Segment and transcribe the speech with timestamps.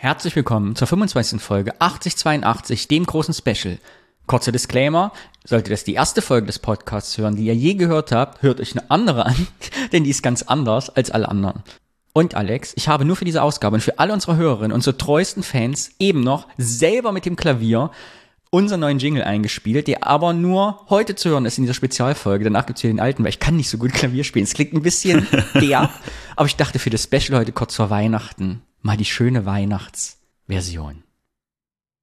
[0.00, 1.42] Herzlich willkommen zur 25.
[1.42, 3.78] Folge 8082, dem großen Special.
[4.28, 5.10] Kurzer Disclaimer,
[5.44, 8.76] solltet das die erste Folge des Podcasts hören, die ihr je gehört habt, hört euch
[8.76, 9.48] eine andere an,
[9.92, 11.64] denn die ist ganz anders als alle anderen.
[12.12, 15.42] Und Alex, ich habe nur für diese Ausgabe und für alle unsere Hörerinnen, unsere treuesten
[15.42, 17.90] Fans, eben noch selber mit dem Klavier
[18.50, 22.44] unseren neuen Jingle eingespielt, der aber nur heute zu hören ist in dieser Spezialfolge.
[22.44, 24.44] Danach gibt's hier den alten, weil ich kann nicht so gut Klavier spielen.
[24.44, 25.90] Es klingt ein bisschen der,
[26.36, 31.02] aber ich dachte für das Special heute kurz vor Weihnachten mal die schöne Weihnachtsversion.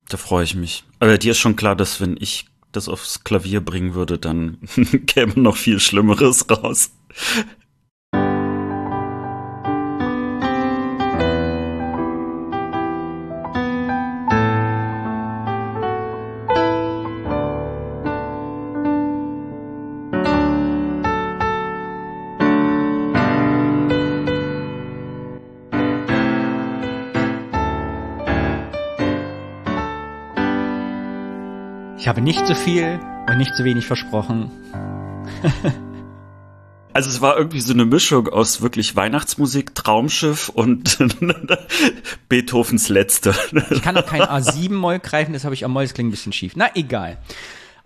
[0.08, 0.84] Da freue ich mich.
[0.99, 4.59] Aber dir ist schon klar, dass wenn ich das aufs Klavier bringen würde, dann
[5.08, 6.91] käme noch viel Schlimmeres raus.
[32.05, 34.51] Ich habe nicht zu so viel und nicht zu so wenig versprochen.
[36.93, 40.99] Also es war irgendwie so eine Mischung aus wirklich Weihnachtsmusik, Traumschiff und
[42.29, 43.33] Beethovens Letzte.
[43.71, 46.31] Ich kann auch kein A7-Moll greifen, das habe ich am Moll, das klingt ein bisschen
[46.31, 46.53] schief.
[46.55, 47.17] Na, egal.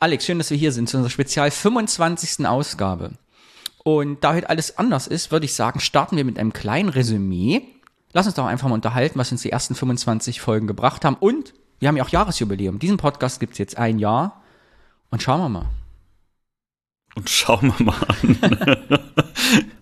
[0.01, 2.45] Alex, schön, dass wir hier sind zu unserer Spezial 25.
[2.45, 3.11] Ausgabe.
[3.85, 7.61] Und da heute alles anders ist, würde ich sagen, starten wir mit einem kleinen Resümee.
[8.11, 11.53] Lass uns doch einfach mal unterhalten, was uns die ersten 25 Folgen gebracht haben und
[11.79, 12.79] wir haben ja auch Jahresjubiläum.
[12.79, 14.41] Diesen Podcast gibt's jetzt ein Jahr.
[15.09, 15.65] Und schauen wir mal.
[17.15, 18.99] Und schauen wir mal an.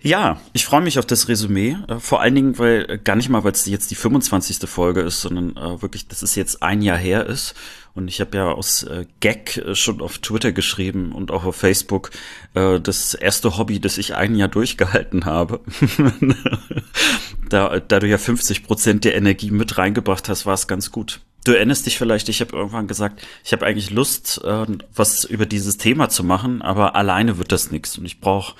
[0.00, 1.76] ja, ich freue mich auf das Resümee.
[1.88, 4.68] Äh, vor allen Dingen, weil äh, gar nicht mal, weil es jetzt die 25.
[4.68, 7.54] Folge ist, sondern äh, wirklich, dass es jetzt ein Jahr her ist.
[7.94, 11.54] Und ich habe ja aus äh, Gag äh, schon auf Twitter geschrieben und auch auf
[11.54, 12.10] Facebook,
[12.54, 15.60] äh, das erste Hobby, das ich ein Jahr durchgehalten habe.
[17.48, 21.20] da, da du ja 50 Prozent der Energie mit reingebracht hast, war es ganz gut.
[21.44, 25.46] Du erinnerst dich vielleicht, ich habe irgendwann gesagt, ich habe eigentlich Lust, äh, was über
[25.46, 27.96] dieses Thema zu machen, aber alleine wird das nichts.
[27.96, 28.56] Und ich brauche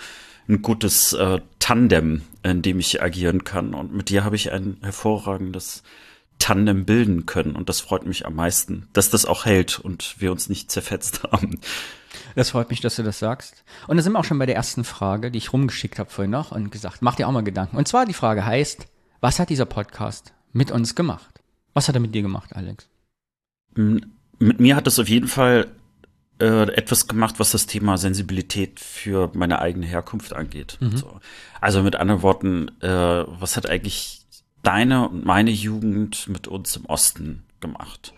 [0.48, 3.74] ein gutes äh, Tandem, in dem ich agieren kann.
[3.74, 5.82] Und mit dir habe ich ein hervorragendes
[6.44, 7.56] Tandem bilden können.
[7.56, 11.22] Und das freut mich am meisten, dass das auch hält und wir uns nicht zerfetzt
[11.32, 11.58] haben.
[12.34, 13.64] Das freut mich, dass du das sagst.
[13.88, 16.32] Und da sind wir auch schon bei der ersten Frage, die ich rumgeschickt habe vorhin
[16.32, 17.78] noch und gesagt, mach dir auch mal Gedanken.
[17.78, 18.86] Und zwar die Frage heißt,
[19.22, 21.40] was hat dieser Podcast mit uns gemacht?
[21.72, 22.90] Was hat er mit dir gemacht, Alex?
[23.74, 25.68] Mit mir hat es auf jeden Fall
[26.40, 30.76] äh, etwas gemacht, was das Thema Sensibilität für meine eigene Herkunft angeht.
[30.80, 30.98] Mhm.
[30.98, 31.20] So.
[31.62, 34.23] Also mit anderen Worten, äh, was hat eigentlich
[34.66, 38.12] deine und meine Jugend mit uns im Osten gemacht.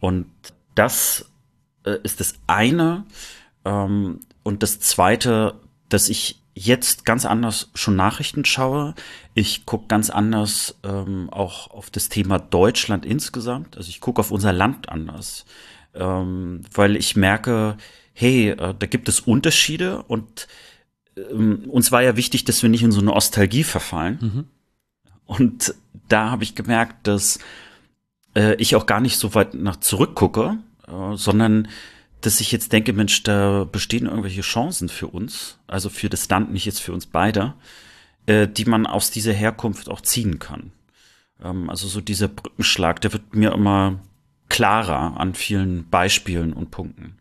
[0.00, 0.26] Und
[0.74, 1.30] das
[1.84, 3.04] äh, ist das eine.
[3.64, 5.54] Ähm, und das zweite,
[5.88, 8.94] dass ich jetzt ganz anders schon Nachrichten schaue.
[9.34, 13.76] Ich gucke ganz anders ähm, auch auf das Thema Deutschland insgesamt.
[13.76, 15.44] Also ich gucke auf unser Land anders,
[15.94, 17.76] ähm, weil ich merke,
[18.12, 20.46] hey, äh, da gibt es Unterschiede und
[21.16, 24.18] ähm, uns war ja wichtig, dass wir nicht in so eine Nostalgie verfallen.
[24.20, 24.44] Mhm.
[25.26, 25.74] Und
[26.08, 27.38] da habe ich gemerkt, dass
[28.34, 31.68] äh, ich auch gar nicht so weit nach zurückgucke, äh, sondern
[32.20, 36.52] dass ich jetzt denke, Mensch, da bestehen irgendwelche Chancen für uns, also für das Land,
[36.52, 37.54] nicht jetzt für uns beide,
[38.26, 40.72] äh, die man aus dieser Herkunft auch ziehen kann.
[41.42, 44.00] Ähm, also so dieser Brückenschlag, der wird mir immer
[44.48, 47.18] klarer an vielen Beispielen und Punkten.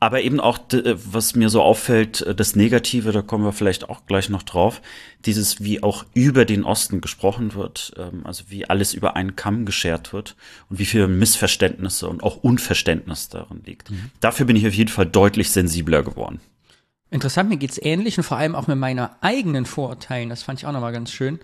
[0.00, 3.88] Aber eben auch, äh, was mir so auffällt, äh, das Negative, da kommen wir vielleicht
[3.88, 4.80] auch gleich noch drauf,
[5.24, 9.64] dieses, wie auch über den Osten gesprochen wird, ähm, also wie alles über einen Kamm
[9.64, 10.36] geschert wird
[10.70, 13.90] und wie viele Missverständnisse und auch Unverständnis darin liegt.
[13.90, 14.10] Mhm.
[14.20, 16.40] Dafür bin ich auf jeden Fall deutlich sensibler geworden.
[17.10, 20.66] Interessant, mir geht's ähnlich und vor allem auch mit meiner eigenen Vorurteilen, das fand ich
[20.66, 21.40] auch nochmal ganz schön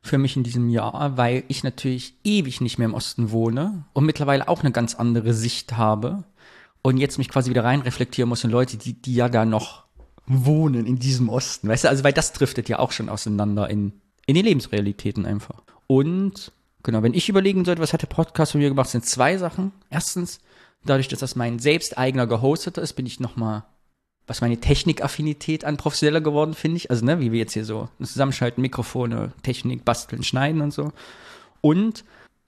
[0.00, 4.06] für mich in diesem Jahr, weil ich natürlich ewig nicht mehr im Osten wohne und
[4.06, 6.24] mittlerweile auch eine ganz andere Sicht habe
[6.82, 9.84] und jetzt mich quasi wieder rein reflektieren muss und Leute, die, die ja da noch
[10.26, 13.92] wohnen in diesem Osten, weißt du, also weil das driftet ja auch schon auseinander in,
[14.26, 15.62] in die Lebensrealitäten einfach.
[15.86, 16.52] Und
[16.82, 19.72] genau, wenn ich überlegen sollte, was hat der Podcast von mir gemacht, sind zwei Sachen.
[19.88, 20.40] Erstens,
[20.84, 23.64] dadurch, dass das mein selbst eigener gehosteter ist, bin ich noch mal
[24.28, 26.90] was meine Technikaffinität an professioneller geworden, finde ich.
[26.90, 30.92] Also, ne, wie wir jetzt hier so zusammenschalten, Mikrofone, Technik, basteln, schneiden und so.
[31.60, 32.04] Und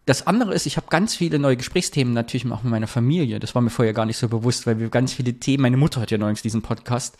[0.07, 3.39] das andere ist, ich habe ganz viele neue Gesprächsthemen natürlich auch mit meiner Familie.
[3.39, 6.01] Das war mir vorher gar nicht so bewusst, weil wir ganz viele Themen, meine Mutter
[6.01, 7.17] hat ja neulich diesen Podcast.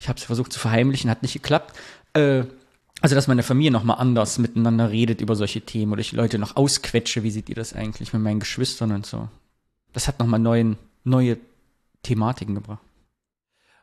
[0.00, 1.78] Ich habe es versucht zu verheimlichen, hat nicht geklappt.
[2.14, 2.44] Äh,
[3.02, 6.56] also, dass meine Familie nochmal anders miteinander redet über solche Themen oder ich Leute noch
[6.56, 9.28] ausquetsche, wie seht ihr das eigentlich mit meinen Geschwistern und so.
[9.92, 11.36] Das hat nochmal neuen, neue
[12.02, 12.80] Thematiken gebracht.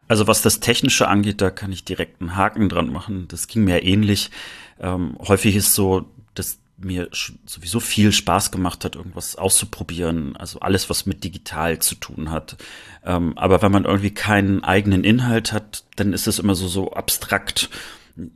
[0.07, 3.27] Also was das Technische angeht, da kann ich direkt einen Haken dran machen.
[3.27, 4.31] Das ging mir ähnlich.
[4.79, 7.09] Ähm, häufig ist so, dass mir
[7.45, 10.35] sowieso viel Spaß gemacht hat, irgendwas auszuprobieren.
[10.35, 12.57] Also alles, was mit digital zu tun hat.
[13.05, 16.93] Ähm, aber wenn man irgendwie keinen eigenen Inhalt hat, dann ist es immer so, so
[16.93, 17.69] abstrakt.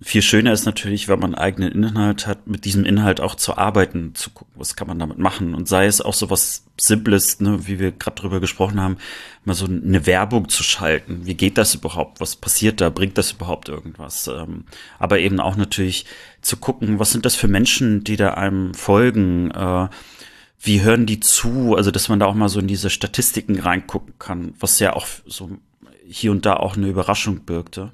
[0.01, 4.15] Viel schöner ist natürlich, wenn man eigenen Inhalt hat, mit diesem Inhalt auch zu arbeiten,
[4.15, 5.53] zu gucken, was kann man damit machen.
[5.53, 8.97] Und sei es auch so was Simples, ne, wie wir gerade drüber gesprochen haben,
[9.45, 11.27] mal so eine Werbung zu schalten.
[11.27, 12.19] Wie geht das überhaupt?
[12.19, 12.89] Was passiert da?
[12.89, 14.27] Bringt das überhaupt irgendwas?
[14.27, 14.65] Ähm,
[14.97, 16.05] aber eben auch natürlich
[16.41, 19.51] zu gucken, was sind das für Menschen, die da einem folgen?
[19.51, 19.89] Äh,
[20.59, 21.75] wie hören die zu?
[21.75, 25.05] Also, dass man da auch mal so in diese Statistiken reingucken kann, was ja auch
[25.27, 25.51] so
[26.07, 27.91] hier und da auch eine Überraschung birgte.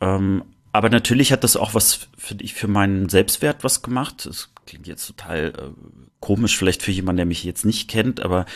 [0.00, 4.26] Ähm, aber natürlich hat das auch was für, ich, für meinen Selbstwert was gemacht.
[4.26, 5.82] Das klingt jetzt total äh,
[6.20, 8.46] komisch, vielleicht für jemanden, der mich jetzt nicht kennt, aber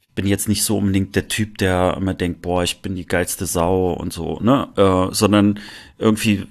[0.00, 3.06] ich bin jetzt nicht so unbedingt der Typ, der immer denkt, boah, ich bin die
[3.06, 4.68] geilste Sau und so, ne?
[4.76, 5.58] Äh, sondern
[5.98, 6.46] irgendwie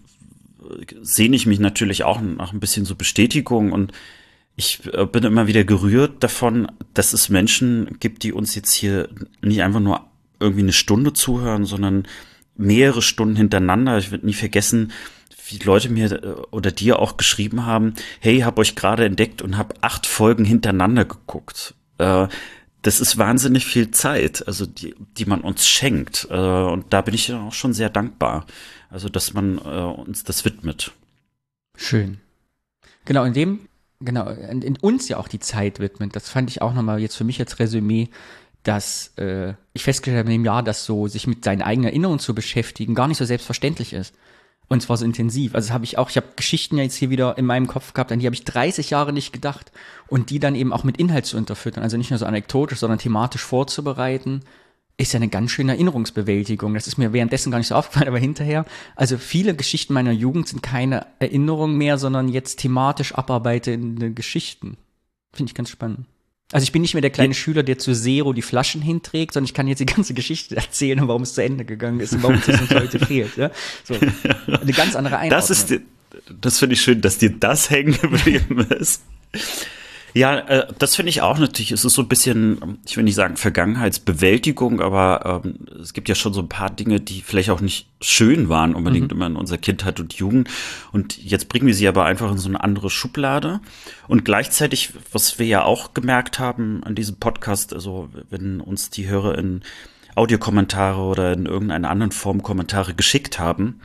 [1.01, 3.91] sehne ich mich natürlich auch nach ein bisschen so Bestätigung und
[4.55, 9.09] ich äh, bin immer wieder gerührt davon, dass es Menschen gibt, die uns jetzt hier
[9.41, 10.05] nicht einfach nur
[10.39, 12.07] irgendwie eine Stunde zuhören, sondern
[12.55, 13.97] mehrere Stunden hintereinander.
[13.97, 14.91] Ich werde nie vergessen,
[15.47, 19.57] wie Leute mir äh, oder dir auch geschrieben haben, hey, hab euch gerade entdeckt und
[19.57, 21.75] hab acht Folgen hintereinander geguckt.
[21.97, 22.27] Äh,
[22.81, 26.27] das ist wahnsinnig viel Zeit, also die, die man uns schenkt.
[26.29, 28.45] Äh, und da bin ich auch schon sehr dankbar.
[28.89, 30.93] Also, dass man uns das widmet.
[31.75, 32.19] Schön.
[33.03, 33.67] Genau, in dem,
[33.99, 36.15] genau, in, in uns ja auch die Zeit widmet.
[36.15, 38.09] Das fand ich auch nochmal jetzt für mich als Resümee
[38.65, 42.19] dass äh, ich festgestellt habe in dem Jahr, dass so sich mit seinen eigenen Erinnerungen
[42.19, 44.13] zu beschäftigen gar nicht so selbstverständlich ist.
[44.67, 45.53] Und zwar so intensiv.
[45.53, 48.19] Also habe ich auch, ich habe Geschichten jetzt hier wieder in meinem Kopf gehabt, an
[48.19, 49.71] die habe ich 30 Jahre nicht gedacht.
[50.07, 52.97] Und die dann eben auch mit Inhalt zu unterfüttern, also nicht nur so anekdotisch, sondern
[52.97, 54.41] thematisch vorzubereiten,
[54.97, 56.73] ist ja eine ganz schöne Erinnerungsbewältigung.
[56.73, 58.65] Das ist mir währenddessen gar nicht so aufgefallen, aber hinterher.
[58.95, 64.77] Also viele Geschichten meiner Jugend sind keine Erinnerungen mehr, sondern jetzt thematisch abarbeitende Geschichten.
[65.31, 66.07] Finde ich ganz spannend.
[66.51, 69.45] Also ich bin nicht mehr der kleine Schüler, der zu Zero die Flaschen hinträgt, sondern
[69.47, 72.35] ich kann jetzt die ganze Geschichte erzählen, warum es zu Ende gegangen ist und warum
[72.35, 73.35] es uns heute fehlt.
[73.35, 73.49] Ja?
[73.83, 75.39] So, eine ganz andere Einordnung.
[75.39, 75.73] Das ist,
[76.39, 79.03] das finde ich schön, dass dir das hängen geblieben ist.
[80.15, 81.73] Ja, äh, das finde ich auch natürlich.
[81.73, 86.15] Es ist so ein bisschen, ich will nicht sagen Vergangenheitsbewältigung, aber ähm, es gibt ja
[86.15, 89.17] schon so ein paar Dinge, die vielleicht auch nicht schön waren unbedingt mhm.
[89.17, 90.49] immer in unserer Kindheit und Jugend.
[90.93, 93.59] Und jetzt bringen wir sie aber einfach in so eine andere Schublade.
[94.07, 99.09] Und gleichzeitig, was wir ja auch gemerkt haben an diesem Podcast, also wenn uns die
[99.09, 99.63] Hörer in
[100.15, 103.81] Audiokommentare oder in irgendeiner anderen Form Kommentare geschickt haben,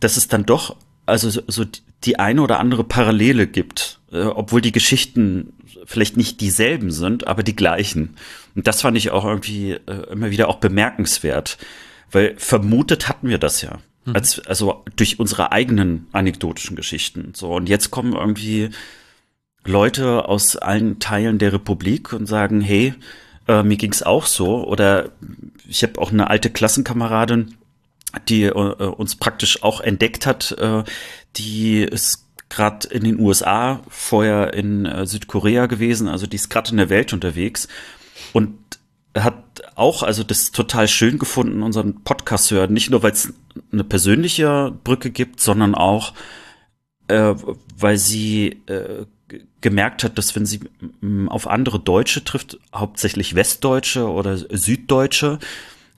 [0.00, 1.64] dass es dann doch also so, so
[2.04, 5.52] die eine oder andere Parallele gibt, äh, obwohl die Geschichten
[5.84, 8.16] vielleicht nicht dieselben sind, aber die gleichen.
[8.54, 11.58] Und das fand ich auch irgendwie äh, immer wieder auch bemerkenswert,
[12.10, 13.78] weil vermutet hatten wir das ja.
[14.04, 14.14] Mhm.
[14.14, 17.32] Als, also durch unsere eigenen anekdotischen Geschichten.
[17.34, 18.70] So, und jetzt kommen irgendwie
[19.64, 22.94] Leute aus allen Teilen der Republik und sagen, hey,
[23.48, 24.66] äh, mir ging's auch so.
[24.66, 25.10] Oder
[25.68, 27.54] ich habe auch eine alte Klassenkameradin,
[28.28, 30.84] die äh, uns praktisch auch entdeckt hat, äh,
[31.36, 36.70] die ist gerade in den USA, vorher in äh, Südkorea gewesen, also die ist gerade
[36.70, 37.68] in der Welt unterwegs
[38.32, 38.56] und
[39.16, 42.72] hat auch also das total schön gefunden, unseren Podcast zu hören.
[42.72, 43.32] Nicht nur, weil es
[43.72, 46.14] eine persönliche Brücke gibt, sondern auch,
[47.08, 47.34] äh,
[47.76, 49.06] weil sie äh,
[49.60, 50.60] gemerkt hat, dass wenn sie
[51.28, 55.38] auf andere Deutsche trifft, hauptsächlich Westdeutsche oder Süddeutsche,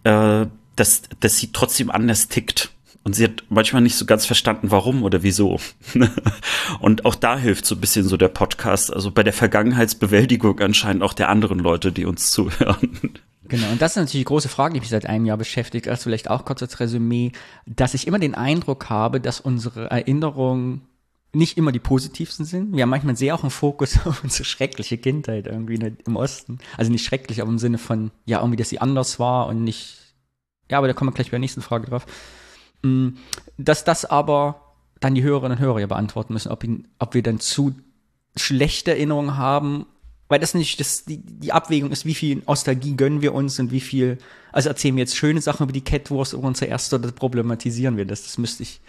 [0.05, 2.71] äh, dass, dass sie trotzdem anders tickt.
[3.03, 5.61] Und sie hat manchmal nicht so ganz verstanden, warum oder wieso.
[6.81, 11.05] und auch da hilft so ein bisschen so der Podcast, also bei der Vergangenheitsbewältigung anscheinend
[11.05, 13.21] auch der anderen Leute, die uns zuhören.
[13.49, 15.87] Genau, und das ist natürlich die große Frage, die mich seit einem Jahr beschäftigt.
[15.87, 17.33] Das vielleicht auch kurz als Resümee,
[17.65, 20.83] dass ich immer den Eindruck habe, dass unsere Erinnerungen
[21.33, 22.75] nicht immer die positivsten sind.
[22.75, 26.59] Wir haben manchmal sehr auch einen Fokus auf unsere schreckliche Kindheit irgendwie im Osten.
[26.77, 29.99] Also nicht schrecklich, aber im Sinne von, ja, irgendwie, dass sie anders war und nicht,
[30.71, 32.07] ja, aber da kommen wir gleich bei der nächsten Frage drauf.
[32.83, 33.11] Mm,
[33.57, 34.61] dass das aber
[35.01, 37.75] dann die Hörerinnen und Hörer ja beantworten müssen, ob, ihn, ob wir dann zu
[38.37, 39.87] schlechte Erinnerungen haben,
[40.29, 43.71] weil das nicht das, die, die Abwägung ist, wie viel Nostalgie gönnen wir uns und
[43.71, 44.19] wie viel,
[44.53, 48.05] also erzählen wir jetzt schöne Sachen über die Catwurst über unsere erste oder problematisieren wir
[48.05, 48.25] das.
[48.25, 48.81] Das müsste ich,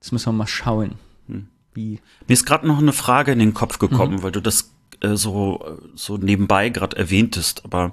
[0.00, 0.92] das müssen wir mal schauen.
[1.26, 1.48] Hm.
[1.72, 2.00] Wie.
[2.28, 4.22] Mir ist gerade noch eine Frage in den Kopf gekommen, mhm.
[4.22, 7.92] weil du das äh, so, so nebenbei gerade erwähntest, aber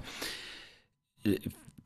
[1.24, 1.40] äh,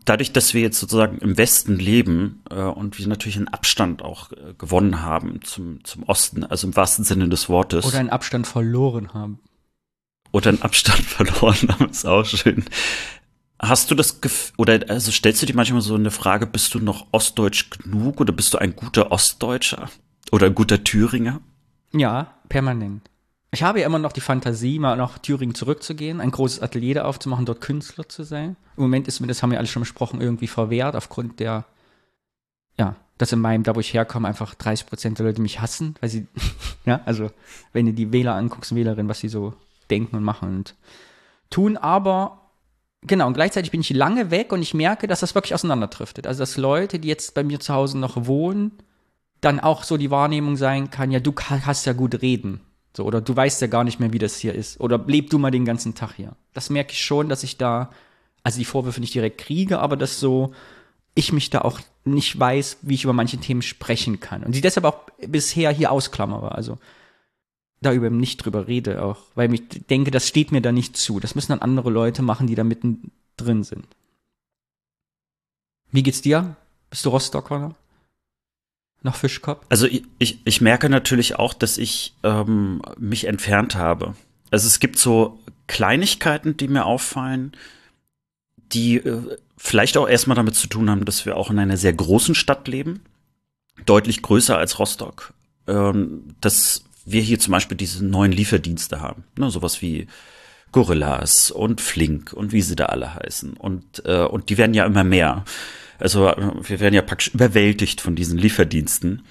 [0.06, 4.32] dadurch, dass wir jetzt sozusagen im Westen leben äh, und wir natürlich einen Abstand auch
[4.32, 7.86] äh, gewonnen haben zum, zum Osten, also im wahrsten Sinne des Wortes.
[7.86, 9.40] Oder einen Abstand verloren haben.
[10.32, 12.66] Oder einen Abstand verloren haben, ist auch schön.
[13.60, 16.80] Hast du das Gefühl, oder also stellst du dir manchmal so eine Frage, bist du
[16.80, 19.90] noch ostdeutsch genug oder bist du ein guter Ostdeutscher
[20.32, 21.42] oder ein guter Thüringer?
[21.94, 23.10] Ja, permanent.
[23.52, 27.46] Ich habe ja immer noch die Fantasie, mal nach Thüringen zurückzugehen, ein großes Atelier aufzumachen,
[27.46, 28.58] dort Künstler zu sein.
[28.75, 31.66] Im Moment ist mir, das haben wir alle schon besprochen, irgendwie verwehrt, aufgrund der,
[32.78, 35.96] ja, dass in meinem, da wo ich herkomme, einfach 30 Prozent der Leute mich hassen,
[36.02, 36.28] weil sie,
[36.86, 37.32] ja, also,
[37.72, 39.54] wenn du die Wähler anguckst, Wählerinnen, was sie so
[39.90, 40.75] denken und machen und
[41.50, 42.42] tun, aber
[43.08, 46.25] Genau, und gleichzeitig bin ich lange weg und ich merke, dass das wirklich auseinanderdriftet.
[46.25, 48.72] Also, dass Leute, die jetzt bei mir zu Hause noch wohnen,
[49.42, 52.62] dann auch so die Wahrnehmung sein kann, ja, du hast ja gut reden.
[52.96, 54.80] So, oder du weißt ja gar nicht mehr, wie das hier ist.
[54.80, 56.36] Oder leb du mal den ganzen Tag hier.
[56.54, 57.92] Das merke ich schon, dass ich da,
[58.44, 60.54] also die Vorwürfe nicht direkt kriege, aber dass so,
[61.14, 64.44] ich mich da auch nicht weiß, wie ich über manche Themen sprechen kann.
[64.44, 66.54] Und sie deshalb auch bisher hier ausklammere.
[66.54, 66.78] Also,
[67.82, 71.20] da über nicht drüber rede auch, weil ich denke, das steht mir da nicht zu.
[71.20, 73.86] Das müssen dann andere Leute machen, die da mittendrin sind.
[75.92, 76.56] Wie geht's dir?
[76.90, 77.75] Bist du Rostocker?
[79.06, 79.64] Nach Fischkopf?
[79.70, 84.16] Also ich, ich, ich merke natürlich auch, dass ich ähm, mich entfernt habe.
[84.50, 87.52] Also es gibt so Kleinigkeiten, die mir auffallen,
[88.74, 91.94] die äh, vielleicht auch erstmal damit zu tun haben, dass wir auch in einer sehr
[91.94, 93.02] großen Stadt leben,
[93.86, 95.36] deutlich größer als Rostock.
[95.68, 100.08] Ähm, das wir hier zum Beispiel diese neuen Lieferdienste haben, ne, sowas wie
[100.72, 103.54] Gorillas und Flink und wie sie da alle heißen.
[103.54, 105.46] Und, äh, und die werden ja immer mehr.
[106.00, 109.24] Also wir werden ja praktisch überwältigt von diesen Lieferdiensten.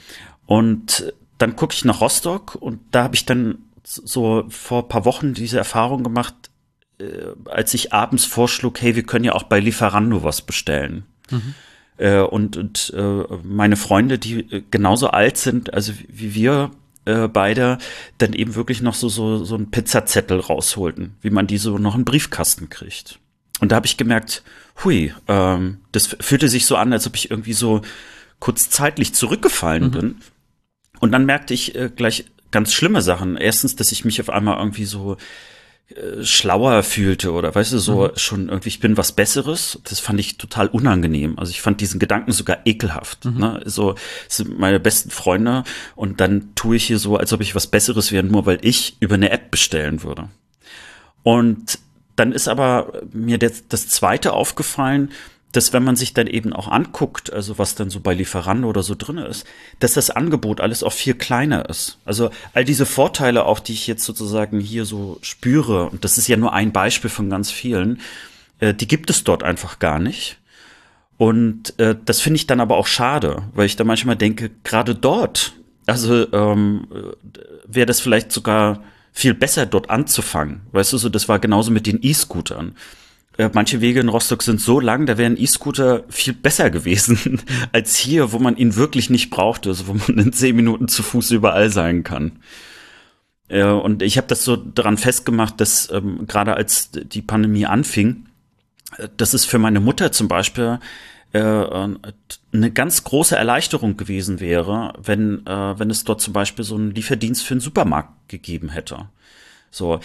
[0.46, 5.34] Und dann gucke ich nach Rostock und da habe ich dann so vor paar Wochen
[5.34, 6.34] diese Erfahrung gemacht,
[6.98, 7.04] äh,
[7.46, 11.04] als ich abends vorschlug, hey, wir können ja auch bei Lieferando was bestellen.
[11.30, 11.54] Mhm.
[11.96, 16.70] Äh, und und äh, meine Freunde, die genauso alt sind, also wie wir,
[17.06, 17.76] beide
[18.16, 21.94] dann eben wirklich noch so, so, so einen Pizzazettel rausholten, wie man die so noch
[21.94, 23.18] einen Briefkasten kriegt.
[23.64, 24.42] Und da habe ich gemerkt,
[24.84, 27.80] hui, ähm, das fühlte sich so an, als ob ich irgendwie so
[28.38, 29.90] kurz zeitlich zurückgefallen mhm.
[29.90, 30.16] bin.
[31.00, 33.38] Und dann merkte ich äh, gleich ganz schlimme Sachen.
[33.38, 35.16] Erstens, dass ich mich auf einmal irgendwie so
[35.88, 38.10] äh, schlauer fühlte oder weißt du, so mhm.
[38.16, 39.80] schon irgendwie, ich bin was Besseres.
[39.84, 41.38] Das fand ich total unangenehm.
[41.38, 43.24] Also ich fand diesen Gedanken sogar ekelhaft.
[43.24, 43.38] Mhm.
[43.38, 43.62] Ne?
[43.64, 43.94] So
[44.28, 45.64] sind meine besten Freunde
[45.96, 48.98] und dann tue ich hier so, als ob ich was Besseres wäre, nur weil ich
[49.00, 50.28] über eine App bestellen würde.
[51.22, 51.78] Und
[52.16, 55.10] dann ist aber mir das, das zweite aufgefallen,
[55.54, 58.82] dass wenn man sich dann eben auch anguckt, also was dann so bei Lieferando oder
[58.82, 59.46] so drin ist,
[59.78, 61.98] dass das Angebot alles auch viel kleiner ist.
[62.04, 66.26] Also all diese Vorteile auch, die ich jetzt sozusagen hier so spüre, und das ist
[66.26, 68.00] ja nur ein Beispiel von ganz vielen,
[68.58, 70.38] äh, die gibt es dort einfach gar nicht.
[71.18, 74.96] Und äh, das finde ich dann aber auch schade, weil ich da manchmal denke, gerade
[74.96, 75.52] dort,
[75.86, 76.88] also ähm,
[77.66, 78.82] wäre das vielleicht sogar
[79.14, 80.60] viel besser dort anzufangen.
[80.72, 82.74] Weißt du, so das war genauso mit den E-Scootern
[83.36, 87.40] äh, manche Wege in Rostock sind so lang, da wären E-Scooter viel besser gewesen
[87.72, 91.02] als hier, wo man ihn wirklich nicht brauchte, also wo man in zehn Minuten zu
[91.02, 92.32] Fuß überall sein kann.
[93.48, 98.26] Äh, und ich habe das so daran festgemacht, dass ähm, gerade als die Pandemie anfing,
[98.98, 100.78] äh, dass es für meine Mutter zum Beispiel
[101.34, 101.88] äh,
[102.52, 106.92] eine ganz große Erleichterung gewesen wäre, wenn, äh, wenn es dort zum Beispiel so einen
[106.92, 109.08] Lieferdienst für einen Supermarkt gegeben hätte.
[109.70, 109.98] So,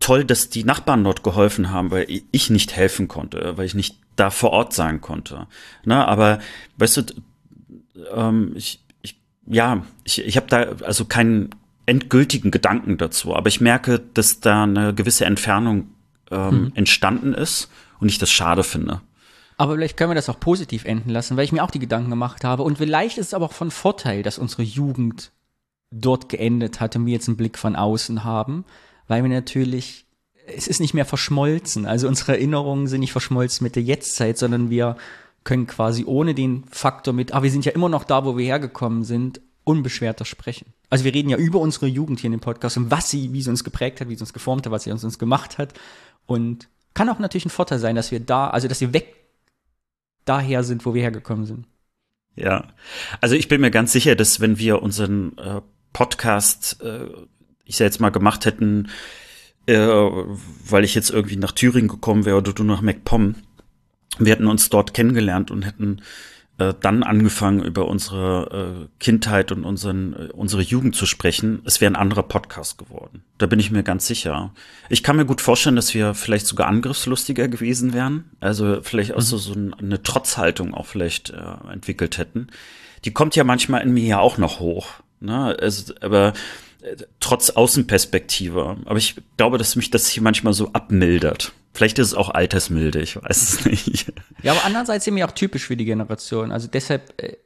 [0.00, 3.98] toll, dass die Nachbarn dort geholfen haben, weil ich nicht helfen konnte, weil ich nicht
[4.16, 5.46] da vor Ort sein konnte.
[5.84, 6.38] Na, aber
[6.78, 7.02] weißt du,
[8.14, 11.50] ähm, ich, ich, ja, ich, ich habe da also keinen
[11.84, 15.88] endgültigen Gedanken dazu, aber ich merke, dass da eine gewisse Entfernung
[16.30, 16.72] ähm, mhm.
[16.74, 19.02] entstanden ist und ich das schade finde.
[19.56, 22.10] Aber vielleicht können wir das auch positiv enden lassen, weil ich mir auch die Gedanken
[22.10, 22.62] gemacht habe.
[22.62, 25.32] Und vielleicht ist es aber auch von Vorteil, dass unsere Jugend
[25.90, 28.64] dort geendet hat und wir jetzt einen Blick von außen haben,
[29.06, 30.06] weil wir natürlich,
[30.46, 31.86] es ist nicht mehr verschmolzen.
[31.86, 34.96] Also unsere Erinnerungen sind nicht verschmolzen mit der Jetztzeit, sondern wir
[35.44, 38.44] können quasi ohne den Faktor mit, ah, wir sind ja immer noch da, wo wir
[38.44, 40.72] hergekommen sind, unbeschwerter sprechen.
[40.90, 43.42] Also wir reden ja über unsere Jugend hier in dem Podcast und was sie, wie
[43.42, 45.74] sie uns geprägt hat, wie sie uns geformt hat, was sie uns, uns gemacht hat.
[46.26, 49.23] Und kann auch natürlich ein Vorteil sein, dass wir da, also dass wir weg
[50.24, 51.66] daher sind, wo wir hergekommen sind.
[52.36, 52.68] Ja,
[53.20, 55.60] also ich bin mir ganz sicher, dass wenn wir unseren äh,
[55.92, 57.06] Podcast äh,
[57.64, 58.88] ich ja jetzt mal gemacht hätten,
[59.66, 63.36] äh, weil ich jetzt irgendwie nach Thüringen gekommen wäre oder du nach MacPom,
[64.18, 66.02] wir hätten uns dort kennengelernt und hätten
[66.58, 71.80] äh, dann angefangen, über unsere äh, Kindheit und unseren, äh, unsere Jugend zu sprechen, es
[71.80, 73.24] wäre ein anderer Podcast geworden.
[73.38, 74.52] Da bin ich mir ganz sicher.
[74.88, 78.30] Ich kann mir gut vorstellen, dass wir vielleicht sogar angriffslustiger gewesen wären.
[78.38, 82.46] Also vielleicht auch so, so eine Trotzhaltung auch vielleicht äh, entwickelt hätten.
[83.04, 84.90] Die kommt ja manchmal in mir ja auch noch hoch.
[85.18, 85.56] Ne?
[85.60, 86.34] Also, aber
[87.20, 88.76] trotz Außenperspektive.
[88.84, 91.52] Aber ich glaube, dass mich das hier manchmal so abmildert.
[91.72, 94.12] Vielleicht ist es auch altersmilde, ich weiß es nicht.
[94.42, 96.52] Ja, aber andererseits sind wir auch typisch für die Generation.
[96.52, 97.36] Also deshalb äh,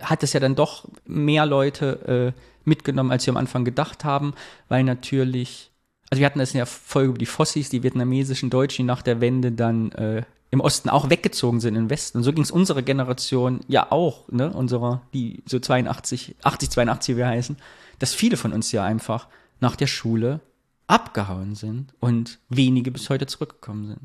[0.00, 4.34] hat es ja dann doch mehr Leute äh, mitgenommen, als wir am Anfang gedacht haben,
[4.68, 5.70] weil natürlich,
[6.10, 9.02] also wir hatten das in der Folge über die Fossis, die vietnamesischen Deutschen, die nach
[9.02, 12.18] der Wende dann äh, im Osten auch weggezogen sind in Westen.
[12.18, 17.14] Und so ging es unserer Generation ja auch, ne, unserer, die so 82, 80, 82
[17.14, 17.56] wie wir heißen,
[17.98, 19.28] dass viele von uns ja einfach
[19.60, 20.40] nach der Schule
[20.86, 24.00] abgehauen sind und wenige bis heute zurückgekommen sind.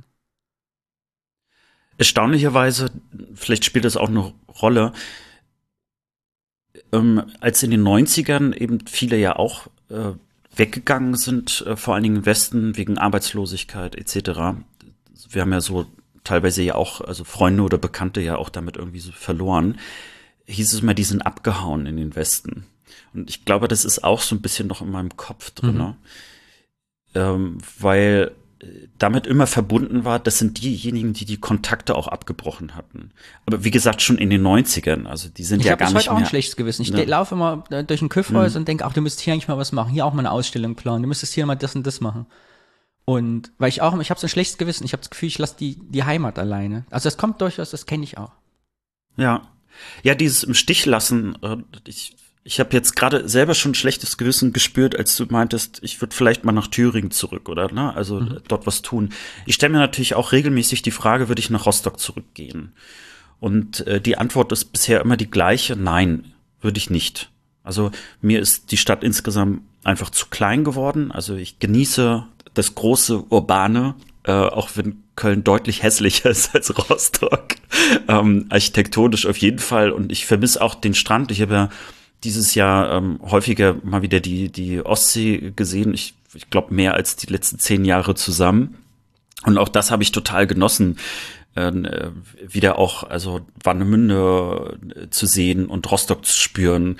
[1.97, 2.89] Erstaunlicherweise,
[3.35, 4.93] vielleicht spielt das auch eine Rolle,
[6.91, 10.13] ähm, als in den 90ern eben viele ja auch äh,
[10.55, 14.57] weggegangen sind, äh, vor allen Dingen im Westen wegen Arbeitslosigkeit etc.
[15.29, 15.85] Wir haben ja so
[16.23, 19.79] teilweise ja auch, also Freunde oder Bekannte ja auch damit irgendwie so verloren,
[20.45, 22.65] hieß es mal, die sind abgehauen in den Westen.
[23.13, 25.77] Und ich glaube, das ist auch so ein bisschen noch in meinem Kopf drin, mhm.
[25.77, 25.95] Ne?
[27.15, 28.65] ähm, weil äh,
[28.97, 33.11] damit immer verbunden war, das sind diejenigen, die die Kontakte auch abgebrochen hatten.
[33.45, 36.01] Aber wie gesagt, schon in den 90ern, also die sind ich ja gar nicht mehr.
[36.01, 36.83] Ich habe auch ein schlechtes Gewissen.
[36.83, 37.03] Ich ja.
[37.03, 38.59] laufe immer äh, durch ein Küffhaus mhm.
[38.59, 39.91] und denke, ach, du müsstest hier eigentlich mal was machen.
[39.91, 41.03] Hier auch mal eine Ausstellung planen.
[41.03, 42.27] Du müsstest hier mal das und das machen.
[43.05, 44.85] Und weil ich auch, ich habe so ein schlechtes Gewissen.
[44.85, 46.85] Ich habe das Gefühl, ich lasse die, die Heimat alleine.
[46.89, 48.31] Also das kommt durchaus, das kenne ich auch.
[49.17, 49.47] Ja.
[50.03, 54.17] Ja, dieses im Stich lassen, äh, ich, ich habe jetzt gerade selber schon ein schlechtes
[54.17, 57.71] Gewissen gespürt, als du meintest, ich würde vielleicht mal nach Thüringen zurück, oder?
[57.71, 57.95] Ne?
[57.95, 58.39] Also mhm.
[58.47, 59.09] dort was tun.
[59.45, 62.73] Ich stelle mir natürlich auch regelmäßig die Frage, würde ich nach Rostock zurückgehen?
[63.39, 67.31] Und äh, die Antwort ist bisher immer die gleiche, nein, würde ich nicht.
[67.63, 67.91] Also
[68.21, 71.11] mir ist die Stadt insgesamt einfach zu klein geworden.
[71.11, 77.55] Also ich genieße das große Urbane, äh, auch wenn Köln deutlich hässlicher ist als Rostock.
[78.07, 79.91] Ähm, architektonisch auf jeden Fall.
[79.91, 81.31] Und ich vermisse auch den Strand.
[81.31, 81.69] Ich habe ja
[82.23, 85.93] dieses Jahr ähm, häufiger mal wieder die, die Ostsee gesehen.
[85.93, 88.77] Ich, ich glaube, mehr als die letzten zehn Jahre zusammen.
[89.43, 90.97] Und auch das habe ich total genossen,
[91.55, 91.71] äh,
[92.47, 96.97] wieder auch, also Warnemünde äh, zu sehen und Rostock zu spüren.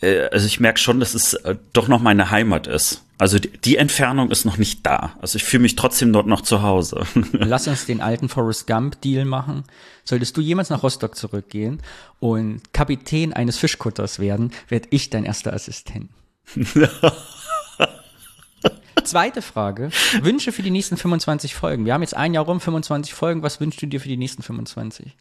[0.00, 3.04] Äh, also ich merke schon, dass es äh, doch noch meine Heimat ist.
[3.22, 5.14] Also die, die Entfernung ist noch nicht da.
[5.20, 7.06] Also ich fühle mich trotzdem dort noch zu Hause.
[7.30, 9.62] Lass uns den alten Forrest Gump Deal machen.
[10.02, 11.80] Solltest du jemals nach Rostock zurückgehen
[12.18, 16.10] und Kapitän eines Fischkutters werden, werde ich dein erster Assistent.
[19.04, 19.90] Zweite Frage.
[20.20, 21.84] Wünsche für die nächsten 25 Folgen.
[21.84, 23.44] Wir haben jetzt ein Jahr rum, 25 Folgen.
[23.44, 25.16] Was wünschst du dir für die nächsten 25?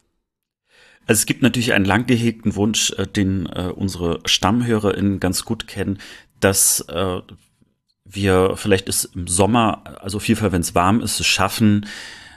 [1.05, 5.67] Also es gibt natürlich einen lang gehegten Wunsch, äh, den äh, unsere StammhörerInnen ganz gut
[5.67, 5.99] kennen,
[6.39, 7.21] dass äh,
[8.12, 11.86] wir vielleicht ist im Sommer, also auf jeden Fall, wenn es warm ist, es schaffen,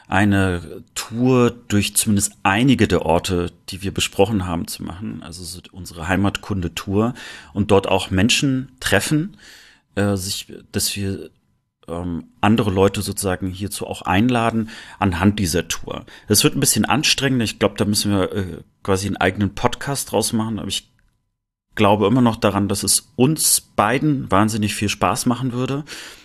[0.06, 5.22] eine Tour durch zumindest einige der Orte, die wir besprochen haben, zu machen.
[5.22, 7.14] Also so unsere Heimatkunde-Tour
[7.52, 9.36] und dort auch Menschen treffen,
[9.94, 11.30] äh, sich, dass wir
[11.88, 16.04] ähm, andere Leute sozusagen hierzu auch einladen anhand dieser Tour.
[16.28, 17.42] Das wird ein bisschen anstrengend.
[17.42, 20.58] Ich glaube, da müssen wir äh, quasi einen eigenen Podcast draus machen.
[20.58, 20.93] Aber ich
[21.74, 25.84] glaube immer noch daran, dass es uns beiden wahnsinnig viel Spaß machen würde.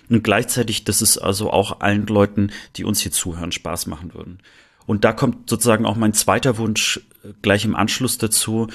[0.09, 4.39] Und gleichzeitig, dass es also auch allen Leuten, die uns hier zuhören, Spaß machen würden.
[4.87, 8.67] Und da kommt sozusagen auch mein zweiter Wunsch äh, gleich im Anschluss dazu,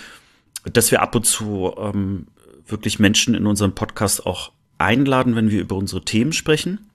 [0.73, 2.29] dass wir ab und zu ähm,
[2.67, 6.91] wirklich Menschen in unserem Podcast auch einladen, wenn wir über unsere Themen sprechen,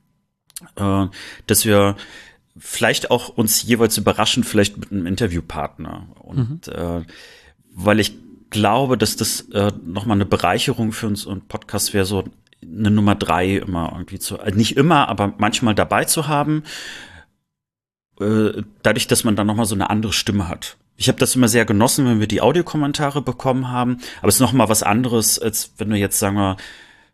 [0.76, 1.08] äh,
[1.48, 1.98] dass wir
[2.58, 6.08] vielleicht auch uns jeweils überraschen, vielleicht mit einem Interviewpartner.
[6.20, 6.74] Und mhm.
[6.74, 7.04] äh,
[7.74, 8.14] weil ich
[8.50, 12.24] glaube, dass das äh, nochmal eine Bereicherung für uns und Podcast wäre, so
[12.62, 16.64] eine Nummer drei immer irgendwie zu, äh, nicht immer, aber manchmal dabei zu haben,
[18.20, 20.78] äh, dadurch, dass man dann nochmal so eine andere Stimme hat.
[20.98, 24.42] Ich habe das immer sehr genossen, wenn wir die Audiokommentare bekommen haben, aber es ist
[24.42, 26.58] nochmal was anderes, als wenn du jetzt, sagen wir,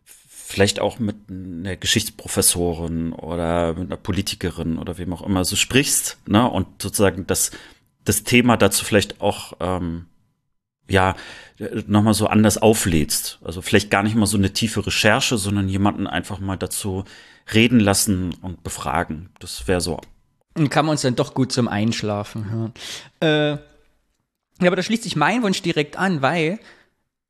[0.04, 6.18] vielleicht auch mit einer Geschichtsprofessorin oder mit einer Politikerin oder wem auch immer so sprichst,
[6.26, 7.52] ne, und sozusagen das,
[8.04, 10.06] das Thema dazu vielleicht auch, ähm,
[10.88, 11.14] ja,
[11.86, 13.38] nochmal so anders auflädst.
[13.44, 17.04] Also vielleicht gar nicht mal so eine tiefe Recherche, sondern jemanden einfach mal dazu
[17.52, 19.30] reden lassen und befragen.
[19.38, 20.00] Das wäre so.
[20.54, 22.72] Und kann man uns dann doch gut zum Einschlafen hören.
[23.20, 23.58] Äh,
[24.60, 26.58] ja, aber da schließt sich mein Wunsch direkt an, weil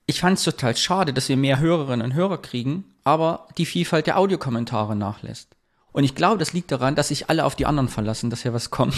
[0.06, 4.06] ich fand es total schade, dass wir mehr Hörerinnen und Hörer kriegen, aber die Vielfalt
[4.06, 5.55] der Audiokommentare nachlässt.
[5.96, 8.52] Und ich glaube, das liegt daran, dass sich alle auf die anderen verlassen, dass hier
[8.52, 8.94] was kommt.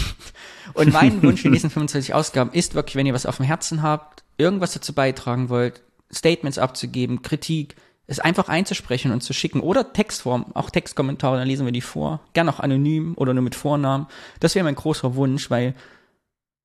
[0.73, 3.45] Und mein Wunsch für die nächsten 25 Ausgaben ist wirklich, wenn ihr was auf dem
[3.45, 5.81] Herzen habt, irgendwas dazu beitragen wollt,
[6.11, 11.65] Statements abzugeben, Kritik, es einfach einzusprechen und zu schicken oder Textform, auch Textkommentare, dann lesen
[11.65, 12.19] wir die vor.
[12.33, 14.07] Gern auch anonym oder nur mit Vornamen.
[14.41, 15.75] Das wäre mein großer Wunsch, weil,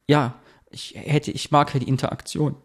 [0.08, 0.34] ja,
[0.68, 2.56] ich hätte, ich mag halt die Interaktion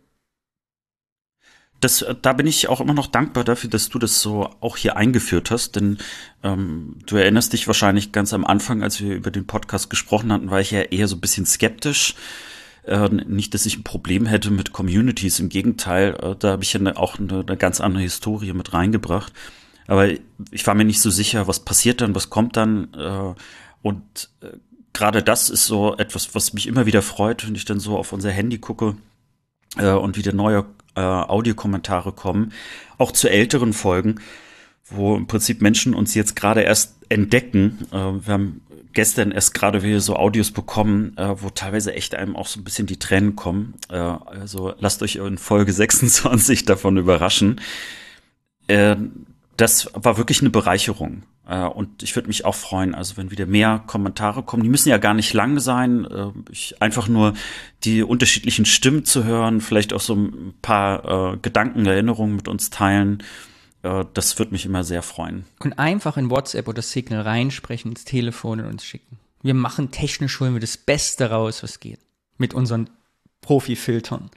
[1.79, 4.77] das, äh, da bin ich auch immer noch dankbar dafür, dass du das so auch
[4.77, 5.97] hier eingeführt hast, denn
[6.43, 10.49] ähm, du erinnerst dich wahrscheinlich ganz am Anfang, als wir über den Podcast gesprochen hatten,
[10.49, 12.15] war ich ja eher so ein bisschen skeptisch,
[12.85, 16.73] Äh, nicht, dass ich ein Problem hätte mit Communities, im Gegenteil, äh, da habe ich
[16.73, 19.33] ja ne, auch eine, eine ganz andere Historie mit reingebracht.
[19.87, 20.07] Aber
[20.51, 22.93] ich war mir nicht so sicher, was passiert dann, was kommt dann.
[22.93, 23.35] Äh,
[23.81, 24.57] und äh,
[24.93, 28.13] gerade das ist so etwas, was mich immer wieder freut, wenn ich dann so auf
[28.13, 28.95] unser Handy gucke
[29.77, 30.65] äh, und wieder neue
[30.95, 32.53] äh, Audiokommentare kommen,
[32.97, 34.15] auch zu älteren Folgen,
[34.85, 37.79] wo im Prinzip Menschen uns jetzt gerade erst entdecken.
[37.91, 38.61] Äh, wir haben
[38.93, 42.63] gestern erst gerade wieder so Audios bekommen, äh, wo teilweise echt einem auch so ein
[42.63, 43.75] bisschen die Tränen kommen.
[43.89, 47.61] Äh, also lasst euch in Folge 26 davon überraschen.
[48.67, 48.95] Äh,
[49.59, 51.23] das war wirklich eine Bereicherung.
[51.45, 54.63] Äh, und ich würde mich auch freuen, also wenn wieder mehr Kommentare kommen.
[54.63, 56.05] Die müssen ja gar nicht lang sein.
[56.05, 57.33] Äh, ich, einfach nur
[57.83, 62.69] die unterschiedlichen Stimmen zu hören, vielleicht auch so ein paar äh, Gedanken, Erinnerungen mit uns
[62.69, 63.21] teilen.
[63.83, 65.45] Äh, das würde mich immer sehr freuen.
[65.59, 69.19] Und einfach in WhatsApp oder Signal reinsprechen, ins Telefon und uns schicken.
[69.41, 71.99] Wir machen technisch holen wir das Beste raus, was geht.
[72.37, 72.89] Mit unseren
[73.41, 74.29] Profi-Filtern.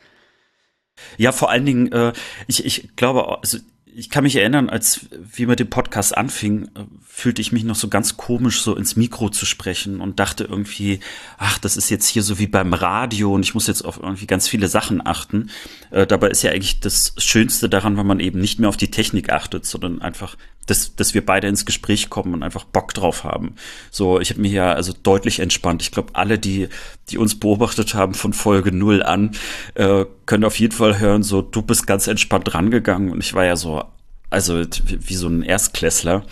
[1.17, 2.13] Ja, vor allen Dingen, äh,
[2.49, 3.59] ich, ich glaube, also
[3.94, 7.76] ich kann mich erinnern, als wir mit dem Podcast anfing, äh, fühlte ich mich noch
[7.76, 11.00] so ganz komisch, so ins Mikro zu sprechen und dachte irgendwie,
[11.38, 14.26] ach, das ist jetzt hier so wie beim Radio und ich muss jetzt auf irgendwie
[14.26, 15.50] ganz viele Sachen achten.
[15.90, 18.90] Äh, dabei ist ja eigentlich das Schönste daran, wenn man eben nicht mehr auf die
[18.90, 23.25] Technik achtet, sondern einfach dass, dass wir beide ins Gespräch kommen und einfach Bock drauf
[23.25, 23.57] haben.
[23.90, 25.83] So, ich habe mir ja also deutlich entspannt.
[25.83, 26.68] Ich glaube, alle, die,
[27.09, 29.33] die uns beobachtet haben von Folge null an,
[29.75, 33.44] äh, können auf jeden Fall hören, so, du bist ganz entspannt rangegangen und ich war
[33.44, 33.85] ja so,
[34.31, 36.25] also wie, wie so ein Erstklässler.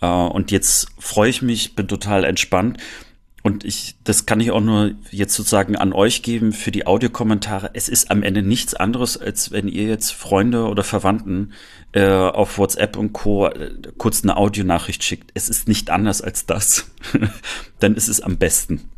[0.00, 2.78] Äh, und jetzt freue ich mich, bin total entspannt
[3.48, 7.70] und ich, das kann ich auch nur jetzt sozusagen an euch geben für die Audiokommentare.
[7.72, 11.54] Es ist am Ende nichts anderes, als wenn ihr jetzt Freunde oder Verwandten
[11.92, 13.46] äh, auf WhatsApp und Co.
[13.46, 15.30] Äh, kurz eine Audionachricht schickt.
[15.32, 16.90] Es ist nicht anders als das.
[17.78, 18.90] Dann ist es am besten.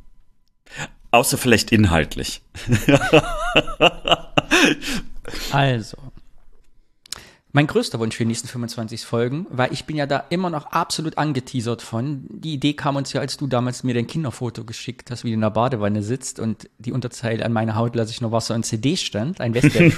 [1.13, 2.43] Außer vielleicht inhaltlich.
[5.53, 5.97] also,
[7.53, 10.67] mein größter Wunsch für die nächsten 25 Folgen, weil ich bin ja da immer noch
[10.67, 12.25] absolut angeteasert von.
[12.29, 15.35] Die Idee kam uns ja, als du damals mir dein Kinderfoto geschickt hast, wie du
[15.35, 18.65] in der Badewanne sitzt und die Unterzeile an meiner Haut lasse ich nur Wasser und
[18.65, 19.93] CD stand, ein Westberg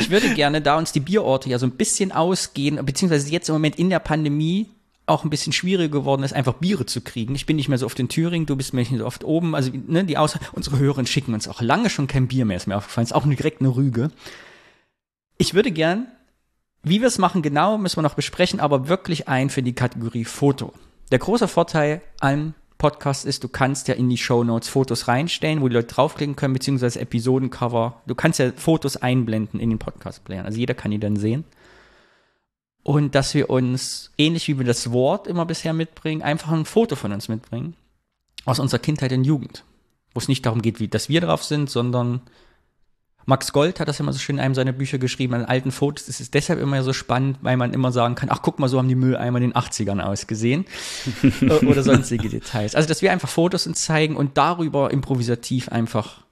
[0.00, 3.54] Ich würde gerne, da uns die Bierorte ja so ein bisschen ausgehen, beziehungsweise jetzt im
[3.54, 4.68] Moment in der Pandemie
[5.06, 7.34] auch ein bisschen schwieriger geworden ist, einfach Biere zu kriegen.
[7.34, 9.54] Ich bin nicht mehr so oft in Thüringen, du bist mir nicht so oft oben.
[9.54, 12.66] Also ne, die Aus unsere Hörerinnen schicken uns auch lange schon kein Bier mehr, ist
[12.66, 13.04] mir aufgefallen.
[13.04, 14.10] Ist auch direkt eine Rüge.
[15.40, 16.06] Ich würde gern,
[16.82, 20.26] wie wir es machen genau, müssen wir noch besprechen, aber wirklich ein für die Kategorie
[20.26, 20.74] Foto.
[21.12, 25.62] Der große Vorteil an Podcast ist, du kannst ja in die Show Notes Fotos reinstellen,
[25.62, 28.02] wo die Leute draufklicken können, beziehungsweise Episodencover.
[28.06, 30.44] Du kannst ja Fotos einblenden in den Podcast-Playern.
[30.44, 31.44] Also jeder kann die dann sehen.
[32.82, 36.96] Und dass wir uns, ähnlich wie wir das Wort immer bisher mitbringen, einfach ein Foto
[36.96, 37.76] von uns mitbringen.
[38.44, 39.64] Aus unserer Kindheit und Jugend.
[40.12, 42.20] Wo es nicht darum geht, wie, dass wir drauf sind, sondern
[43.26, 46.08] Max Gold hat das immer so schön in einem seiner Bücher geschrieben, an alten Fotos
[46.08, 48.78] ist es deshalb immer so spannend, weil man immer sagen kann, ach guck mal, so
[48.78, 50.64] haben die Mülleimer in den 80ern ausgesehen
[51.66, 52.74] oder sonstige Details.
[52.74, 56.24] Also, dass wir einfach Fotos uns zeigen und darüber improvisativ einfach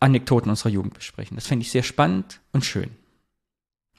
[0.00, 1.36] Anekdoten unserer Jugend besprechen.
[1.36, 2.90] Das fände ich sehr spannend und schön.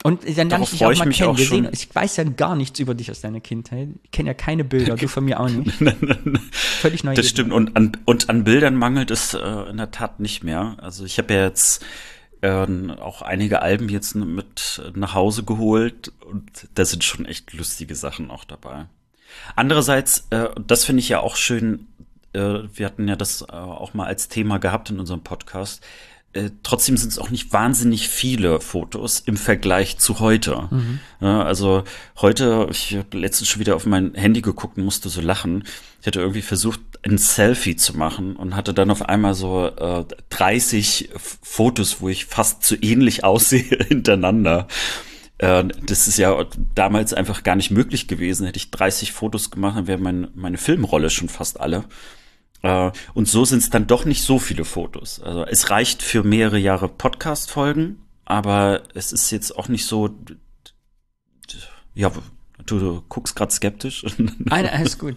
[0.04, 1.30] Und dann lerne ich dich auch mal kennen.
[1.30, 3.88] Auch sehen, ich weiß ja gar nichts über dich aus deiner Kindheit.
[4.04, 5.72] Ich kenne ja keine Bilder, du von mir auch nicht.
[6.52, 7.14] Völlig neu.
[7.14, 7.52] Das stimmt.
[7.52, 10.76] Und an, und an Bildern mangelt es äh, in der Tat nicht mehr.
[10.80, 11.84] Also ich habe ja jetzt
[12.42, 17.96] äh, auch einige Alben jetzt mit nach Hause geholt und da sind schon echt lustige
[17.96, 18.86] Sachen auch dabei.
[19.56, 21.88] Andererseits, äh, das finde ich ja auch schön,
[22.32, 25.84] äh, wir hatten ja das äh, auch mal als Thema gehabt in unserem Podcast,
[26.34, 30.68] äh, trotzdem sind es auch nicht wahnsinnig viele Fotos im Vergleich zu heute.
[30.70, 31.00] Mhm.
[31.20, 31.84] Ja, also
[32.20, 35.64] heute, ich habe letztens schon wieder auf mein Handy geguckt und musste so lachen.
[36.00, 40.04] Ich hatte irgendwie versucht, ein Selfie zu machen und hatte dann auf einmal so äh,
[40.30, 44.68] 30 Fotos, wo ich fast zu ähnlich aussehe hintereinander.
[45.38, 48.44] Äh, das ist ja damals einfach gar nicht möglich gewesen.
[48.44, 51.84] Hätte ich 30 Fotos gemacht, dann wäre mein, meine Filmrolle schon fast alle.
[52.62, 55.20] Äh, und so sind es dann doch nicht so viele Fotos.
[55.20, 60.10] Also es reicht für mehrere Jahre Podcast-Folgen, aber es ist jetzt auch nicht so.
[61.94, 62.12] Ja,
[62.66, 64.04] du, du guckst gerade skeptisch.
[64.38, 65.16] Nein, alles gut.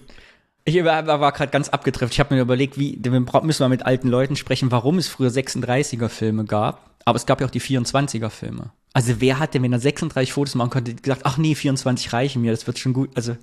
[0.63, 2.13] Ich war, war gerade ganz abgetrifft.
[2.13, 2.99] Ich habe mir überlegt, wie
[3.43, 7.41] müssen wir mit alten Leuten sprechen, warum es früher 36er Filme gab, aber es gab
[7.41, 8.71] ja auch die 24er Filme.
[8.93, 12.51] Also wer hatte, wenn er 36 Fotos machen konnte, gesagt, ach nee, 24 reichen mir,
[12.51, 13.09] das wird schon gut.
[13.15, 13.37] Also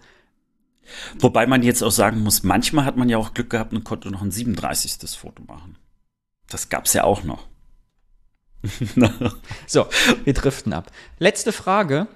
[1.18, 4.10] Wobei man jetzt auch sagen muss, manchmal hat man ja auch Glück gehabt und konnte
[4.10, 5.10] noch ein 37.
[5.10, 5.76] Foto machen.
[6.48, 7.46] Das gab's ja auch noch.
[9.66, 9.86] so,
[10.24, 10.90] wir driften ab.
[11.18, 12.08] Letzte Frage,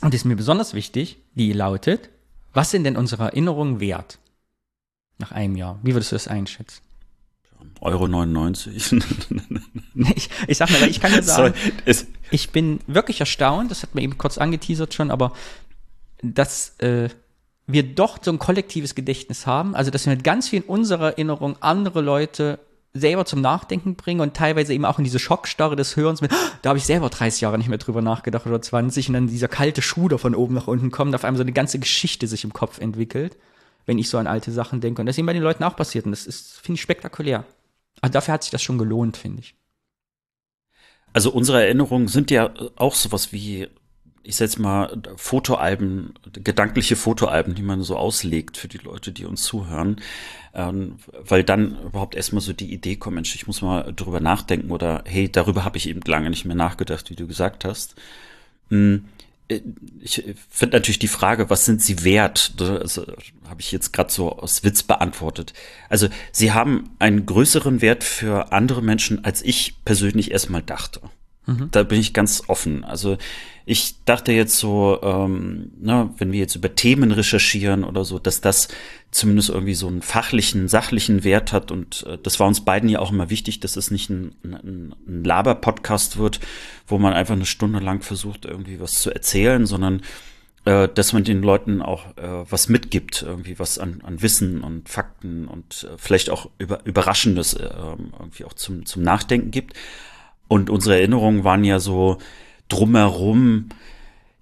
[0.00, 2.10] und die ist mir besonders wichtig, die lautet,
[2.52, 4.18] was sind denn unsere Erinnerungen wert?
[5.18, 5.78] Nach einem Jahr.
[5.82, 6.82] Wie würdest du das einschätzen?
[7.80, 8.92] Euro 99.
[10.16, 11.54] ich, ich sag mal, ich kann ja sagen,
[12.30, 15.32] ich bin wirklich erstaunt, das hat mir eben kurz angeteasert schon, aber
[16.22, 17.08] dass äh,
[17.66, 21.12] wir doch so ein kollektives Gedächtnis haben, also dass wir mit ganz viel in unserer
[21.12, 22.58] Erinnerung andere Leute
[22.92, 26.30] selber zum Nachdenken bringen und teilweise eben auch in diese Schockstarre des Hörens mit,
[26.62, 29.48] da habe ich selber 30 Jahre nicht mehr drüber nachgedacht oder 20 und dann dieser
[29.48, 32.44] kalte Schuh da von oben nach unten kommt, auf einmal so eine ganze Geschichte sich
[32.44, 33.36] im Kopf entwickelt,
[33.86, 35.02] wenn ich so an alte Sachen denke.
[35.02, 37.44] Und das ist eben bei den Leuten auch passiert und das ist, finde ich, spektakulär.
[38.00, 39.56] Also dafür hat sich das schon gelohnt, finde ich.
[41.12, 43.68] Also unsere Erinnerungen sind ja auch sowas wie
[44.24, 49.26] ich sag jetzt mal, Fotoalben, gedankliche Fotoalben, die man so auslegt für die Leute, die
[49.26, 50.00] uns zuhören,
[50.54, 54.70] ähm, weil dann überhaupt erstmal so die Idee kommt, Mensch, ich muss mal drüber nachdenken
[54.70, 57.94] oder hey, darüber habe ich eben lange nicht mehr nachgedacht, wie du gesagt hast.
[58.70, 59.04] Hm,
[59.48, 59.60] äh,
[60.00, 62.58] ich finde natürlich die Frage, was sind sie wert?
[62.60, 65.52] Das habe ich jetzt gerade so aus Witz beantwortet.
[65.88, 71.02] Also sie haben einen größeren Wert für andere Menschen, als ich persönlich erstmal dachte.
[71.46, 71.68] Mhm.
[71.70, 72.84] Da bin ich ganz offen.
[72.84, 73.18] Also
[73.66, 78.40] ich dachte jetzt so, ähm, ne, wenn wir jetzt über Themen recherchieren oder so, dass
[78.40, 78.68] das
[79.10, 81.70] zumindest irgendwie so einen fachlichen, sachlichen Wert hat.
[81.70, 84.94] Und äh, das war uns beiden ja auch immer wichtig, dass es nicht ein, ein,
[85.06, 86.40] ein Laber-Podcast wird,
[86.86, 90.02] wo man einfach eine Stunde lang versucht, irgendwie was zu erzählen, sondern
[90.66, 94.88] äh, dass man den Leuten auch äh, was mitgibt, irgendwie was an, an Wissen und
[94.88, 97.68] Fakten und äh, vielleicht auch über, Überraschendes äh,
[98.18, 99.74] irgendwie auch zum, zum Nachdenken gibt.
[100.48, 102.18] Und unsere Erinnerungen waren ja so,
[102.68, 103.68] drumherum,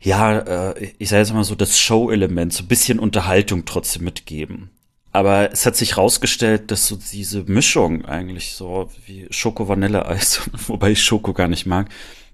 [0.01, 0.39] ja,
[0.73, 4.71] äh, ich sage jetzt mal so, das Show-Element, so ein bisschen Unterhaltung trotzdem mitgeben.
[5.13, 11.05] Aber es hat sich rausgestellt, dass so diese Mischung eigentlich so wie Schoko-Vanille-Eis, wobei ich
[11.05, 11.89] Schoko gar nicht mag,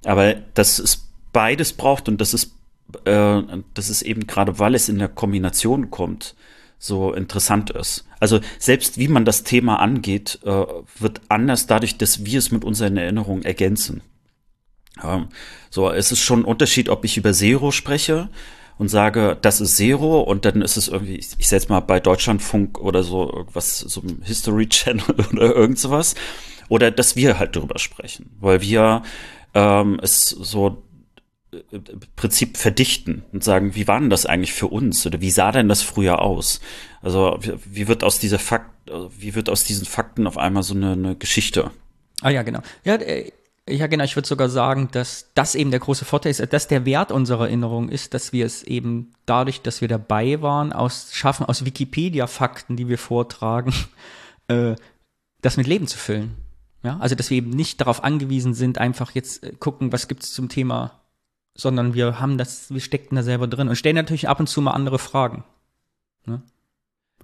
[0.05, 2.57] aber dass es beides braucht und dass es,
[3.05, 3.43] äh,
[3.75, 6.37] dass es eben gerade, weil es in der Kombination kommt,
[6.79, 8.05] so interessant ist.
[8.21, 10.65] Also selbst wie man das Thema angeht, äh,
[10.99, 14.03] wird anders dadurch, dass wir es mit unseren Erinnerungen ergänzen.
[15.03, 15.29] Ja,
[15.71, 18.29] so, es ist schon ein Unterschied, ob ich über Zero spreche
[18.79, 22.01] und sage, das ist Zero und dann ist es irgendwie, ich, ich setze mal bei
[22.01, 26.15] Deutschlandfunk oder so irgendwas, so ein History Channel oder irgend sowas.
[26.69, 29.03] Oder dass wir halt drüber sprechen, weil wir
[29.55, 30.83] ähm, es so
[32.17, 35.69] Prinzip verdichten und sagen, wie war denn das eigentlich für uns oder wie sah denn
[35.69, 36.61] das früher aus?
[37.01, 38.71] Also wie, wird aus dieser Fakt,
[39.19, 41.71] wie wird aus diesen Fakten auf einmal so eine, eine Geschichte?
[42.21, 42.61] Ah ja, genau.
[42.85, 43.33] Ja, äh,
[43.69, 44.05] ja, genau.
[44.05, 47.47] Ich würde sogar sagen, dass das eben der große Vorteil ist, dass der Wert unserer
[47.47, 52.77] Erinnerung ist, dass wir es eben dadurch, dass wir dabei waren, aus schaffen aus Wikipedia-Fakten,
[52.77, 53.73] die wir vortragen,
[54.49, 54.75] äh,
[55.43, 56.35] das mit Leben zu füllen.
[56.83, 60.33] Ja, also dass wir eben nicht darauf angewiesen sind, einfach jetzt äh, gucken, was gibt's
[60.33, 60.98] zum Thema,
[61.59, 64.63] sondern wir haben das, wir steckten da selber drin und stellen natürlich ab und zu
[64.63, 65.45] mal andere Fragen.
[66.25, 66.41] Ne?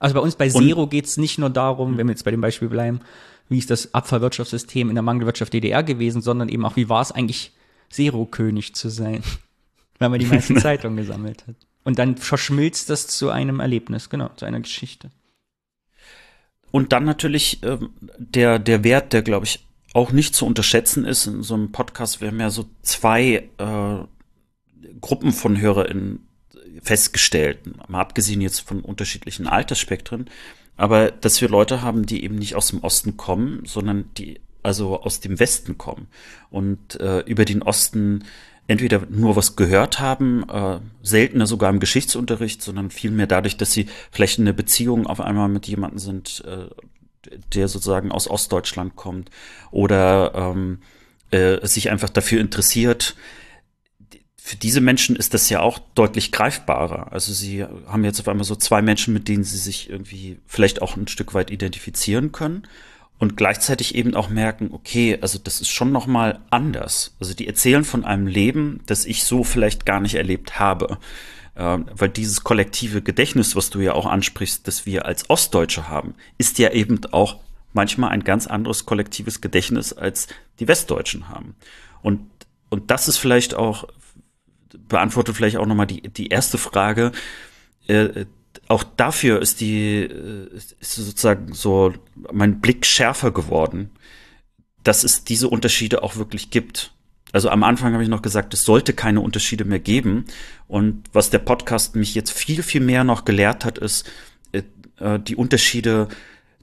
[0.01, 2.69] Also bei uns bei Zero geht's nicht nur darum, wenn wir jetzt bei dem Beispiel
[2.69, 3.01] bleiben,
[3.49, 7.13] wie ist das Abfallwirtschaftssystem in der Mangelwirtschaft DDR gewesen, sondern eben auch, wie war es
[7.13, 7.53] eigentlich,
[7.91, 9.23] Zero-König zu sein,
[10.01, 11.55] weil man die meisten Zeitungen gesammelt hat.
[11.85, 15.11] Und dann verschmilzt das zu einem Erlebnis, genau, zu einer Geschichte.
[16.73, 17.79] Und dann natürlich äh,
[18.19, 21.27] der, der Wert, der, glaube ich, auch nicht zu unterschätzen ist.
[21.27, 24.05] In so einem Podcast, wir haben ja so zwei äh,
[25.01, 26.27] Gruppen von HörerInnen
[26.83, 30.27] festgestellt, mal abgesehen jetzt von unterschiedlichen Altersspektren.
[30.77, 35.01] Aber dass wir Leute haben, die eben nicht aus dem Osten kommen, sondern die also
[35.01, 36.09] aus dem Westen kommen
[36.51, 38.25] und äh, über den Osten
[38.67, 43.87] entweder nur was gehört haben, äh, seltener sogar im Geschichtsunterricht, sondern vielmehr dadurch, dass sie
[44.11, 46.69] vielleicht in einer Beziehung auf einmal mit jemandem sind, äh,
[47.55, 49.31] der sozusagen aus Ostdeutschland kommt
[49.71, 50.79] oder ähm,
[51.31, 53.17] äh, sich einfach dafür interessiert,
[54.47, 57.11] für diese Menschen ist das ja auch deutlich greifbarer.
[57.13, 60.83] Also sie haben jetzt auf einmal so zwei Menschen, mit denen sie sich irgendwie vielleicht
[60.83, 62.65] auch ein Stück weit identifizieren können
[63.19, 67.17] und gleichzeitig eben auch merken, okay, also das ist schon noch mal anders.
[67.19, 70.99] Also die erzählen von einem Leben, das ich so vielleicht gar nicht erlebt habe.
[71.57, 76.17] Ähm, weil dieses kollektive Gedächtnis, was du ja auch ansprichst, das wir als Ostdeutsche haben,
[76.37, 77.41] ist ja eben auch
[77.73, 80.29] manchmal ein ganz anderes kollektives Gedächtnis, als
[80.61, 81.55] die Westdeutschen haben.
[82.03, 82.29] Und,
[82.69, 83.89] und das ist vielleicht auch
[84.95, 87.11] beantwortet vielleicht auch nochmal die, die erste Frage.
[87.89, 88.27] Äh,
[88.69, 91.93] auch dafür ist die, äh, ist sozusagen so
[92.33, 93.91] mein Blick schärfer geworden,
[94.85, 96.93] dass es diese Unterschiede auch wirklich gibt.
[97.33, 100.27] Also am Anfang habe ich noch gesagt, es sollte keine Unterschiede mehr geben.
[100.69, 104.09] Und was der Podcast mich jetzt viel, viel mehr noch gelehrt hat, ist,
[104.53, 104.63] äh,
[105.01, 106.07] äh die Unterschiede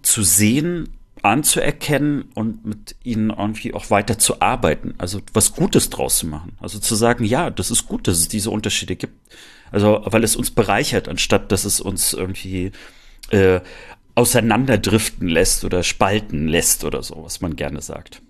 [0.03, 0.87] zu sehen
[1.23, 6.53] anzuerkennen und mit ihnen irgendwie auch weiter zu arbeiten, also was Gutes draus zu machen.
[6.59, 9.13] Also zu sagen, ja, das ist gut, dass es diese Unterschiede gibt.
[9.71, 12.71] Also, weil es uns bereichert, anstatt dass es uns irgendwie
[13.29, 13.61] äh,
[14.15, 18.21] auseinanderdriften lässt oder spalten lässt oder so, was man gerne sagt.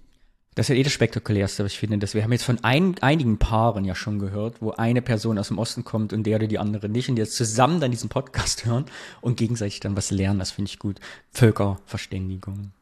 [0.54, 1.98] Das ist ja eh das Spektakulärste, was ich finde.
[1.98, 5.48] Dass wir haben jetzt von ein, einigen Paaren ja schon gehört, wo eine Person aus
[5.48, 8.10] dem Osten kommt und der oder die andere nicht und die jetzt zusammen dann diesen
[8.10, 8.86] Podcast hören
[9.22, 10.40] und gegenseitig dann was lernen.
[10.40, 11.00] Das finde ich gut.
[11.32, 12.74] Völkerverständigung.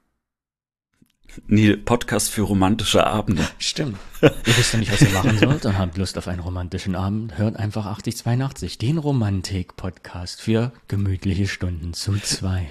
[1.48, 3.48] Nee, Podcast für romantische Abende.
[3.60, 3.98] Stimmt.
[4.22, 7.38] ihr wisst ja nicht, was ihr machen sollt und habt Lust auf einen romantischen Abend.
[7.38, 12.70] Hört einfach 8082, den Romantik-Podcast für gemütliche Stunden zu zwei.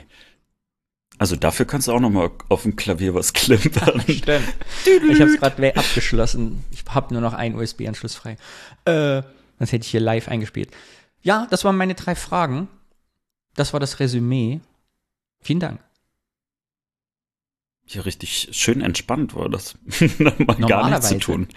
[1.19, 4.01] Also dafür kannst du auch noch mal auf dem Klavier was klimpern.
[4.09, 4.55] Stimmt.
[4.85, 6.65] Ich habe es gerade abgeschlossen.
[6.71, 8.37] Ich habe nur noch einen USB-Anschluss frei.
[8.85, 9.23] Äh,
[9.59, 10.71] das hätte ich hier live eingespielt.
[11.21, 12.69] Ja, das waren meine drei Fragen.
[13.55, 14.61] Das war das Resümee.
[15.41, 15.81] Vielen Dank.
[17.89, 19.77] Ja, richtig schön entspannt war das.
[20.69, 21.49] gar nichts zu tun.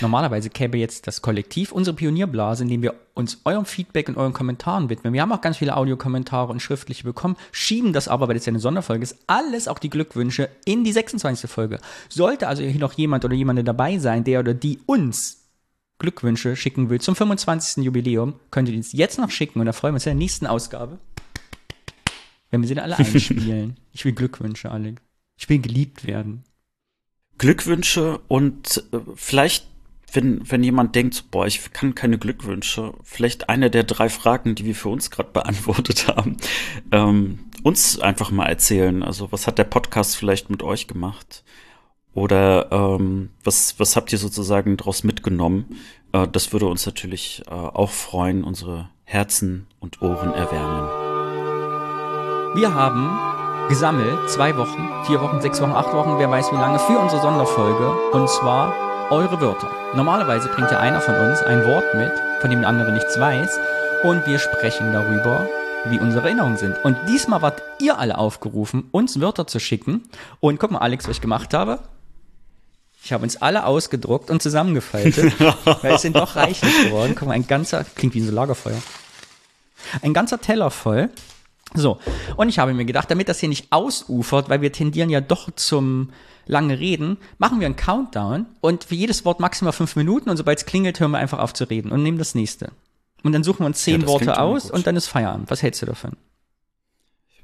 [0.00, 4.90] Normalerweise käme jetzt das Kollektiv, unsere Pionierblase, indem wir uns eurem Feedback und euren Kommentaren
[4.90, 5.12] widmen.
[5.12, 8.50] Wir haben auch ganz viele Audiokommentare und schriftliche bekommen, schieben das aber, weil das ja
[8.50, 11.50] eine Sonderfolge ist, alles, auch die Glückwünsche, in die 26.
[11.50, 11.78] Folge.
[12.08, 15.46] Sollte also hier noch jemand oder jemand dabei sein, der oder die uns
[15.98, 17.82] Glückwünsche schicken will zum 25.
[17.84, 20.46] Jubiläum, könnt ihr uns jetzt noch schicken und da freuen wir uns in der nächsten
[20.46, 20.98] Ausgabe,
[22.50, 23.78] wenn wir sie dann alle einspielen.
[23.92, 25.07] ich will Glückwünsche, Alex.
[25.38, 26.44] Ich will geliebt werden.
[27.38, 29.66] Glückwünsche und äh, vielleicht
[30.12, 34.64] wenn, wenn jemand denkt, boah, ich kann keine Glückwünsche, vielleicht eine der drei Fragen, die
[34.64, 36.36] wir für uns gerade beantwortet haben,
[36.92, 39.02] ähm, uns einfach mal erzählen.
[39.02, 41.44] Also was hat der Podcast vielleicht mit euch gemacht?
[42.14, 45.76] Oder ähm, was, was habt ihr sozusagen daraus mitgenommen?
[46.12, 50.88] Äh, das würde uns natürlich äh, auch freuen, unsere Herzen und Ohren erwärmen.
[52.56, 53.37] Wir haben
[53.68, 57.20] gesammelt zwei Wochen, vier Wochen, sechs Wochen, acht Wochen, wer weiß wie lange, für unsere
[57.20, 57.92] Sonderfolge.
[58.12, 58.74] Und zwar
[59.10, 59.70] eure Wörter.
[59.94, 63.58] Normalerweise bringt ja einer von uns ein Wort mit, von dem der andere nichts weiß,
[64.04, 65.46] und wir sprechen darüber,
[65.86, 66.76] wie unsere Erinnerungen sind.
[66.84, 70.08] Und diesmal wart ihr alle aufgerufen, uns Wörter zu schicken.
[70.40, 71.80] Und guck mal, Alex, was ich gemacht habe.
[73.02, 75.38] Ich habe uns alle ausgedruckt und zusammengefaltet,
[75.82, 77.14] weil es sind doch reichlich geworden.
[77.16, 78.80] Guck mal, ein ganzer, klingt wie ein Lagerfeuer.
[80.02, 81.10] Ein ganzer Teller voll.
[81.74, 81.98] So,
[82.36, 85.50] und ich habe mir gedacht, damit das hier nicht ausufert, weil wir tendieren ja doch
[85.54, 86.10] zum
[86.46, 90.58] lange reden, machen wir einen Countdown und für jedes Wort maximal fünf Minuten und sobald
[90.58, 92.72] es klingelt, hören wir einfach auf zu reden und nehmen das nächste.
[93.22, 95.50] Und dann suchen wir uns zehn ja, Worte aus und dann ist Feierabend.
[95.50, 96.12] Was hältst du davon?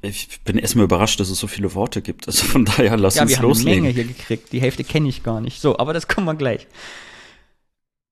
[0.00, 2.26] Ich bin erstmal überrascht, dass es so viele Worte gibt.
[2.26, 3.84] Also von daher lass ja, uns loslegen.
[3.84, 4.52] Wir haben eine Menge hier gekriegt.
[4.52, 5.60] Die Hälfte kenne ich gar nicht.
[5.60, 6.66] So, aber das kommen wir gleich.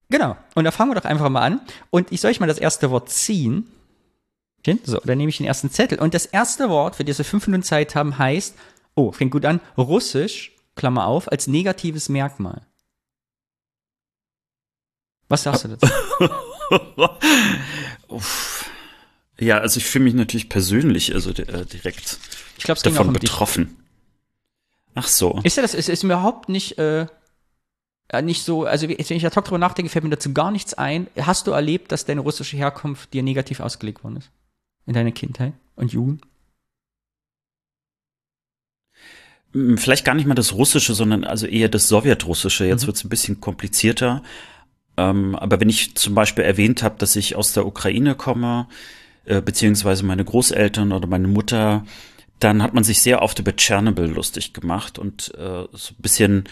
[0.09, 0.37] Genau.
[0.55, 1.61] Und da fangen wir doch einfach mal an.
[1.91, 3.67] Und ich soll euch mal das erste Wort ziehen.
[4.85, 5.99] So, dann nehme ich den ersten Zettel.
[5.99, 8.55] Und das erste Wort, für das wir fünf Minuten Zeit haben, heißt,
[8.95, 12.63] oh, fängt gut an, Russisch Klammer auf, als negatives Merkmal.
[15.29, 15.89] Was sagst du dazu?
[19.39, 22.19] ja, also ich fühle mich natürlich persönlich, also äh, direkt
[22.59, 23.67] ich glaub, davon um betroffen.
[23.67, 23.77] Dich.
[24.95, 25.41] Ach so.
[25.43, 27.07] Ist ja das, ist, ist überhaupt nicht, äh,
[28.09, 30.75] äh nicht so, also wenn ich ad hoc drüber nachdenke, fällt mir dazu gar nichts
[30.75, 31.09] ein.
[31.19, 34.31] Hast du erlebt, dass deine russische Herkunft dir negativ ausgelegt worden ist?
[34.87, 36.23] In deiner Kindheit und Jugend?
[39.77, 42.65] Vielleicht gar nicht mal das Russische, sondern also eher das Sowjetrussische.
[42.65, 42.87] Jetzt mhm.
[42.87, 44.23] wird es ein bisschen komplizierter.
[44.97, 48.67] Ähm, aber wenn ich zum Beispiel erwähnt habe, dass ich aus der Ukraine komme,
[49.25, 51.85] äh, beziehungsweise meine Großeltern oder meine Mutter,
[52.39, 56.45] dann hat man sich sehr oft über Tschernobyl lustig gemacht und äh, so ein bisschen,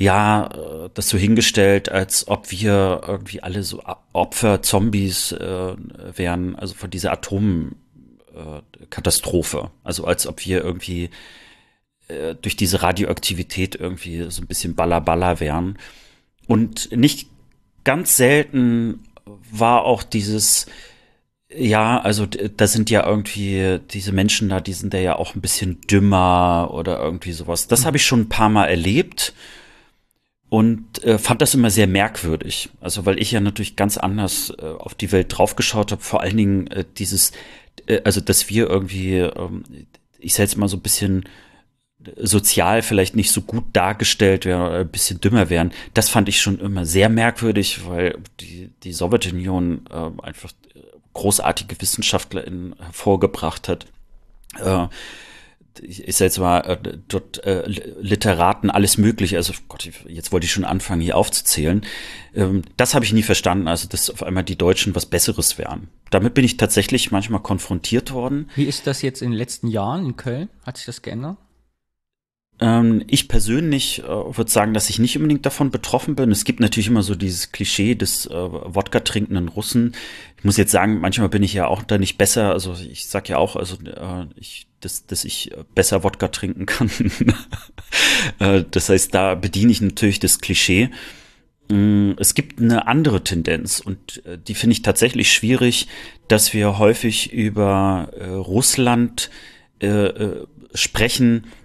[0.00, 3.82] ja, äh, das so hingestellt, als ob wir irgendwie alle so
[4.14, 5.74] Opfer, Zombies äh,
[6.16, 9.70] wären, also von dieser Atomkatastrophe.
[9.84, 11.10] also als ob wir irgendwie
[12.08, 15.76] äh, durch diese Radioaktivität irgendwie so ein bisschen balla wären.
[16.46, 17.28] Und nicht
[17.84, 19.00] ganz selten
[19.52, 20.64] war auch dieses,
[21.54, 25.82] ja, also da sind ja irgendwie diese Menschen da, die sind ja auch ein bisschen
[25.82, 27.68] dümmer oder irgendwie sowas.
[27.68, 29.34] Das habe ich schon ein paar Mal erlebt
[30.50, 32.68] und äh, fand das immer sehr merkwürdig.
[32.80, 36.02] Also weil ich ja natürlich ganz anders äh, auf die Welt draufgeschaut habe.
[36.02, 37.30] Vor allen Dingen äh, dieses,
[37.86, 39.64] äh, also dass wir irgendwie, ähm,
[40.18, 41.24] ich sag jetzt mal so ein bisschen
[42.16, 45.72] sozial vielleicht nicht so gut dargestellt wären oder ein bisschen dümmer wären.
[45.94, 50.50] Das fand ich schon immer sehr merkwürdig, weil die, die Sowjetunion äh, einfach
[51.12, 53.86] großartige WissenschaftlerInnen hervorgebracht hat.
[54.58, 54.88] Äh,
[55.80, 59.36] ich, ich sag jetzt mal, äh, dort äh, Literaten, alles mögliche.
[59.36, 61.86] Also Gott, jetzt wollte ich schon anfangen, hier aufzuzählen.
[62.34, 65.88] Ähm, das habe ich nie verstanden, also dass auf einmal die Deutschen was Besseres wären.
[66.10, 68.50] Damit bin ich tatsächlich manchmal konfrontiert worden.
[68.54, 70.48] Wie ist das jetzt in den letzten Jahren in Köln?
[70.64, 71.36] Hat sich das geändert?
[72.60, 76.30] Ähm, ich persönlich äh, würde sagen, dass ich nicht unbedingt davon betroffen bin.
[76.30, 79.94] Es gibt natürlich immer so dieses Klischee des äh, Wodka trinkenden Russen.
[80.36, 82.52] Ich muss jetzt sagen, manchmal bin ich ja auch da nicht besser.
[82.52, 86.90] Also ich sag ja auch, also äh, ich, dass, dass ich besser Wodka trinken kann.
[88.38, 90.90] äh, das heißt, da bediene ich natürlich das Klischee.
[91.70, 95.86] Mm, es gibt eine andere Tendenz und äh, die finde ich tatsächlich schwierig,
[96.28, 99.30] dass wir häufig über äh, Russland
[99.80, 101.59] äh, äh sprechen, äh,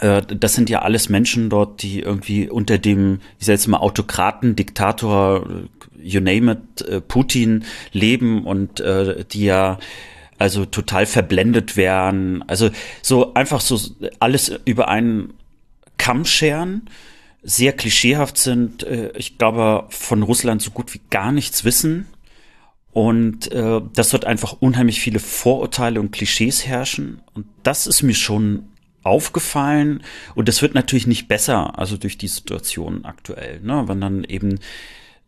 [0.00, 4.54] das sind ja alles Menschen dort, die irgendwie unter dem, ich sag jetzt mal, Autokraten,
[4.54, 5.46] Diktator,
[5.98, 9.78] you name it, äh, Putin leben und äh, die ja
[10.38, 12.44] also total verblendet werden.
[12.46, 12.70] Also
[13.02, 13.78] so einfach so
[14.20, 15.32] alles über einen
[15.96, 16.90] Kamm scheren,
[17.42, 18.82] sehr klischeehaft sind.
[18.82, 22.06] Äh, ich glaube, von Russland so gut wie gar nichts wissen.
[22.92, 27.20] Und äh, dass dort einfach unheimlich viele Vorurteile und Klischees herrschen.
[27.34, 28.68] Und das ist mir schon
[29.06, 30.02] aufgefallen
[30.34, 33.84] und es wird natürlich nicht besser, also durch die Situation aktuell, ne?
[33.86, 34.58] wenn dann eben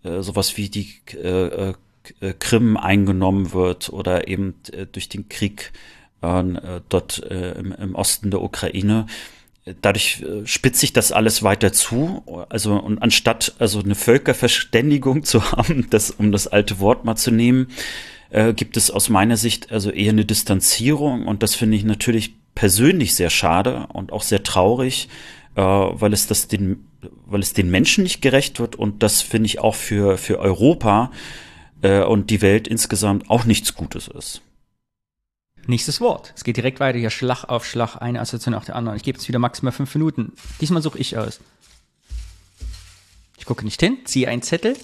[0.03, 1.75] äh, sowas wie die äh,
[2.21, 5.73] äh, Krim eingenommen wird oder eben äh, durch den Krieg
[6.23, 9.07] äh, dort äh, im, im Osten der Ukraine.
[9.83, 12.23] Dadurch äh, spitzt sich das alles weiter zu.
[12.49, 17.31] Also, und anstatt also eine Völkerverständigung zu haben, das, um das alte Wort mal zu
[17.31, 17.69] nehmen,
[18.31, 21.27] äh, gibt es aus meiner Sicht also eher eine Distanzierung.
[21.27, 25.09] Und das finde ich natürlich persönlich sehr schade und auch sehr traurig,
[25.55, 26.89] äh, weil es das den,
[27.25, 31.13] weil es den Menschen nicht gerecht wird und das finde ich auch für, für Europa
[31.83, 34.43] äh, und die Welt insgesamt auch nichts Gutes ist.
[35.69, 36.33] Nächstes Wort.
[36.35, 38.97] Es geht direkt weiter hier Schlag auf Schlag, eine Assoziation nach der anderen.
[38.97, 40.33] Ich gebe jetzt wieder maximal fünf Minuten.
[40.61, 41.39] Diesmal suche ich aus.
[43.37, 44.77] Ich gucke nicht hin, ziehe einen Zettel,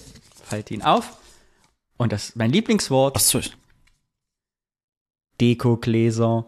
[0.45, 1.17] falte ihn auf.
[1.97, 3.17] Und das ist mein Lieblingswort.
[3.17, 3.41] Ach so.
[5.41, 6.45] Dekogläser.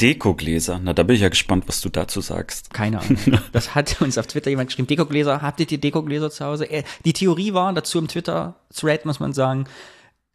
[0.00, 0.80] Dekogläser.
[0.82, 2.72] Na, da bin ich ja gespannt, was du dazu sagst.
[2.72, 3.18] Keine Ahnung.
[3.52, 4.88] Das hat uns auf Twitter jemand geschrieben.
[4.88, 6.70] Dekogläser, habt ihr die Dekogläser zu Hause?
[6.70, 9.66] Äh, die Theorie war dazu im Twitter-Thread, muss man sagen,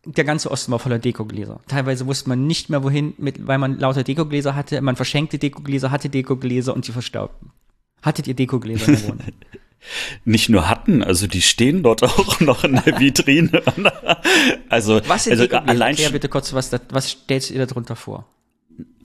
[0.05, 1.59] der ganze Osten war voller Dekogläser.
[1.67, 4.79] Teilweise wusste man nicht mehr wohin, mit, weil man lauter Dekogläser hatte.
[4.81, 7.51] Man verschenkte Dekogläser, hatte Dekogläser und sie verstaubten.
[8.01, 9.21] Hattet ihr Dekogläser in der Wohnung?
[10.25, 13.61] nicht nur hatten, also die stehen dort auch noch in der Vitrine.
[14.69, 18.25] also, was sind also allein Erklär bitte kurz, was, was stellst du dir darunter vor?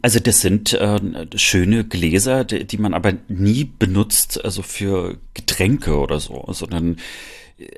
[0.03, 1.01] Also das sind äh,
[1.37, 6.97] schöne Gläser, die, die man aber nie benutzt, also für Getränke oder so, sondern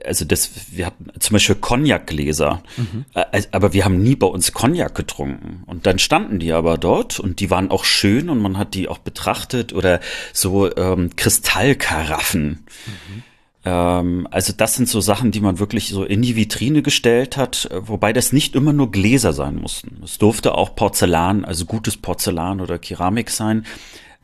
[0.05, 3.05] also das, wir hatten zum Beispiel Cognac-Gläser, mhm.
[3.15, 5.63] Äh, aber wir haben nie bei uns Cognac getrunken.
[5.67, 8.89] Und dann standen die aber dort und die waren auch schön und man hat die
[8.89, 10.01] auch betrachtet oder
[10.33, 12.65] so ähm, Kristallkaraffen.
[12.87, 13.23] Mhm.
[13.65, 17.69] Ähm, also das sind so Sachen, die man wirklich so in die Vitrine gestellt hat,
[17.71, 20.03] äh, wobei das nicht immer nur Gläser sein mussten.
[20.05, 23.65] Es durfte auch Porzellan, also gutes Porzellan oder Keramik sein.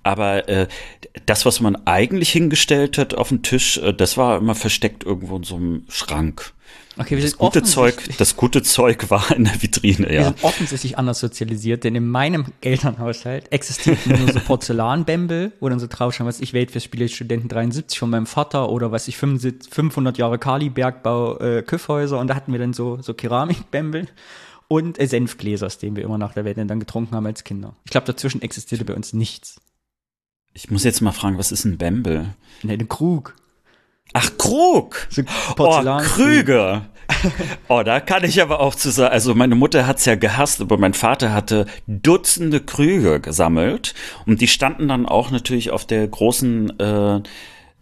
[0.03, 0.69] Aber äh,
[1.27, 5.37] das, was man eigentlich hingestellt hat auf dem Tisch, äh, das war immer versteckt irgendwo
[5.37, 6.53] in so einem Schrank.
[6.99, 10.21] Okay, wir das sind gute Zeug, das gute Zeug war in der Vitrine, ja.
[10.21, 15.81] Wir sind offensichtlich anders sozialisiert, denn in meinem Elternhaushalt existierten nur so Porzellanbämbel, wo dann
[15.81, 20.39] so draufschauen, was ich Weltfestspiele Studenten 73 von meinem Vater oder was ich 500 Jahre
[20.39, 24.07] Kali-Bergbau äh, Küffhäuser und da hatten wir dann so, so Keramikbämbel
[24.69, 27.75] und äh, Senfgläser, aus denen wir immer nach der Welt dann getrunken haben als Kinder.
[27.85, 29.61] Ich glaube, dazwischen existierte bei uns nichts.
[30.53, 32.35] Ich muss jetzt mal fragen, was ist ein Bämbel?
[32.63, 33.35] Ne, ein Krug.
[34.13, 35.07] Ach, Krug.
[35.11, 35.23] So
[35.59, 36.83] oh, Krüge.
[37.69, 40.79] oh, da kann ich aber auch zu sagen, also meine Mutter hat's ja gehasst, aber
[40.79, 43.95] mein Vater hatte Dutzende Krüge gesammelt
[44.27, 47.21] und die standen dann auch natürlich auf der großen äh,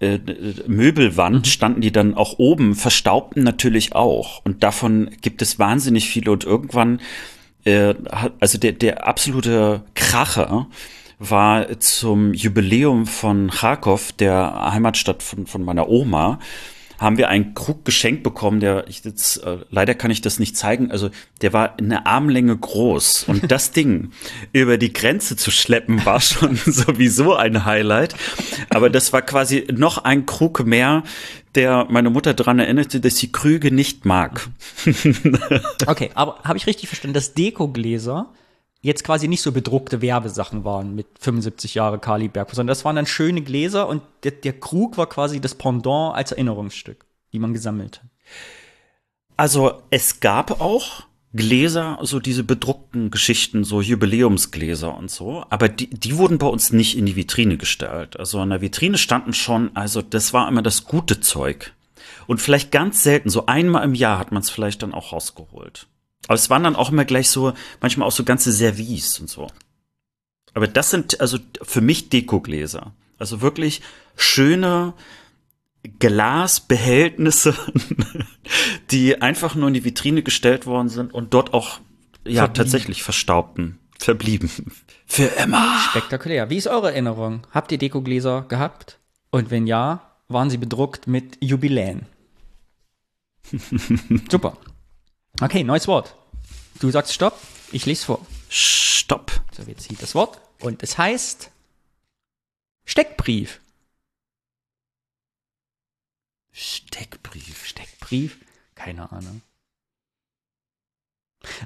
[0.01, 0.19] äh,
[0.66, 1.45] Möbelwand, mhm.
[1.45, 4.45] standen die dann auch oben, verstaubten natürlich auch.
[4.45, 7.01] Und davon gibt es wahnsinnig viele und irgendwann,
[7.64, 7.95] äh,
[8.41, 10.69] also der, der absolute Kracher,
[11.19, 16.39] war zum Jubiläum von Kharkov, der Heimatstadt von, von meiner Oma,
[16.99, 20.57] haben wir einen Krug geschenkt bekommen, der ich jetzt äh, leider kann ich das nicht
[20.57, 21.11] zeigen, also
[21.41, 24.11] der war in der Armlänge groß und das Ding
[24.53, 28.16] über die Grenze zu schleppen war schon sowieso ein Highlight,
[28.71, 31.05] aber das war quasi noch ein Krug mehr,
[31.55, 34.49] der meine Mutter daran erinnerte, dass sie Krüge nicht mag.
[35.87, 38.29] okay, aber habe ich richtig verstanden, dass Dekogläser
[38.81, 43.07] jetzt quasi nicht so bedruckte Werbesachen waren mit 75 Jahre Kaliberg, sondern das waren dann
[43.07, 48.01] schöne Gläser und der, der Krug war quasi das Pendant als Erinnerungsstück, die man gesammelt
[48.03, 48.11] hat.
[49.37, 51.05] Also es gab auch
[51.35, 56.72] Gläser, so diese bedruckten Geschichten, so Jubiläumsgläser und so, aber die, die wurden bei uns
[56.72, 58.18] nicht in die Vitrine gestellt.
[58.18, 61.74] Also in der Vitrine standen schon, also das war immer das gute Zeug.
[62.26, 65.87] Und vielleicht ganz selten, so einmal im Jahr hat man es vielleicht dann auch rausgeholt.
[66.27, 69.49] Aber es waren dann auch immer gleich so, manchmal auch so ganze Service und so.
[70.55, 72.93] Aber das sind also für mich Dekogläser.
[73.19, 73.81] Also wirklich
[74.16, 74.95] schöne
[75.99, 77.55] Glasbehältnisse,
[78.91, 81.81] die einfach nur in die Vitrine gestellt worden sind und dort auch
[82.25, 82.55] ja verblieben.
[82.55, 84.51] tatsächlich verstaubten, verblieben.
[85.07, 85.79] Für immer.
[85.91, 86.51] Spektakulär.
[86.51, 87.47] Wie ist eure Erinnerung?
[87.53, 88.99] Habt ihr Dekogläser gehabt?
[89.31, 92.07] Und wenn ja, waren sie bedruckt mit Jubiläen?
[94.31, 94.59] Super.
[95.41, 96.16] Okay, neues Wort.
[96.80, 97.39] Du sagst Stopp,
[97.70, 98.26] ich lese vor.
[98.49, 99.41] Stopp.
[99.53, 100.41] So, jetzt zieht das Wort.
[100.61, 101.51] Und es heißt
[102.84, 103.61] Steckbrief.
[106.51, 107.66] Steckbrief.
[107.66, 108.39] Steckbrief?
[108.74, 109.43] Keine Ahnung.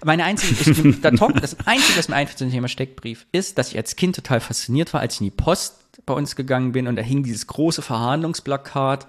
[0.04, 3.76] Meine einzige, der Talk, das Einzige, was mir einfällt zum Thema Steckbrief, ist, dass ich
[3.78, 6.96] als Kind total fasziniert war, als ich in die Post bei uns gegangen bin und
[6.96, 9.06] da hing dieses große Verhandlungsplakat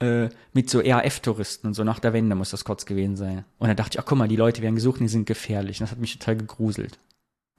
[0.00, 3.44] äh, mit so RAF-Touristen und so nach der Wende muss das kurz gewesen sein.
[3.58, 5.80] Und da dachte ich, ach guck mal, die Leute werden gesucht und die sind gefährlich.
[5.80, 6.98] Und das hat mich total gegruselt.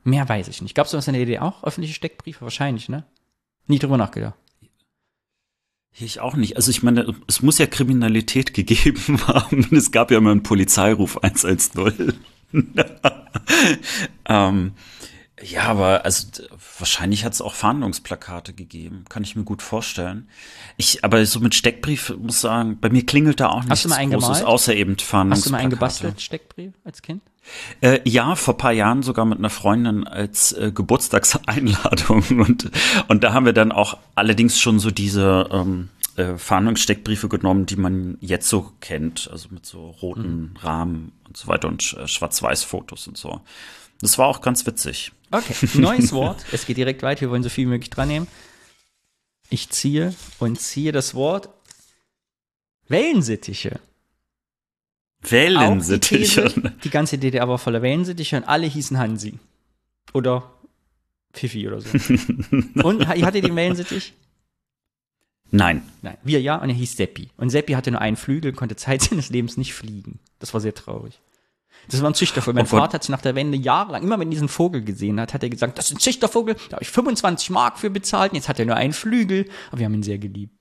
[0.03, 0.75] Mehr weiß ich nicht.
[0.75, 1.63] Gab es sowas in der Idee auch?
[1.63, 2.41] Öffentliche Steckbriefe?
[2.41, 3.03] Wahrscheinlich, ne?
[3.67, 4.35] Nie drüber nachgedacht.
[5.93, 6.55] Ich auch nicht.
[6.55, 9.67] Also ich meine, es muss ja Kriminalität gegeben haben.
[9.71, 12.13] Es gab ja immer einen Polizeiruf 110.
[14.25, 14.71] ähm,
[15.43, 16.27] ja, aber also
[16.77, 20.29] wahrscheinlich hat es auch Fahndungsplakate gegeben, kann ich mir gut vorstellen.
[20.77, 24.73] Ich, aber so mit Steckbrief muss sagen, bei mir klingelt da auch nichts Großes, außer
[24.75, 25.31] eben Fahndungsplakate.
[25.31, 27.21] Hast du mal einen gebastelt Steckbrief als Kind?
[27.81, 32.69] Äh, ja, vor paar Jahren sogar mit einer Freundin als äh, Geburtstagseinladung und
[33.07, 37.77] und da haben wir dann auch allerdings schon so diese ähm, äh, Fahndungssteckbriefe genommen, die
[37.77, 40.57] man jetzt so kennt, also mit so roten mhm.
[40.57, 43.41] Rahmen und so weiter und äh, Schwarz-Weiß-Fotos und so.
[44.01, 45.11] Das war auch ganz witzig.
[45.32, 46.45] Okay, neues Wort.
[46.51, 47.21] Es geht direkt weiter.
[47.21, 48.27] Wir wollen so viel wie möglich dran nehmen.
[49.49, 51.49] Ich ziehe und ziehe das Wort
[52.88, 53.79] Wellensittiche.
[55.21, 56.49] Wellensittiche.
[56.49, 59.39] Die, die, ganze DDR war voller Wellensittiche und alle hießen Hansi.
[60.13, 60.51] Oder
[61.34, 61.89] Fifi oder so.
[62.84, 64.13] und hattet ihr den Wellensittich?
[65.51, 65.84] Nein.
[66.01, 66.17] Nein.
[66.23, 67.29] Wir ja, und er hieß Seppi.
[67.38, 70.19] Und Seppi hatte nur einen Flügel, konnte Zeit seines Lebens nicht fliegen.
[70.39, 71.19] Das war sehr traurig.
[71.91, 72.55] Das war ein Züchtervogel.
[72.55, 75.19] Mein oh Vater hat sich nach der Wende jahrelang, immer wenn er diesen Vogel gesehen
[75.19, 78.31] hat, hat er gesagt, das ist ein Züchtervogel, da habe ich 25 Mark für bezahlt,
[78.31, 80.55] und jetzt hat er nur einen Flügel, aber wir haben ihn sehr geliebt.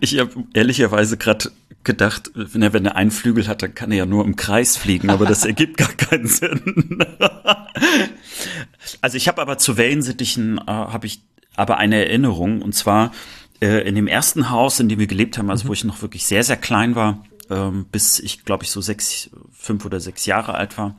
[0.00, 1.50] Ich habe ehrlicherweise gerade
[1.84, 4.76] gedacht, wenn er, wenn er einen Flügel hat, dann kann er ja nur im Kreis
[4.76, 7.04] fliegen, aber das ergibt gar keinen Sinn.
[9.00, 11.22] also ich habe aber zu Wellensittichen äh, habe ich
[11.56, 13.12] aber eine Erinnerung und zwar
[13.60, 15.68] äh, in dem ersten Haus, in dem wir gelebt haben, also mhm.
[15.68, 19.30] wo ich noch wirklich sehr sehr klein war, ähm, bis ich glaube ich so sechs,
[19.52, 20.96] fünf oder sechs Jahre alt war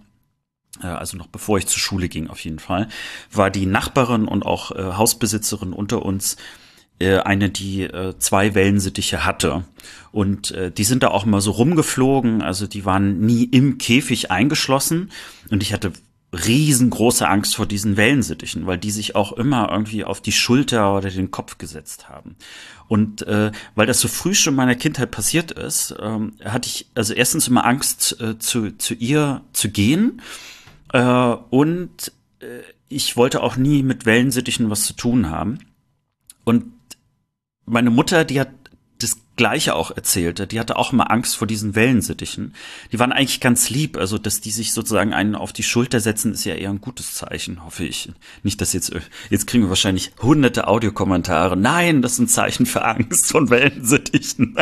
[0.82, 2.88] äh, also noch bevor ich zur Schule ging auf jeden Fall,
[3.32, 6.38] war die Nachbarin und auch äh, Hausbesitzerin unter uns
[7.02, 9.64] äh, eine, die äh, zwei Wellensittiche hatte.
[10.12, 14.30] Und äh, die sind da auch mal so rumgeflogen, also die waren nie im Käfig
[14.30, 15.12] eingeschlossen.
[15.50, 15.94] Und ich hatte
[16.32, 21.10] riesengroße Angst vor diesen Wellensittichen, weil die sich auch immer irgendwie auf die Schulter oder
[21.10, 22.36] den Kopf gesetzt haben.
[22.92, 26.88] Und äh, weil das so früh schon in meiner Kindheit passiert ist, ähm, hatte ich
[26.94, 30.22] also erstens immer Angst, äh, zu, zu ihr zu gehen.
[30.92, 32.12] Äh, und
[32.42, 35.60] äh, ich wollte auch nie mit Wellensittichen was zu tun haben.
[36.44, 36.66] Und
[37.66, 38.50] meine Mutter, die hat
[39.42, 40.46] Gleiche auch erzählte.
[40.46, 42.54] Die hatte auch immer Angst vor diesen Wellensittichen.
[42.92, 43.98] Die waren eigentlich ganz lieb.
[43.98, 47.16] Also, dass die sich sozusagen einen auf die Schulter setzen, ist ja eher ein gutes
[47.16, 48.12] Zeichen, hoffe ich.
[48.44, 48.94] Nicht, dass jetzt,
[49.32, 51.58] jetzt kriegen wir wahrscheinlich hunderte Audiokommentare.
[51.58, 54.56] Nein, das ist ein Zeichen für Angst von Wellensittichen.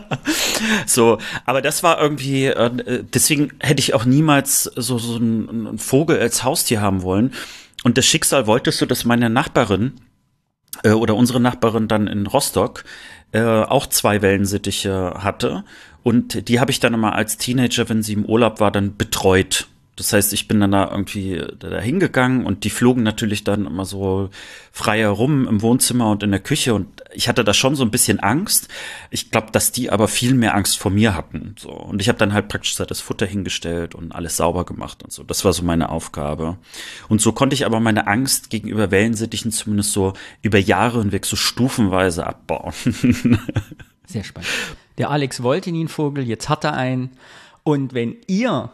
[0.86, 5.78] so, aber das war irgendwie, äh, deswegen hätte ich auch niemals so, so einen, einen
[5.78, 7.34] Vogel als Haustier haben wollen.
[7.84, 10.00] Und das Schicksal wollte so, dass meine Nachbarin,
[10.82, 12.84] äh, oder unsere Nachbarin dann in Rostock
[13.32, 15.64] äh, auch zwei Wellensittiche hatte.
[16.02, 19.68] Und die habe ich dann immer als Teenager, wenn sie im Urlaub war, dann betreut.
[19.96, 23.84] Das heißt, ich bin dann da irgendwie da hingegangen und die flogen natürlich dann immer
[23.84, 24.30] so
[24.70, 27.90] frei herum im Wohnzimmer und in der Küche und ich hatte da schon so ein
[27.90, 28.68] bisschen Angst.
[29.10, 31.56] Ich glaube, dass die aber viel mehr Angst vor mir hatten.
[31.58, 35.12] So und ich habe dann halt praktisch das Futter hingestellt und alles sauber gemacht und
[35.12, 35.24] so.
[35.24, 36.56] Das war so meine Aufgabe.
[37.08, 41.36] Und so konnte ich aber meine Angst gegenüber Wellensittichen zumindest so über Jahre hinweg so
[41.36, 42.72] stufenweise abbauen.
[44.06, 44.48] Sehr spannend.
[44.96, 47.10] Der Alex wollte nie einen Vogel, jetzt hat er einen.
[47.62, 48.70] Und wenn ihr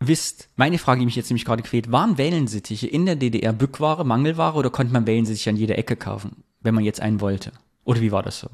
[0.00, 4.04] wisst, meine Frage, die mich jetzt nämlich gerade quält, waren Wellensittiche in der DDR Bückware,
[4.04, 7.52] Mangelware oder konnte man Wellensittiche an jeder Ecke kaufen, wenn man jetzt einen wollte?
[7.84, 8.48] Oder wie war das so?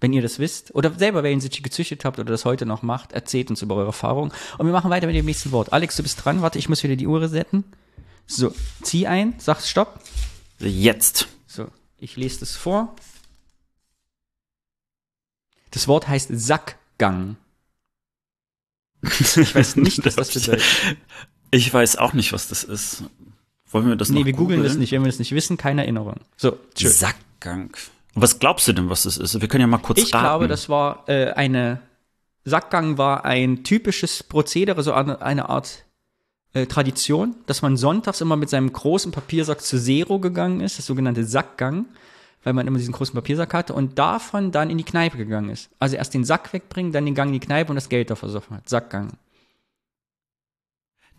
[0.00, 3.50] Wenn ihr das wisst oder selber Wellensittiche gezüchtet habt oder das heute noch macht, erzählt
[3.50, 4.32] uns über eure Erfahrungen.
[4.56, 5.72] Und wir machen weiter mit dem nächsten Wort.
[5.72, 6.40] Alex, du bist dran.
[6.40, 7.64] Warte, ich muss wieder die Uhr resetten.
[8.26, 10.00] So, zieh ein, sag Stopp.
[10.60, 11.26] Jetzt.
[11.48, 11.66] So,
[11.98, 12.94] ich lese das vor.
[15.72, 17.36] Das Wort heißt Sackgang.
[19.02, 20.64] Ich weiß nicht, was das bedeutet.
[21.50, 23.04] Ich weiß auch nicht, was das ist.
[23.70, 24.92] Wollen wir das Nee, noch wir googeln das nicht.
[24.92, 26.16] Wenn wir das nicht wissen, keine Erinnerung.
[26.36, 26.88] So, tschö.
[26.88, 27.76] Sackgang.
[28.14, 29.40] Was glaubst du denn, was das ist?
[29.40, 30.24] Wir können ja mal kurz Ich raten.
[30.24, 31.80] glaube, das war äh, eine
[32.44, 35.84] Sackgang war ein typisches Prozedere, so eine, eine Art
[36.54, 40.86] äh, Tradition, dass man sonntags immer mit seinem großen Papiersack zu Zero gegangen ist, das
[40.86, 41.84] sogenannte Sackgang,
[42.48, 45.68] weil man immer diesen großen Papiersack hatte und davon dann in die Kneipe gegangen ist.
[45.78, 48.14] Also erst den Sack wegbringen, dann den Gang in die Kneipe und das Geld da
[48.14, 48.66] versoffen hat.
[48.70, 49.12] Sackgang.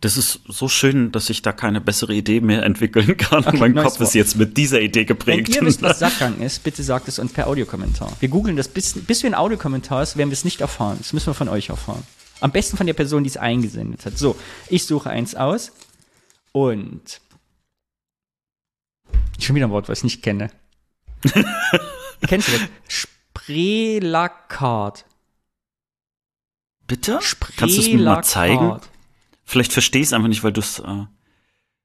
[0.01, 3.45] Das ist so schön, dass ich da keine bessere Idee mehr entwickeln kann.
[3.45, 4.13] Okay, mein Kopf ist Wort.
[4.15, 5.55] jetzt mit dieser Idee Wenn geprägt.
[5.55, 8.11] ihr wisst, was Sackgang ist, bitte sagt es uns per Audiokommentar.
[8.19, 10.97] Wir googeln das, bis, bis wir ein Audiokommentar ist, werden wir es nicht erfahren.
[10.97, 12.01] Das müssen wir von euch erfahren.
[12.39, 14.17] Am besten von der Person, die es eingesendet hat.
[14.17, 14.35] So,
[14.67, 15.73] ich suche eins aus
[16.53, 17.21] und
[19.37, 20.49] schon wieder ein Wort, was ich nicht kenne.
[22.27, 22.61] Kennst du das?
[22.87, 25.05] Sprelakat.
[26.87, 27.19] Bitte?
[27.57, 28.55] Kannst du es mir mal zeigen?
[28.55, 28.89] Sprelakat.
[29.45, 31.05] Vielleicht verstehe ich es einfach nicht, weil du es äh,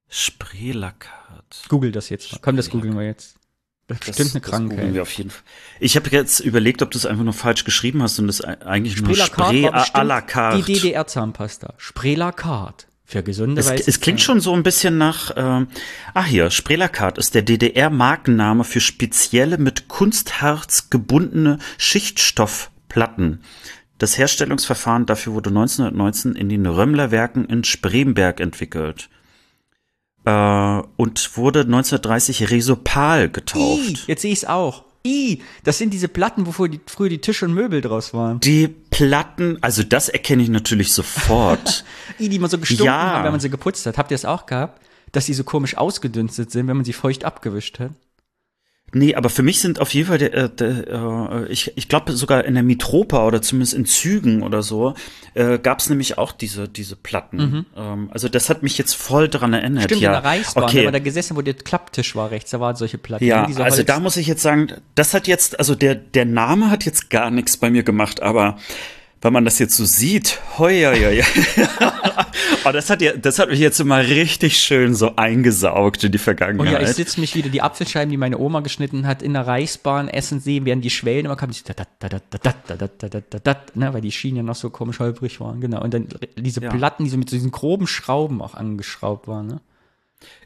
[0.08, 1.64] Sprelakat.
[1.68, 2.38] Google das jetzt mal.
[2.42, 3.36] Komm, das googeln wir jetzt.
[3.86, 4.94] Das ist bestimmt eine Krankheit.
[4.94, 5.42] wir auf jeden Fall.
[5.78, 8.98] Ich habe jetzt überlegt, ob du es einfach nur falsch geschrieben hast und das eigentlich
[9.00, 10.62] nur Sprelakat war à, la carte.
[10.62, 11.74] die DDR-Zahnpasta.
[11.76, 12.86] Sprelakat.
[13.14, 15.66] Für gesunde Es, weiße es klingt schon so ein bisschen nach, äh,
[16.14, 23.40] ah hier, Sprelakat ist der DDR-Markenname für spezielle mit Kunstharz gebundene Schichtstoffplatten.
[23.98, 29.08] Das Herstellungsverfahren dafür wurde 1919 in den Römmler-Werken in Spremberg entwickelt.
[30.24, 34.08] Äh, und wurde 1930 Resopal I, getauft.
[34.08, 34.82] jetzt sehe ich es auch.
[35.06, 38.40] I, das sind diese Platten, wovor die, früher die Tische und Möbel draus waren.
[38.40, 41.84] Die Platten, also das erkenne ich natürlich sofort.
[42.20, 42.98] I, die man so gestunken Ja.
[43.14, 43.98] haben, wenn man sie geputzt hat.
[43.98, 44.80] Habt ihr es auch gehabt?
[45.12, 47.90] Dass die so komisch ausgedünstet sind, wenn man sie feucht abgewischt hat?
[48.94, 50.86] Nee, aber für mich sind auf jeden Fall, der, äh, der,
[51.48, 54.94] äh, ich, ich glaube sogar in der Mitropa oder zumindest in Zügen oder so,
[55.34, 57.66] äh, gab es nämlich auch diese, diese Platten.
[57.76, 59.82] Ähm, also das hat mich jetzt voll dran erinnert.
[59.82, 59.86] Mhm.
[59.86, 60.16] Stimmt, ja.
[60.16, 60.84] in der Reichsbahn, okay.
[60.84, 63.24] man da gesessen, wo der Klapptisch war rechts, da waren solche Platten.
[63.24, 66.24] Ja, ne, also Holz- da muss ich jetzt sagen, das hat jetzt, also der, der
[66.24, 68.58] Name hat jetzt gar nichts bei mir gemacht, aber
[69.24, 71.22] wenn man das jetzt so sieht, hoi, hoi, hoi.
[72.66, 76.18] oh, das, hat ja, das hat mich jetzt immer richtig schön so eingesaugt in die
[76.18, 76.66] Vergangenheit.
[76.66, 79.46] Und ja, ich sitze mich wieder, die Apfelscheiben, die meine Oma geschnitten hat, in der
[79.46, 81.54] Reichsbahn essen sehen, während die Schwellen immer kamen,
[83.74, 85.82] ne, weil die Schienen ja noch so komisch holprig waren, genau.
[85.82, 86.68] Und dann diese ja.
[86.68, 89.60] Platten, die so mit so diesen groben Schrauben auch angeschraubt waren, ne?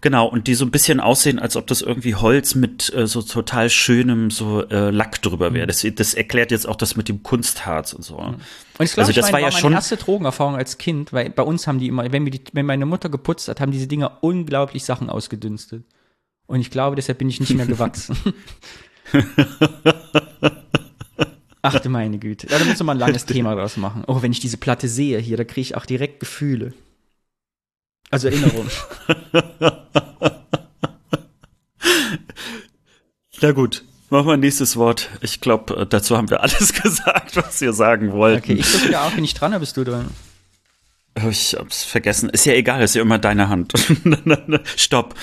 [0.01, 3.23] Genau, und die so ein bisschen aussehen, als ob das irgendwie Holz mit äh, so
[3.23, 5.67] total schönem so äh, Lack drüber wäre.
[5.67, 8.19] Das, das erklärt jetzt auch das mit dem Kunstharz und so.
[8.19, 8.37] Mhm.
[8.79, 11.13] Und ich glaube, Also das meine, war war ja meine schon- erste Drogenerfahrung als Kind,
[11.13, 13.73] weil bei uns haben die immer, wenn, wir die, wenn meine Mutter geputzt hat, haben
[13.73, 15.85] diese Dinger unglaublich Sachen ausgedünstet.
[16.47, 18.17] Und ich glaube, deshalb bin ich nicht mehr gewachsen.
[21.61, 22.47] Ach du meine Güte.
[22.49, 24.05] Ja, da müssen wir mal ein langes Thema draus machen.
[24.07, 26.73] Oh, wenn ich diese Platte sehe hier, da kriege ich auch direkt Gefühle.
[28.11, 28.71] Also Erinnerungen.
[33.41, 35.11] Na gut, machen wir nächstes Wort.
[35.21, 38.39] Ich glaube, dazu haben wir alles gesagt, was wir sagen wollten.
[38.39, 40.11] Okay, ich drücke ja auch, bin ich dran, oder bist du dran?
[41.29, 42.29] Ich hab's vergessen.
[42.31, 43.73] Ist ja egal, ist ja immer deine Hand.
[44.77, 45.17] Stopp.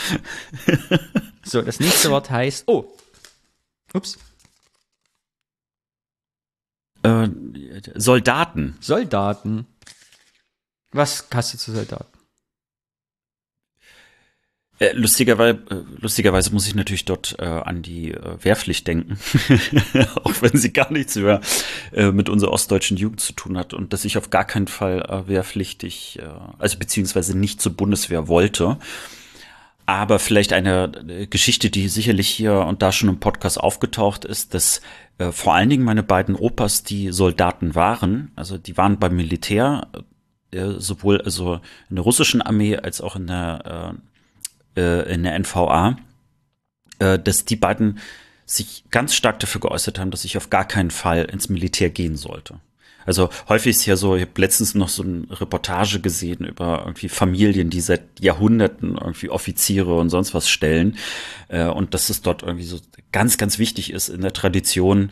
[1.43, 2.93] So, das nächste Wort heißt, oh.
[3.93, 4.17] Ups.
[7.03, 7.29] Äh,
[7.93, 8.75] Soldaten.
[8.81, 9.67] Soldaten.
[10.91, 12.14] Was hast du zu Soldaten?
[14.77, 19.17] Äh, lustigerweise, äh, lustigerweise muss ich natürlich dort äh, an die äh, Wehrpflicht denken,
[20.23, 21.39] auch wenn sie gar nichts mehr
[21.93, 25.01] äh, mit unserer ostdeutschen Jugend zu tun hat und dass ich auf gar keinen Fall
[25.01, 26.27] äh, wehrpflichtig, äh,
[26.59, 28.77] also beziehungsweise nicht zur Bundeswehr wollte.
[29.85, 34.53] Aber vielleicht eine äh, Geschichte, die sicherlich hier und da schon im Podcast aufgetaucht ist,
[34.53, 34.81] dass
[35.19, 39.87] äh, vor allen Dingen meine beiden Opas, die Soldaten waren, also die waren beim Militär,
[40.51, 43.95] äh, sowohl also in der russischen Armee als auch in der
[44.75, 45.97] äh, in der NVA,
[46.99, 47.99] äh, dass die beiden
[48.45, 52.15] sich ganz stark dafür geäußert haben, dass ich auf gar keinen Fall ins Militär gehen
[52.15, 52.59] sollte.
[53.05, 57.07] Also häufig ist ja so, ich habe letztens noch so eine Reportage gesehen über irgendwie
[57.07, 60.97] Familien, die seit Jahrhunderten irgendwie Offiziere und sonst was stellen.
[61.47, 62.79] Äh, und dass es dort irgendwie so
[63.11, 65.11] ganz, ganz wichtig ist, in der Tradition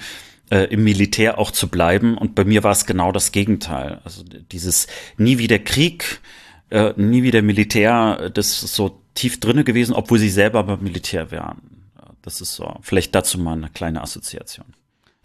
[0.49, 2.17] äh, im Militär auch zu bleiben.
[2.17, 4.01] Und bei mir war es genau das Gegenteil.
[4.03, 4.87] Also dieses
[5.17, 6.19] nie wieder Krieg,
[6.71, 11.31] äh, nie wieder Militär, das ist so tief drinne gewesen, obwohl sie selber beim Militär
[11.31, 11.61] wären.
[12.21, 14.65] Das ist so, vielleicht dazu mal eine kleine Assoziation.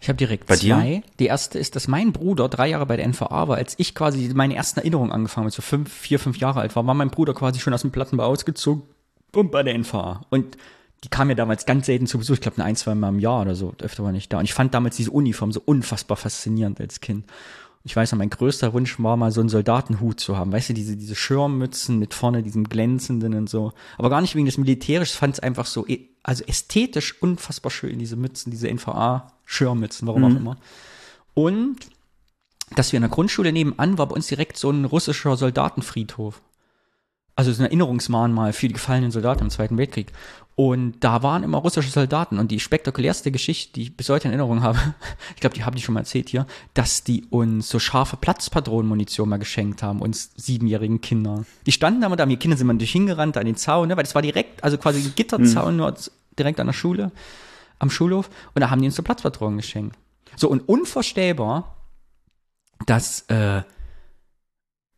[0.01, 0.75] Ich habe direkt Bei dir?
[0.75, 1.03] zwei.
[1.19, 3.57] Die erste ist, dass mein Bruder drei Jahre bei der NVA war.
[3.57, 6.85] Als ich quasi meine ersten Erinnerungen angefangen habe, so fünf, vier, fünf Jahre alt war,
[6.87, 8.83] war mein Bruder quasi schon aus dem Plattenbau ausgezogen
[9.33, 10.21] und bei der NVA.
[10.29, 10.57] Und
[11.03, 12.35] die kam ja damals ganz selten zu Besuch.
[12.35, 13.73] Ich glaube, ein, zwei Mal im Jahr oder so.
[13.81, 14.39] Öfter war nicht da.
[14.39, 17.25] Und ich fand damals diese Uniform so unfassbar faszinierend als Kind.
[17.89, 20.51] Ich weiß noch, mein größter Wunsch war mal so einen Soldatenhut zu haben.
[20.51, 23.73] Weißt du, diese, diese Schirmmützen mit vorne diesem glänzenden und so.
[23.97, 27.97] Aber gar nicht wegen des Militärisch, fand es einfach so, e, also ästhetisch unfassbar schön,
[27.97, 30.27] diese Mützen, diese NVA-Schirmmützen, warum mhm.
[30.27, 30.57] auch immer.
[31.33, 31.77] Und
[32.75, 36.43] dass wir in der Grundschule nebenan war bei uns direkt so ein russischer Soldatenfriedhof
[37.39, 40.11] also so ein Erinnerungsmahnmal für die gefallenen Soldaten im Zweiten Weltkrieg.
[40.55, 42.37] Und da waren immer russische Soldaten.
[42.37, 44.77] Und die spektakulärste Geschichte, die ich bis heute in Erinnerung habe,
[45.35, 49.29] ich glaube, die habe ich schon mal erzählt hier, dass die uns so scharfe Platzpatronenmunition
[49.29, 51.45] mal geschenkt haben, uns siebenjährigen Kindern.
[51.65, 53.95] Die standen da, da haben die Kinder sind mal durch hingerannt an den Zaun, ne,
[53.95, 55.77] weil das war direkt, also quasi ein Gitterzaun, mhm.
[55.77, 55.95] nur
[56.37, 57.13] direkt an der Schule,
[57.79, 58.29] am Schulhof.
[58.53, 59.97] Und da haben die uns so Platzpatronen geschenkt.
[60.35, 61.73] So, und unvorstellbar,
[62.85, 63.61] dass, äh,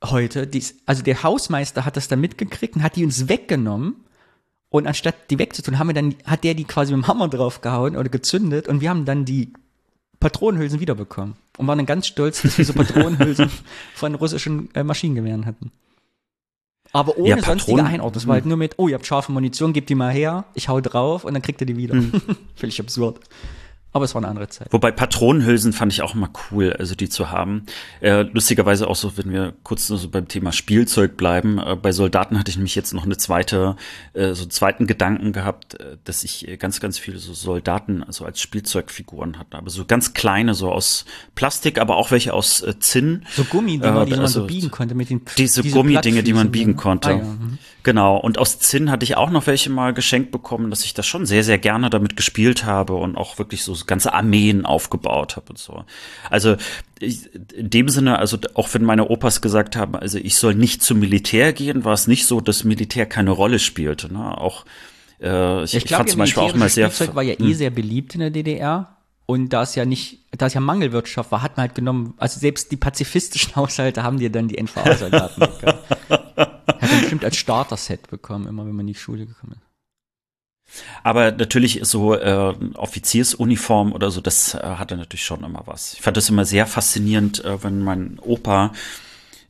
[0.03, 3.95] heute, dies, also der Hausmeister hat das dann mitgekriegt und hat die uns weggenommen.
[4.69, 7.97] Und anstatt die wegzutun, haben wir dann, hat der die quasi mit dem Hammer draufgehauen
[7.97, 9.51] oder gezündet und wir haben dann die
[10.21, 11.35] Patronenhülsen wiederbekommen.
[11.57, 13.51] Und waren dann ganz stolz, dass wir so Patronenhülsen
[13.95, 15.71] von russischen äh, Maschinengewehren hatten.
[16.93, 18.13] Aber ohne ja, sonstige Einordnung.
[18.13, 18.49] Das war halt hm.
[18.49, 21.33] nur mit, oh, ihr habt scharfe Munition, gebt die mal her, ich hau drauf und
[21.33, 21.95] dann kriegt ihr die wieder.
[21.95, 22.21] Mhm.
[22.55, 23.19] Völlig absurd.
[23.93, 24.67] Aber es war eine andere Zeit.
[24.71, 27.65] Wobei Patronenhülsen fand ich auch immer cool, also die zu haben.
[27.99, 31.59] Äh, lustigerweise auch so, wenn wir kurz nur so beim Thema Spielzeug bleiben.
[31.59, 33.75] Äh, bei Soldaten hatte ich nämlich jetzt noch eine zweite,
[34.13, 38.23] äh, so einen zweiten Gedanken gehabt, äh, dass ich ganz, ganz viele so Soldaten also
[38.23, 39.57] als Spielzeugfiguren hatte.
[39.57, 41.03] Aber so ganz kleine, so aus
[41.35, 43.25] Plastik, aber auch welche aus äh, Zinn.
[43.31, 46.49] So Gummidinger, die man also so biegen konnte mit den Diese, diese Gummidinge, die man
[46.49, 47.09] biegen konnte.
[47.09, 47.23] Ah, ja.
[47.23, 47.57] mhm.
[47.83, 48.17] Genau.
[48.17, 51.25] Und aus Zinn hatte ich auch noch welche mal geschenkt bekommen, dass ich das schon
[51.25, 55.57] sehr, sehr gerne damit gespielt habe und auch wirklich so ganze Armeen aufgebaut habe und
[55.57, 55.83] so.
[56.29, 56.57] Also
[56.99, 60.99] in dem Sinne, also auch wenn meine Opas gesagt haben, also ich soll nicht zum
[60.99, 64.13] Militär gehen, war es nicht so, dass Militär keine Rolle spielte.
[64.13, 64.37] Ne?
[64.37, 64.65] Auch
[65.19, 66.91] äh, ich, ich glaub, fand zum Beispiel auch mal sehr.
[66.91, 67.53] Spielzeug war ja eh hm.
[67.53, 68.97] sehr beliebt in der DDR.
[69.27, 72.39] Und da es ja nicht, da es ja Mangelwirtschaft war, hat man halt genommen, also
[72.39, 75.41] selbst die pazifistischen Haushalte haben dir dann die NVA-Soldaten
[76.81, 79.71] Hat man bestimmt als Starter-Set bekommen, immer wenn man in die Schule gekommen ist.
[81.03, 85.93] Aber natürlich so äh, Offiziersuniform oder so, das äh, hatte natürlich schon immer was.
[85.93, 88.71] Ich fand das immer sehr faszinierend, äh, wenn mein Opa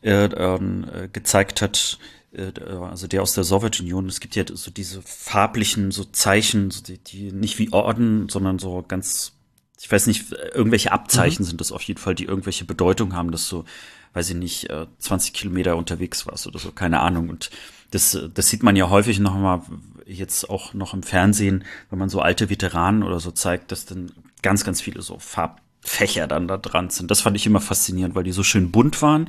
[0.02, 2.00] äh, ähm, äh, gezeigt hat,
[2.32, 6.82] äh, also der aus der Sowjetunion, es gibt ja so diese farblichen so Zeichen, so
[6.82, 9.34] die, die nicht wie Orden, sondern so ganz,
[9.80, 11.50] ich weiß nicht, irgendwelche Abzeichen mhm.
[11.50, 13.66] sind das auf jeden Fall, die irgendwelche Bedeutung haben, dass so,
[14.14, 14.68] weiß ich nicht,
[15.00, 17.30] 20 Kilometer unterwegs warst oder so, keine Ahnung.
[17.30, 17.50] Und
[17.92, 19.62] das, das sieht man ja häufig noch mal
[20.06, 24.12] jetzt auch noch im Fernsehen, wenn man so alte Veteranen oder so zeigt, dass dann
[24.42, 27.12] ganz, ganz viele so Farbfächer dann da dran sind.
[27.12, 29.28] Das fand ich immer faszinierend, weil die so schön bunt waren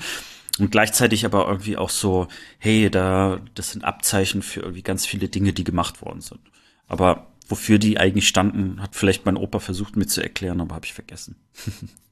[0.58, 2.28] und gleichzeitig aber irgendwie auch so,
[2.58, 6.40] hey, da, das sind Abzeichen für irgendwie ganz viele Dinge, die gemacht worden sind.
[6.88, 10.86] Aber wofür die eigentlich standen, hat vielleicht mein Opa versucht mir zu erklären, aber habe
[10.86, 11.36] ich vergessen.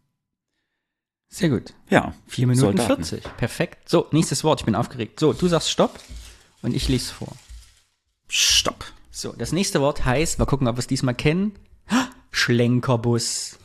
[1.30, 1.72] Sehr gut.
[1.88, 2.12] Ja.
[2.26, 3.04] Vier Minuten Soldaten.
[3.04, 3.36] 40.
[3.36, 3.88] Perfekt.
[3.88, 4.60] So, nächstes Wort.
[4.60, 5.20] Ich bin aufgeregt.
[5.20, 6.00] So, du sagst Stopp
[6.60, 7.32] und ich lese vor.
[8.28, 8.84] Stopp.
[9.12, 11.52] So, das nächste Wort heißt, mal gucken, ob wir es diesmal kennen.
[12.32, 13.58] Schlenkerbus.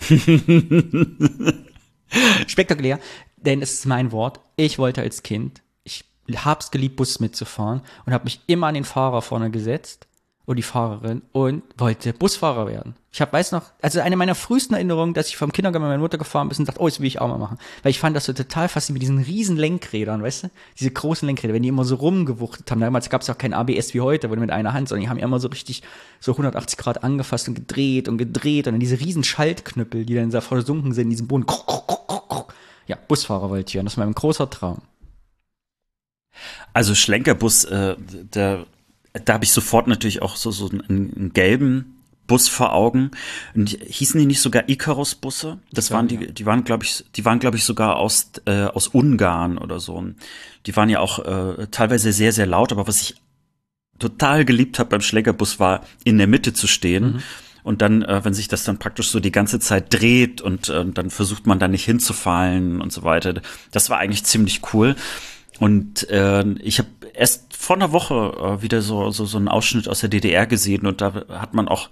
[2.46, 2.98] Spektakulär,
[3.36, 4.40] denn es ist mein Wort.
[4.56, 8.84] Ich wollte als Kind, ich hab's geliebt, Bus mitzufahren und habe mich immer an den
[8.84, 10.06] Fahrer vorne gesetzt
[10.46, 12.94] und die Fahrerin und wollte Busfahrer werden.
[13.12, 16.02] Ich habe weiß noch, also eine meiner frühesten Erinnerungen, dass ich vom Kindergarten mit meiner
[16.02, 17.58] Mutter gefahren bin und dachte, oh, das will ich auch mal machen.
[17.82, 20.50] Weil ich fand das so total faszinierend mit diesen riesen Lenkrädern, weißt du?
[20.78, 22.80] Diese großen Lenkräder, wenn die immer so rumgewuchtet haben.
[22.80, 25.08] Damals gab es auch kein ABS wie heute, wo du mit einer Hand, sondern die
[25.08, 25.82] haben immer so richtig
[26.20, 30.30] so 180 Grad angefasst und gedreht und gedreht und dann diese riesen Schaltknüppel, die dann
[30.30, 31.46] da versunken sind in diesem Boden.
[32.86, 33.86] Ja, Busfahrer wollte ich werden.
[33.86, 34.82] Das war mein großer Traum.
[36.72, 38.66] Also Schlenkerbus, äh, der
[39.12, 41.96] da habe ich sofort natürlich auch so, so einen, einen gelben
[42.30, 43.10] Bus vor Augen.
[43.54, 45.58] Und hießen die nicht sogar Icarus-Busse?
[45.72, 48.66] Das ja, waren die, die waren, glaube ich, die waren, glaube ich, sogar aus, äh,
[48.66, 50.04] aus Ungarn oder so.
[50.66, 53.16] Die waren ja auch äh, teilweise sehr, sehr laut, aber was ich
[53.98, 57.04] total geliebt habe beim Schlägerbus war, in der Mitte zu stehen.
[57.04, 57.22] Mhm.
[57.64, 60.86] Und dann, äh, wenn sich das dann praktisch so die ganze Zeit dreht und äh,
[60.86, 63.34] dann versucht man da nicht hinzufallen und so weiter.
[63.72, 64.94] Das war eigentlich ziemlich cool.
[65.60, 69.88] Und äh, ich habe erst vor einer Woche äh, wieder so, so, so einen Ausschnitt
[69.88, 71.90] aus der DDR gesehen und da hat man auch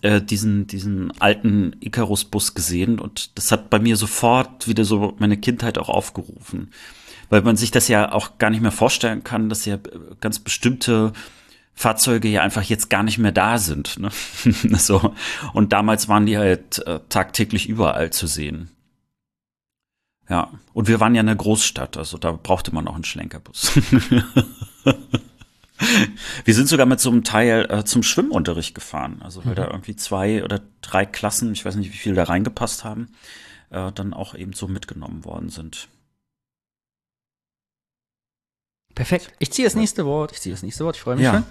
[0.00, 5.36] äh, diesen, diesen alten Icarus-Bus gesehen und das hat bei mir sofort wieder so meine
[5.36, 6.72] Kindheit auch aufgerufen.
[7.28, 9.78] Weil man sich das ja auch gar nicht mehr vorstellen kann, dass ja
[10.20, 11.12] ganz bestimmte
[11.74, 13.98] Fahrzeuge ja einfach jetzt gar nicht mehr da sind.
[13.98, 14.10] Ne?
[14.78, 15.14] so.
[15.52, 18.70] Und damals waren die halt äh, tagtäglich überall zu sehen.
[20.30, 23.72] Ja, und wir waren ja in der Großstadt, also da brauchte man auch einen Schlenkerbus.
[26.44, 29.56] wir sind sogar mit so einem Teil äh, zum Schwimmunterricht gefahren, also weil mhm.
[29.56, 33.08] da irgendwie zwei oder drei Klassen, ich weiß nicht, wie viele da reingepasst haben,
[33.70, 35.88] äh, dann auch eben so mitgenommen worden sind.
[38.94, 39.32] Perfekt.
[39.40, 40.30] Ich ziehe das nächste Wort.
[40.30, 40.94] Ich ziehe das nächste Wort.
[40.94, 41.32] Ich freue mich Ja.
[41.32, 41.44] schon.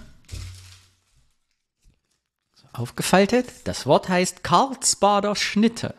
[2.72, 3.46] Aufgefaltet.
[3.64, 5.94] Das Wort heißt Karlsbader Schnitte.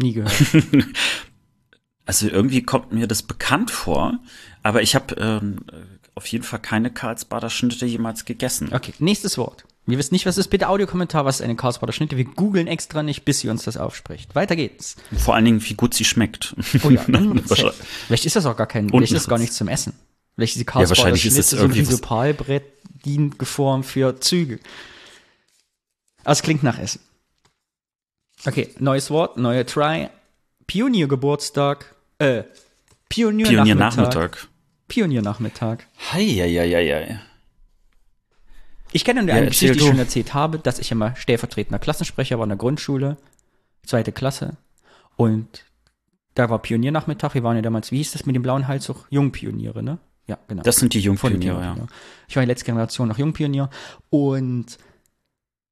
[0.00, 0.32] Nie gehört.
[2.06, 4.18] Also irgendwie kommt mir das bekannt vor,
[4.64, 5.58] aber ich habe ähm,
[6.16, 8.70] auf jeden Fall keine Karlsbader Schnitte jemals gegessen.
[8.72, 9.64] Okay, nächstes Wort.
[9.86, 10.48] Wir wissen nicht, was ist.
[10.48, 12.16] Bitte Audiokommentar, was ist eine Karlsbader Schnitte.
[12.16, 14.34] Wir googeln extra nicht, bis sie uns das aufspricht.
[14.34, 14.96] Weiter geht's.
[15.16, 16.56] Vor allen Dingen, wie gut sie schmeckt.
[16.82, 17.02] Oh ja,
[18.06, 19.92] vielleicht ist das auch gar kein, Und vielleicht ist das gar das- nichts zum Essen.
[20.34, 22.64] Vielleicht ist die Karlsbader wahrscheinlich ist Schnitte es so ein irgendwie Rhizobalbrett,
[23.04, 24.58] dient geformt für Züge.
[26.24, 27.00] Aber es klingt nach Essen.
[28.46, 30.08] Okay, neues Wort, neue Try.
[30.66, 32.44] Pioniergeburtstag, äh,
[33.08, 33.68] Pioniernachmittag.
[33.88, 34.48] Pioniernachmittag.
[34.88, 35.78] Pioniernachmittag.
[36.12, 37.20] Heieieiei.
[38.92, 42.38] Ich kenne eine Ja, Geschichte, die ich schon erzählt habe, dass ich immer stellvertretender Klassensprecher
[42.38, 43.16] war in der Grundschule,
[43.84, 44.56] zweite Klasse.
[45.16, 45.64] Und
[46.34, 47.34] da war Pioniernachmittag.
[47.34, 49.06] Wir waren ja damals, wie hieß das mit dem blauen Halstuch?
[49.10, 49.98] Jungpioniere, ne?
[50.26, 50.62] Ja, genau.
[50.62, 51.66] Das sind die Jungpioniere, ja.
[51.66, 51.88] Jungpionier.
[52.28, 53.68] Ich war die letzte Generation noch Jungpionier.
[54.10, 54.78] Und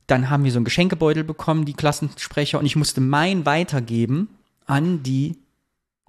[0.09, 4.29] dann haben wir so einen Geschenkebeutel bekommen, die Klassensprecher, und ich musste mein weitergeben
[4.67, 5.37] an die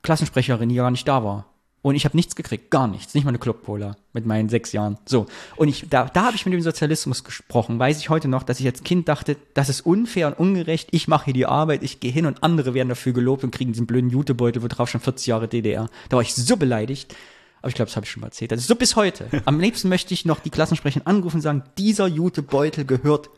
[0.01, 1.45] Klassensprecherin, die gar nicht da war.
[1.81, 4.97] Und ich habe nichts gekriegt, gar nichts, nicht mal eine Club-Cola mit meinen sechs Jahren.
[5.05, 5.27] So.
[5.55, 7.79] Und ich, da, da habe ich mit dem Sozialismus gesprochen.
[7.79, 10.89] Weiß ich heute noch, dass ich als Kind dachte, das ist unfair und ungerecht.
[10.91, 13.71] Ich mache hier die Arbeit, ich gehe hin und andere werden dafür gelobt und kriegen
[13.71, 15.89] diesen blöden Jutebeutel, wo drauf schon 40 Jahre DDR.
[16.09, 17.15] Da war ich so beleidigt.
[17.61, 18.51] Aber ich glaube, das habe ich schon mal erzählt.
[18.51, 19.29] Also so bis heute.
[19.45, 23.29] Am liebsten möchte ich noch die Klassensprecherin anrufen und sagen, dieser Jutebeutel gehört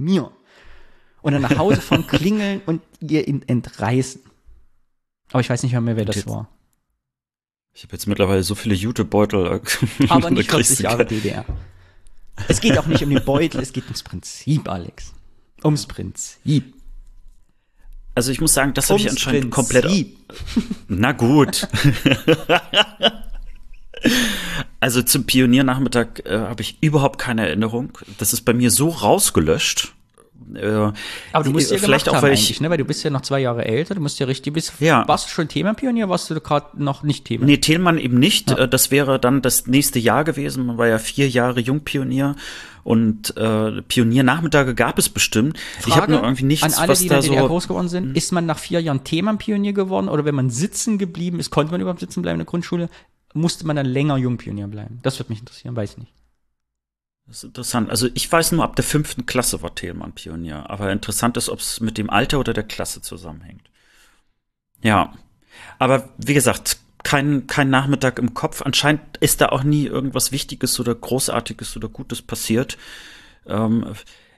[0.00, 0.30] mir.
[1.22, 4.22] Und dann nach Hause von klingeln und ihr ihn entreißen.
[5.30, 6.48] Aber ich weiß nicht mehr, mehr wer das war.
[7.72, 9.60] Ich habe jetzt mittlerweile so viele Jutebeutel.
[10.00, 11.44] äh, Aber nicht kriegst 40 du Jahre DDR.
[12.48, 15.12] Es geht auch nicht um den Beutel, es geht ums Prinzip, Alex.
[15.62, 16.74] Ums Prinzip.
[18.14, 19.84] Also ich muss sagen, das habe ich anscheinend komplett.
[19.84, 20.18] Prinzip.
[20.88, 21.68] Na gut.
[24.80, 27.90] also zum Pioniernachmittag äh, habe ich überhaupt keine Erinnerung.
[28.18, 29.92] Das ist bei mir so rausgelöscht.
[30.54, 30.90] Äh,
[31.32, 32.60] Aber du musst ja vielleicht auch, weil ich.
[32.60, 32.70] ne?
[32.70, 35.06] Weil du bist ja noch zwei Jahre älter, du musst ja richtig, bist, Ja.
[35.06, 37.44] warst du schon Themapionier, warst du gerade noch nicht Thema?
[37.44, 38.50] Nee, Thelmann eben nicht.
[38.50, 40.66] Äh, Das wäre dann das nächste Jahr gewesen.
[40.66, 42.34] Man war ja vier Jahre Jungpionier
[42.82, 45.56] und äh, Pioniernachmittage gab es bestimmt.
[45.86, 47.48] ich habe nur irgendwie nichts, an alle, was die in da der DDR so.
[47.48, 48.16] groß geworden sind.
[48.16, 51.80] Ist man nach vier Jahren Themenpionier geworden oder wenn man sitzen geblieben ist, konnte man
[51.82, 52.88] überhaupt sitzen bleiben in der Grundschule,
[53.32, 55.00] musste man dann länger Jungpionier bleiben?
[55.02, 56.12] Das würde mich interessieren, weiß ich nicht.
[57.26, 57.90] Das ist interessant.
[57.90, 60.68] Also ich weiß nur, ab der fünften Klasse war Thelmann Pionier.
[60.68, 63.70] Aber interessant ist, ob es mit dem Alter oder der Klasse zusammenhängt.
[64.82, 65.14] Ja.
[65.78, 68.62] Aber wie gesagt, kein, kein Nachmittag im Kopf.
[68.62, 72.78] Anscheinend ist da auch nie irgendwas Wichtiges oder Großartiges oder Gutes passiert.
[73.46, 73.86] Ähm,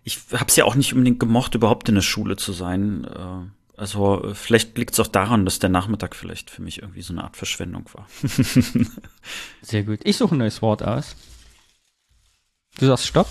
[0.05, 3.05] ich habe es ja auch nicht unbedingt gemocht, überhaupt in der Schule zu sein.
[3.05, 7.13] Äh, also vielleicht liegt es auch daran, dass der Nachmittag vielleicht für mich irgendwie so
[7.13, 8.07] eine Art Verschwendung war.
[9.63, 10.01] Sehr gut.
[10.05, 11.17] Ich suche ein neues Wort aus.
[12.79, 13.29] Du sagst Stopp.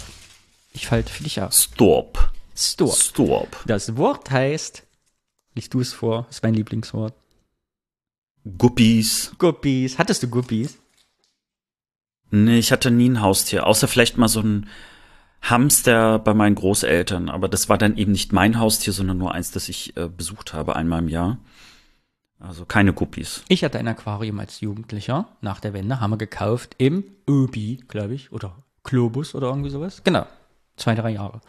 [0.74, 1.64] Ich falte für dich aus.
[1.64, 2.32] Stop.
[2.56, 2.96] Stop.
[2.96, 3.64] Stop.
[3.66, 4.84] Das Wort heißt,
[5.56, 7.14] liest du es vor, ist mein Lieblingswort.
[8.58, 9.34] Guppies.
[9.38, 9.98] Guppies.
[9.98, 10.78] Hattest du Guppies?
[12.32, 14.68] Nee, ich hatte nie ein Haustier, außer vielleicht mal so ein
[15.42, 19.52] Hamster bei meinen Großeltern, aber das war dann eben nicht mein Haustier, sondern nur eins,
[19.52, 21.40] das ich äh, besucht habe einmal im Jahr.
[22.40, 23.44] Also keine Guppies.
[23.50, 25.28] Ich hatte ein Aquarium als Jugendlicher.
[25.42, 30.02] Nach der Wende haben wir gekauft im Öbi, glaube ich, oder Globus oder irgendwie sowas.
[30.04, 30.26] Genau.
[30.76, 31.42] Zwei, drei Jahre.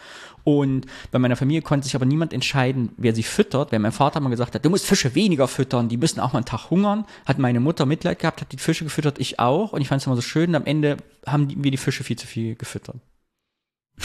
[0.44, 3.72] Und bei meiner Familie konnte sich aber niemand entscheiden, wer sie füttert.
[3.72, 6.40] Wenn mein Vater mal gesagt hat, du musst Fische weniger füttern, die müssen auch mal
[6.40, 9.72] einen Tag hungern, hat meine Mutter Mitleid gehabt, hat die Fische gefüttert, ich auch.
[9.72, 10.50] Und ich fand es immer so schön.
[10.50, 12.96] Und am Ende haben wir die Fische viel zu viel gefüttert.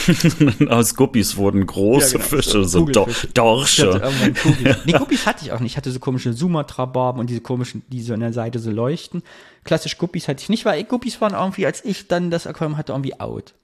[0.68, 3.22] Aus Guppies wurden große Ja, genau, Fische, so Kugelfische.
[3.22, 4.02] Hatte Dorsche.
[4.42, 4.76] Guppies.
[4.84, 5.72] Nee, Guppies hatte ich auch nicht.
[5.72, 9.22] Ich hatte so komische Sumatra-Barben und diese komischen, die so an der Seite so leuchten.
[9.64, 12.92] Klassisch Guppies hatte ich nicht, weil Guppies waren irgendwie, als ich dann das Aquarium hatte,
[12.92, 13.54] irgendwie out.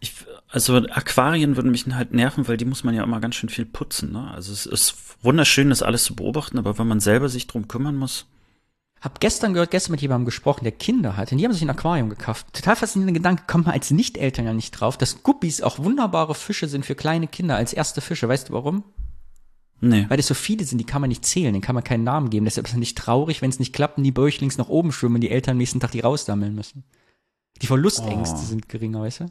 [0.00, 0.12] Ich,
[0.48, 3.66] also Aquarien würden mich halt nerven, weil die muss man ja immer ganz schön viel
[3.66, 4.12] putzen.
[4.12, 4.30] Ne?
[4.32, 7.96] Also es ist wunderschön, das alles zu beobachten, aber wenn man selber sich drum kümmern
[7.96, 8.26] muss.
[9.00, 11.30] Hab gestern gehört, gestern mit jemandem gesprochen, der Kinder hat.
[11.30, 12.46] Und die haben sich ein Aquarium gekauft.
[12.52, 16.66] Total faszinierender Gedanke, kommt man als Nicht-Eltern ja nicht drauf, dass Guppies auch wunderbare Fische
[16.68, 18.28] sind für kleine Kinder als erste Fische.
[18.28, 18.82] Weißt du warum?
[19.80, 20.06] Nee.
[20.08, 22.30] Weil das so viele sind, die kann man nicht zählen, denen kann man keinen Namen
[22.30, 22.44] geben.
[22.44, 25.14] Deshalb ist es nicht traurig, wenn es nicht klappt und die Bäuchlings nach oben schwimmen
[25.16, 26.82] und die Eltern am nächsten Tag die raussammeln müssen.
[27.62, 28.44] Die Verlustängste Oh.
[28.44, 29.26] sind geringer, weißt du?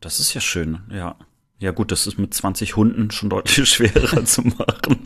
[0.00, 1.16] Das ist ja schön, ja.
[1.58, 5.00] Ja gut, das ist mit 20 Hunden schon deutlich schwerer zu machen.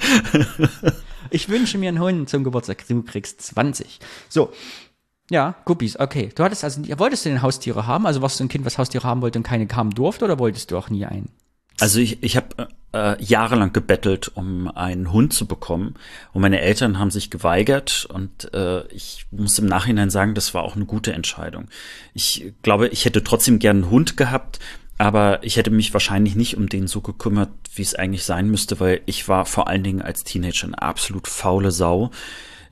[1.31, 2.87] Ich wünsche mir einen Hund zum Geburtstag.
[2.89, 3.99] Du kriegst 20.
[4.29, 4.53] So.
[5.31, 6.31] Ja, Guppies, okay.
[6.35, 8.07] Du hattest also, wolltest du denn Haustiere haben?
[8.07, 10.71] Also warst du ein Kind, was Haustiere haben wollte und keine kamen durfte oder wolltest
[10.71, 11.31] du auch nie einen?
[11.81, 15.95] Also ich, ich habe äh, jahrelang gebettelt, um einen Hund zu bekommen.
[16.33, 18.07] Und meine Eltern haben sich geweigert.
[18.13, 21.69] Und äh, ich muss im Nachhinein sagen, das war auch eine gute Entscheidung.
[22.15, 24.59] Ich glaube, ich hätte trotzdem gern einen Hund gehabt,
[24.99, 28.81] aber ich hätte mich wahrscheinlich nicht um den so gekümmert, wie es eigentlich sein müsste,
[28.81, 32.11] weil ich war vor allen Dingen als Teenager eine absolut faule Sau.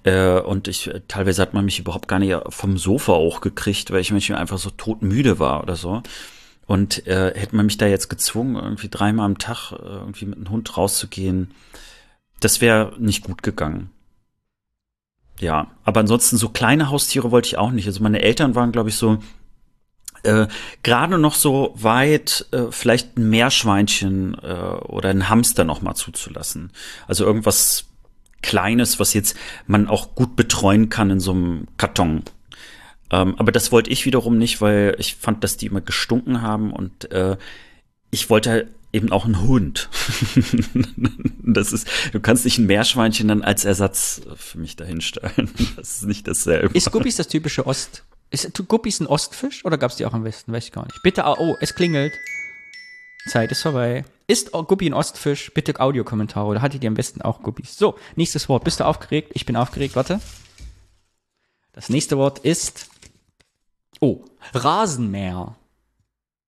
[0.02, 4.10] Äh, und ich, teilweise hat man mich überhaupt gar nicht vom Sofa hochgekriegt, weil ich
[4.10, 6.02] manchmal einfach so todmüde war oder so.
[6.66, 10.38] Und äh, hätte man mich da jetzt gezwungen, irgendwie dreimal am Tag äh, irgendwie mit
[10.38, 11.52] einem Hund rauszugehen,
[12.40, 13.90] das wäre nicht gut gegangen.
[15.38, 17.86] Ja, aber ansonsten so kleine Haustiere wollte ich auch nicht.
[17.86, 19.18] Also meine Eltern waren, glaube ich, so
[20.26, 20.48] äh,
[20.82, 26.70] gerade noch so weit, äh, vielleicht ein Meerschweinchen äh, oder ein Hamster noch mal zuzulassen.
[27.06, 27.86] Also irgendwas
[28.42, 32.22] Kleines, was jetzt man auch gut betreuen kann in so einem Karton.
[33.10, 36.72] Ähm, aber das wollte ich wiederum nicht, weil ich fand, dass die immer gestunken haben
[36.72, 37.36] und äh,
[38.10, 39.88] ich wollte eben auch einen Hund.
[41.42, 45.50] das ist, du kannst nicht ein Meerschweinchen dann als Ersatz für mich dahinstellen.
[45.76, 46.76] Das ist nicht dasselbe.
[46.76, 48.04] Ist Guppies das typische Ost?
[48.30, 50.52] Ist Guppies ein Ostfisch oder gab es die auch im Westen?
[50.52, 51.02] Weiß ich gar nicht.
[51.02, 52.12] Bitte, oh, es klingelt.
[53.28, 54.04] Zeit ist vorbei.
[54.26, 55.52] Ist Guppi ein Ostfisch?
[55.54, 57.76] Bitte Audiokommentare oder hattet ihr am besten auch Guppies?
[57.78, 58.64] So, nächstes Wort.
[58.64, 59.30] Bist du aufgeregt?
[59.34, 59.96] Ich bin aufgeregt.
[59.96, 60.20] Warte.
[61.72, 62.88] Das nächste Wort ist
[64.00, 65.56] Oh, Rasenmäher.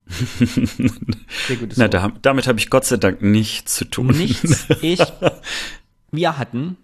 [0.08, 4.08] Sehr gutes Na, da, damit habe ich Gott sei Dank nichts zu tun.
[4.08, 4.66] Nichts.
[4.80, 5.00] Ich,
[6.10, 6.76] wir hatten,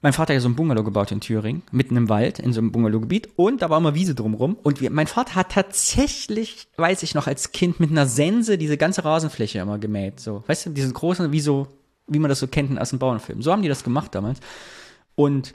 [0.00, 2.60] mein Vater hat ja so ein Bungalow gebaut in Thüringen, mitten im Wald, in so
[2.60, 3.30] einem Bungalowgebiet.
[3.36, 4.56] Und da war immer Wiese drumrum.
[4.62, 8.76] Und wir, mein Vater hat tatsächlich, weiß ich noch, als Kind mit einer Sense diese
[8.76, 10.20] ganze Rasenfläche immer gemäht.
[10.20, 11.68] So, weißt du, diesen großen, wie so,
[12.06, 13.42] wie man das so kennt aus dem Bauernfilm.
[13.42, 14.38] So haben die das gemacht damals.
[15.14, 15.54] Und,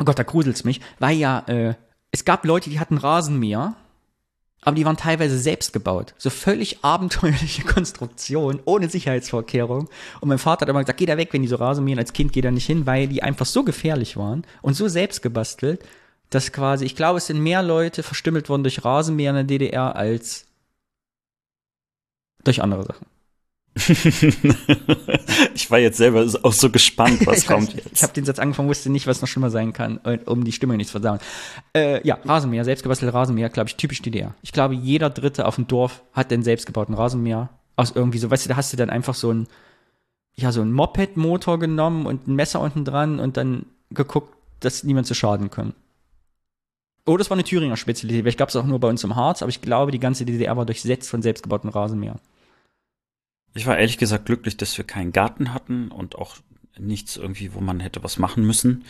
[0.00, 1.74] oh Gott, da gruselt's mich, weil ja, äh,
[2.10, 3.76] es gab Leute, die hatten Rasenmäher,
[4.62, 6.14] aber die waren teilweise selbst gebaut.
[6.18, 9.88] So völlig abenteuerliche Konstruktion, ohne Sicherheitsvorkehrung.
[10.20, 11.98] Und mein Vater hat immer gesagt, geh da weg, wenn die so Rasenmähen.
[11.98, 15.22] Als Kind geh da nicht hin, weil die einfach so gefährlich waren und so selbst
[15.22, 15.84] gebastelt,
[16.30, 19.96] dass quasi, ich glaube, es sind mehr Leute verstümmelt worden durch Rasenmäher in der DDR
[19.96, 20.46] als
[22.44, 23.06] durch andere Sachen.
[25.54, 27.92] ich war jetzt selber auch so gespannt, was kommt jetzt.
[27.92, 30.52] Ich habe den Satz angefangen, wusste nicht, was noch schlimmer sein kann, äh, um die
[30.52, 31.20] Stimme nicht zu versauen.
[31.74, 34.34] Äh, ja, Rasenmäher, selbstgebastelte Rasenmäher, glaube ich, typisch DDR.
[34.42, 37.50] Ich glaube, jeder Dritte auf dem Dorf hat den selbstgebauten Rasenmäher.
[37.76, 39.46] Aus irgendwie so, weißt du, da hast du dann einfach so ein,
[40.34, 45.06] ja, so ein Moped-Motor genommen und ein Messer unten dran und dann geguckt, dass niemand
[45.06, 45.74] zu schaden kann.
[47.06, 48.22] Oh, das war eine Thüringer Spezialität.
[48.22, 50.56] Vielleicht gab es auch nur bei uns im Harz, aber ich glaube, die ganze DDR
[50.56, 52.20] war durchsetzt von selbstgebauten Rasenmähern.
[53.58, 56.36] Ich war ehrlich gesagt glücklich, dass wir keinen Garten hatten und auch
[56.78, 58.84] nichts irgendwie, wo man hätte was machen müssen.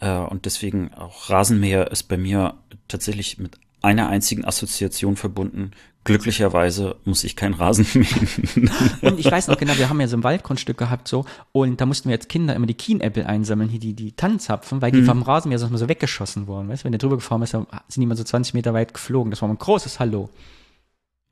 [0.00, 2.54] Äh, und deswegen auch Rasenmäher ist bei mir
[2.88, 5.70] tatsächlich mit einer einzigen Assoziation verbunden.
[6.04, 8.70] Glücklicherweise muss ich keinen Rasen mähen.
[9.00, 11.86] Und ich weiß noch genau, wir haben ja so ein Waldgrundstück gehabt so und da
[11.86, 15.06] mussten wir als Kinder immer die Kienäppel einsammeln, hier die, die Tannenzapfen, weil die mhm.
[15.06, 16.68] vom Rasenmäher so, so weggeschossen wurden.
[16.68, 17.66] Weißt wenn der drüber gefahren ist, sind
[17.96, 19.30] die immer so 20 Meter weit geflogen.
[19.30, 20.28] Das war ein großes Hallo.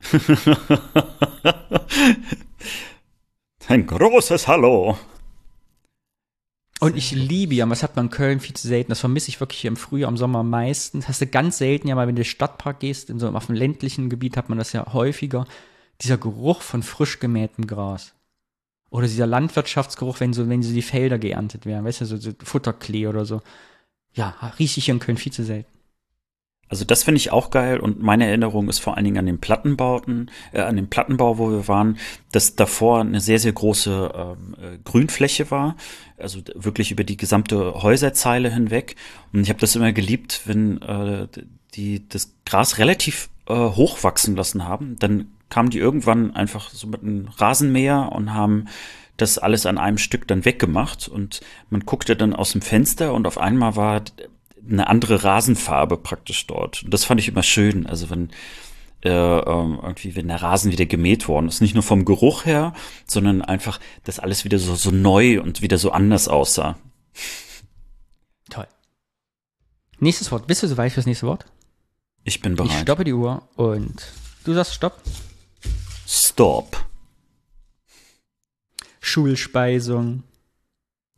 [3.69, 4.99] Ein großes Hallo.
[6.81, 8.91] Und ich liebe ja, was hat man in Köln viel zu selten.
[8.91, 11.01] Das vermisse ich wirklich hier im Frühjahr, im Sommer am meisten.
[11.01, 13.29] Das hast du ganz selten ja mal, wenn du in den Stadtpark gehst, in so,
[13.29, 15.47] auf dem ländlichen Gebiet hat man das ja häufiger.
[16.03, 18.15] Dieser Geruch von frisch gemähtem Gras.
[18.91, 22.31] Oder dieser Landwirtschaftsgeruch, wenn so, wenn so die Felder geerntet werden, weißt du, so, so
[22.43, 23.41] Futterklee oder so.
[24.13, 25.74] Ja, rieche ich hier in Köln viel zu selten.
[26.69, 29.39] Also das finde ich auch geil und meine Erinnerung ist vor allen Dingen an den
[29.41, 31.99] Plattenbauten, äh, an dem Plattenbau, wo wir waren,
[32.33, 35.77] dass davor eine sehr, sehr große ähm, äh, Grünfläche war,
[36.19, 38.97] also wirklich über die gesamte Häuserzeile hinweg.
[39.33, 41.29] Und ich habe das immer geliebt, wenn äh,
[41.75, 44.97] die das Gras relativ äh, hoch wachsen lassen haben.
[44.99, 48.67] Dann kamen die irgendwann einfach so mit einem Rasenmäher und haben
[49.17, 51.41] das alles an einem Stück dann weggemacht und
[51.71, 54.03] man guckte dann aus dem Fenster und auf einmal war
[54.69, 56.83] eine andere Rasenfarbe praktisch dort.
[56.85, 57.87] Und das fand ich immer schön.
[57.87, 58.31] Also wenn
[59.05, 62.73] äh, ähm, irgendwie, wenn der Rasen wieder gemäht worden ist, nicht nur vom Geruch her,
[63.07, 66.79] sondern einfach, dass alles wieder so, so neu und wieder so anders aussah.
[68.49, 68.67] Toll.
[70.01, 70.47] Nächstes Wort.
[70.47, 71.45] Bist du soweit fürs nächste Wort?
[72.25, 72.73] Ich bin bereit.
[72.73, 74.11] Ich stoppe die Uhr und
[74.45, 75.03] du sagst Stopp.
[76.07, 76.85] Stop.
[79.01, 80.23] Schulspeisung.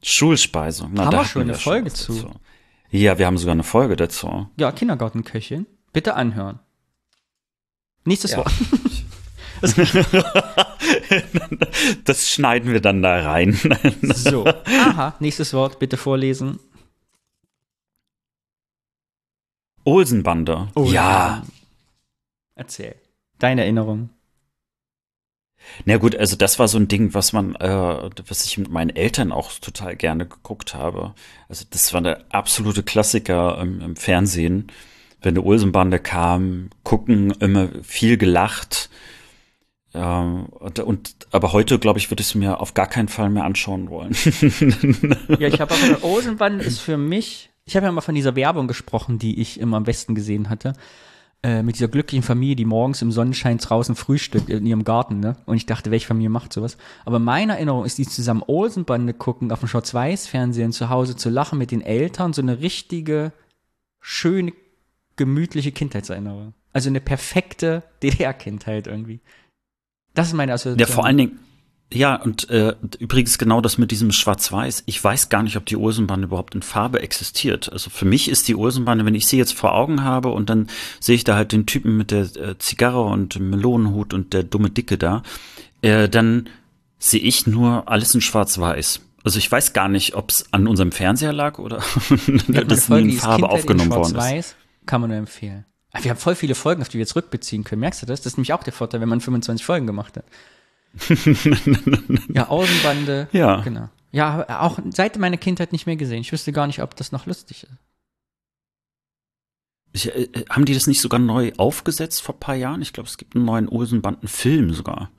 [0.02, 0.90] Schulspeisung.
[0.92, 2.14] Na, Haben wir schon eine Folge zu.
[2.14, 2.30] Dazu.
[2.90, 4.48] Ja, wir haben sogar eine Folge dazu.
[4.56, 5.66] Ja, Kindergartenköchin.
[5.92, 6.60] Bitte anhören.
[8.04, 8.38] Nächstes ja.
[8.38, 8.52] Wort.
[12.04, 13.58] das schneiden wir dann da rein.
[14.02, 16.60] so, aha, nächstes Wort, bitte vorlesen.
[19.84, 20.68] Olsenbande.
[20.74, 21.42] Oh, ja.
[22.54, 22.96] Erzähl.
[23.38, 24.10] Deine Erinnerung.
[25.84, 28.90] Na gut, also das war so ein Ding, was man, äh, was ich mit meinen
[28.90, 31.14] Eltern auch total gerne geguckt habe.
[31.48, 34.68] Also das war der absolute Klassiker im, im Fernsehen.
[35.22, 38.90] Wenn der Olsenbande kam, gucken, immer viel gelacht.
[39.94, 43.30] Ähm, und, und, aber heute, glaube ich, würde ich es mir auf gar keinen Fall
[43.30, 44.14] mehr anschauen wollen.
[45.38, 48.68] ja, ich habe aber Olsenbande ist für mich, ich habe ja mal von dieser Werbung
[48.68, 50.74] gesprochen, die ich immer am besten gesehen hatte.
[51.46, 55.36] Äh, mit dieser glücklichen Familie, die morgens im Sonnenschein draußen frühstückt in ihrem Garten, ne?
[55.46, 56.76] Und ich dachte, welche Familie macht sowas?
[57.04, 61.56] Aber meine Erinnerung ist, die zusammen Olsenbande gucken, auf dem Schwarz-Weiß-Fernsehen zu Hause zu lachen
[61.56, 63.32] mit den Eltern, so eine richtige,
[64.00, 64.54] schöne,
[65.14, 66.52] gemütliche Kindheitserinnerung.
[66.72, 69.20] Also eine perfekte DDR-Kindheit irgendwie.
[70.14, 70.88] Das ist meine Assoziation.
[70.88, 71.38] Ja, vor allen Dingen,
[71.92, 74.82] ja, und äh, übrigens genau das mit diesem Schwarz-Weiß.
[74.86, 77.72] Ich weiß gar nicht, ob die Olsenbande überhaupt in Farbe existiert.
[77.72, 80.68] Also für mich ist die Olsenbande, wenn ich sie jetzt vor Augen habe und dann
[80.98, 84.42] sehe ich da halt den Typen mit der äh, Zigarre und dem Melonenhut und der
[84.42, 85.22] dumme Dicke da,
[85.82, 86.48] äh, dann
[86.98, 89.00] sehe ich nur alles in Schwarz-Weiß.
[89.22, 91.82] Also ich weiß gar nicht, ob es an unserem Fernseher lag oder
[92.48, 94.56] das nie in Farbe aufgenommen worden ist.
[94.86, 95.64] Kann man nur empfehlen.
[96.00, 97.80] Wir haben voll viele Folgen, auf die wir jetzt rückbeziehen können.
[97.80, 98.20] Merkst du das?
[98.20, 100.24] Das ist nämlich auch der Vorteil, wenn man 25 Folgen gemacht hat.
[102.32, 103.28] ja, Außenbande.
[103.32, 103.60] Ja.
[103.60, 103.88] Genau.
[104.12, 106.20] Ja, auch seit meiner Kindheit nicht mehr gesehen.
[106.20, 107.72] Ich wüsste gar nicht, ob das noch lustig ist.
[109.92, 112.82] Ich, äh, äh, haben die das nicht sogar neu aufgesetzt vor ein paar Jahren?
[112.82, 115.10] Ich glaube, es gibt einen neuen Olsenbanden-Film sogar.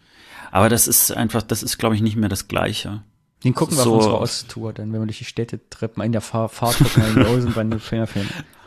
[0.51, 3.03] Aber das ist einfach, das ist, glaube ich, nicht mehr das Gleiche.
[3.43, 6.11] Den gucken wir so auf unserer Osttour, dann, wenn wir durch die Städte trippen, in
[6.11, 8.07] der Fahr Fahrt gucken wir in die Olsenbande-Film.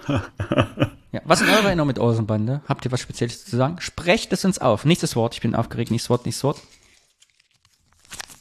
[1.13, 2.63] Ja, was sind eure Erinnerungen mit Olsenbande?
[2.69, 3.81] Habt ihr was Spezielles zu sagen?
[3.81, 4.85] Sprecht es uns auf.
[4.85, 5.91] Nächstes Wort, ich bin aufgeregt.
[5.91, 6.61] Nächstes Wort, nächstes Wort.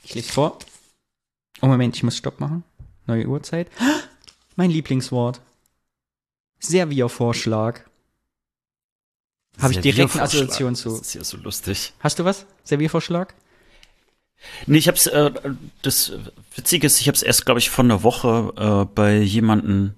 [0.09, 0.57] Ich lese vor.
[1.61, 2.63] Oh Moment, ich muss Stopp machen.
[3.05, 3.67] Neue Uhrzeit.
[4.55, 5.39] Mein Lieblingswort.
[6.59, 7.87] Serviervorschlag.
[9.59, 10.89] Habe ich direkt eine Assoziation zu.
[10.89, 11.93] Das ist ja so lustig.
[11.99, 12.47] Hast du was?
[12.63, 13.35] Serviervorschlag?
[14.65, 15.31] Nee, ich hab's, äh,
[15.83, 16.11] das
[16.55, 19.93] Witzige ist, ich hab's erst, glaube ich, vor einer Woche äh, bei jemanden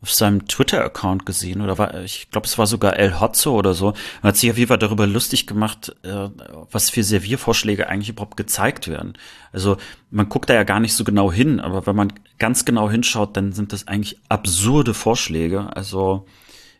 [0.00, 3.94] auf seinem Twitter-Account gesehen oder war, ich glaube, es war sogar El Hotzo oder so.
[4.22, 6.28] Man hat sich auf jeden Fall darüber lustig gemacht, äh,
[6.70, 9.14] was für Serviervorschläge eigentlich überhaupt gezeigt werden.
[9.52, 9.76] Also
[10.10, 13.36] man guckt da ja gar nicht so genau hin, aber wenn man ganz genau hinschaut,
[13.36, 15.76] dann sind das eigentlich absurde Vorschläge.
[15.76, 16.26] Also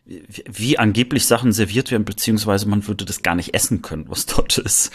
[0.05, 4.27] wie, wie angeblich Sachen serviert werden, beziehungsweise man würde das gar nicht essen können, was
[4.27, 4.91] dort ist.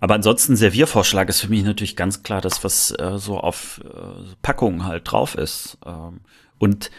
[0.00, 4.34] Aber ansonsten Serviervorschlag ist für mich natürlich ganz klar das, was äh, so auf äh,
[4.40, 5.76] Packungen halt drauf ist.
[5.84, 6.20] Ähm,
[6.58, 6.90] und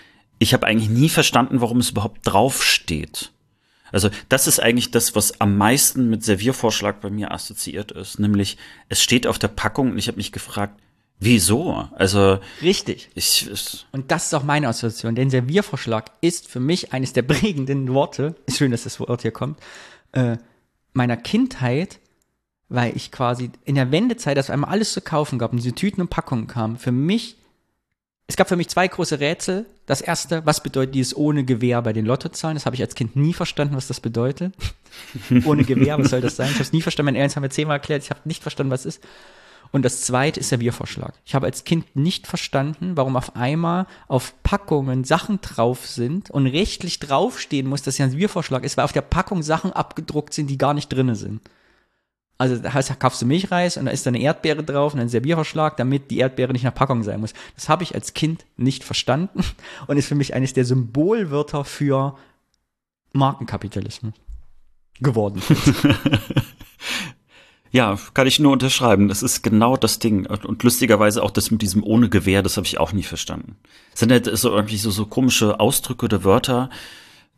[0.42, 3.32] ich habe eigentlich nie verstanden, warum es überhaupt draufsteht.
[3.92, 8.18] Also das ist eigentlich das, was am meisten mit Serviervorschlag bei mir assoziiert ist.
[8.18, 8.58] Nämlich,
[8.90, 10.82] es steht auf der Packung und ich habe mich gefragt,
[11.20, 11.88] wieso?
[11.96, 13.10] Also Richtig.
[13.14, 17.22] Ich, ich, und das ist auch meine Assoziation, denn Serviervorschlag ist für mich eines der
[17.22, 19.60] prägenden Worte, schön, dass das Wort hier kommt,
[20.14, 20.38] äh,
[20.94, 22.00] meiner Kindheit,
[22.68, 26.02] weil ich quasi in der Wendezeit, dass einmal alles zu kaufen gab und diese Tüten
[26.02, 27.36] und Packungen kamen, für mich
[28.28, 29.66] es gab für mich zwei große Rätsel.
[29.86, 32.56] Das erste, was bedeutet dieses ohne Gewehr bei den Lottozahlen?
[32.56, 34.54] Das habe ich als Kind nie verstanden, was das bedeutet.
[35.46, 36.48] ohne Gewehr, was soll das sein?
[36.48, 37.08] Ich habe es nie verstanden.
[37.08, 39.04] Meine Eltern haben mir zehnmal erklärt, ich habe nicht verstanden, was es ist.
[39.72, 41.14] Und das zweite ist der Biervorschlag.
[41.26, 46.46] Ich habe als Kind nicht verstanden, warum auf einmal auf Packungen Sachen drauf sind und
[46.48, 50.50] rechtlich draufstehen muss, dass ja ein Biervorschlag ist, weil auf der Packung Sachen abgedruckt sind,
[50.50, 51.42] die gar nicht drinne sind.
[52.42, 55.10] Also da heißt, kaufst du Milchreis und da ist da eine Erdbeere drauf und ein
[55.10, 57.36] Serviervorschlag, damit die Erdbeere nicht nach Packung sein muss.
[57.54, 59.44] Das habe ich als Kind nicht verstanden
[59.86, 62.18] und ist für mich eines der Symbolwörter für
[63.14, 64.16] Markenkapitalismus
[65.00, 65.44] geworden.
[67.74, 69.08] Ja, kann ich nur unterschreiben.
[69.08, 70.26] Das ist genau das Ding.
[70.26, 73.56] Und lustigerweise auch das mit diesem ohne Gewehr, das habe ich auch nie verstanden.
[73.92, 76.70] Das sind halt so irgendwie so, so komische Ausdrücke oder Wörter,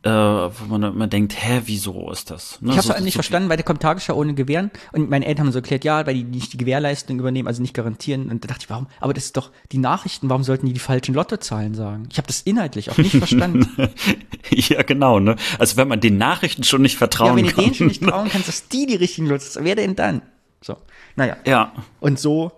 [0.04, 2.60] äh, wo man immer denkt, hä, wieso ist das?
[2.60, 2.72] Ne?
[2.72, 5.24] Ich habe es so, nicht so verstanden, weil der kommt Tagesschau ohne Gewehren und meine
[5.24, 8.30] Eltern haben so erklärt, ja, weil die nicht die Gewährleistung übernehmen, also nicht garantieren.
[8.30, 8.86] Und da dachte ich, warum?
[9.00, 12.06] Aber das ist doch die Nachrichten, warum sollten die die falschen Lottozahlen sagen?
[12.10, 13.66] Ich habe das inhaltlich auch nicht verstanden.
[14.50, 15.36] ja, genau, ne?
[15.58, 17.38] Also wenn man den Nachrichten schon nicht vertrauen kann.
[17.38, 19.96] Ja, wenn du denen schon nicht trauen kannst, dass die die richtigen Lottozahlen, wer denn
[19.96, 20.20] dann?
[20.60, 20.76] So,
[21.16, 21.36] naja.
[21.46, 21.72] Ja.
[22.00, 22.52] Und so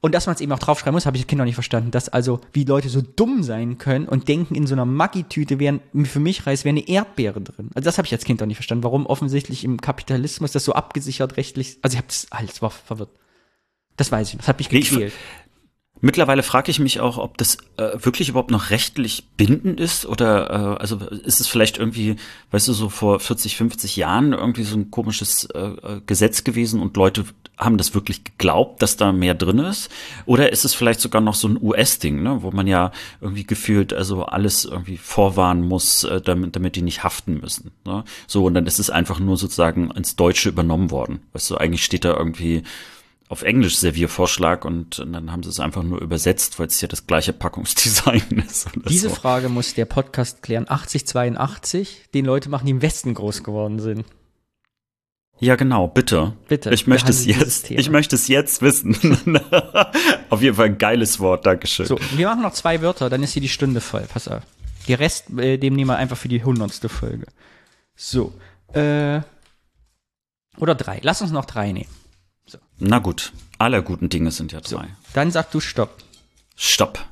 [0.00, 1.90] und dass man es eben auch draufschreiben muss, habe ich das Kind noch nicht verstanden.
[1.90, 5.80] Dass also, wie Leute so dumm sein können und denken, in so einer Maggi-Tüte wären,
[6.04, 7.70] für mich Reis wäre eine Erdbeere drin.
[7.74, 8.84] Also das habe ich als Kind auch nicht verstanden.
[8.84, 13.10] Warum offensichtlich im Kapitalismus das so abgesichert rechtlich, also ich habe das, alles war verwirrt.
[13.96, 15.12] Das weiß ich, das hat mich gequält.
[16.00, 20.50] Mittlerweile frage ich mich auch, ob das äh, wirklich überhaupt noch rechtlich bindend ist oder
[20.50, 22.16] äh, also ist es vielleicht irgendwie,
[22.52, 26.80] weißt du, so vor 40, 50 Jahren irgendwie so ein komisches äh, äh, Gesetz gewesen
[26.80, 27.24] und Leute
[27.58, 29.90] haben das wirklich geglaubt, dass da mehr drin ist?
[30.26, 33.92] Oder ist es vielleicht sogar noch so ein US-Ding, ne, wo man ja irgendwie gefühlt
[33.92, 37.72] also alles irgendwie vorwarnen muss, äh, damit, damit die nicht haften müssen.
[37.84, 38.04] Ne?
[38.28, 41.20] So, und dann ist es einfach nur sozusagen ins Deutsche übernommen worden.
[41.32, 42.62] Weißt du, eigentlich steht da irgendwie
[43.28, 46.88] auf Englisch Serviervorschlag und, und dann haben sie es einfach nur übersetzt, weil es ja
[46.88, 48.68] das gleiche Packungsdesign ist.
[48.88, 49.14] Diese so.
[49.14, 50.64] Frage muss der Podcast klären.
[50.68, 54.06] 8082, den Leute machen, die im Westen groß geworden sind.
[55.40, 56.32] Ja, genau, bitte.
[56.48, 56.70] Bitte.
[56.70, 58.96] Ich möchte es jetzt, ich möchte es jetzt wissen.
[60.30, 61.86] auf jeden Fall ein geiles Wort, Dankeschön.
[61.86, 64.04] So, wir machen noch zwei Wörter, dann ist hier die Stunde voll.
[64.12, 64.42] Pass auf.
[64.88, 67.26] Die Rest, äh, dem nehmen wir einfach für die hundertste Folge.
[67.94, 68.32] So,
[68.72, 69.20] äh,
[70.56, 70.98] oder drei.
[71.02, 71.90] Lass uns noch drei nehmen.
[72.78, 74.84] Na gut, alle guten Dinge sind ja zwei.
[74.84, 76.02] So, dann sag du Stopp.
[76.56, 77.04] Stopp.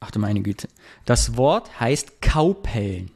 [0.00, 0.68] Ach du meine Güte.
[1.06, 3.10] Das Wort heißt Kaupeln.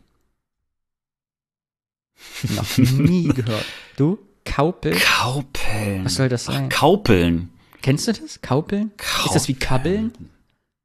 [2.55, 3.65] Noch nie gehört.
[3.97, 4.19] Du?
[4.45, 4.99] Kaupeln?
[4.99, 6.05] Kaupeln.
[6.07, 6.69] Was soll das sein?
[6.73, 7.51] Ach, Kaupeln.
[7.83, 8.41] Kennst du das?
[8.41, 8.93] Kaupeln?
[8.97, 9.27] Kaupeln?
[9.27, 10.13] Ist das wie Kabbeln?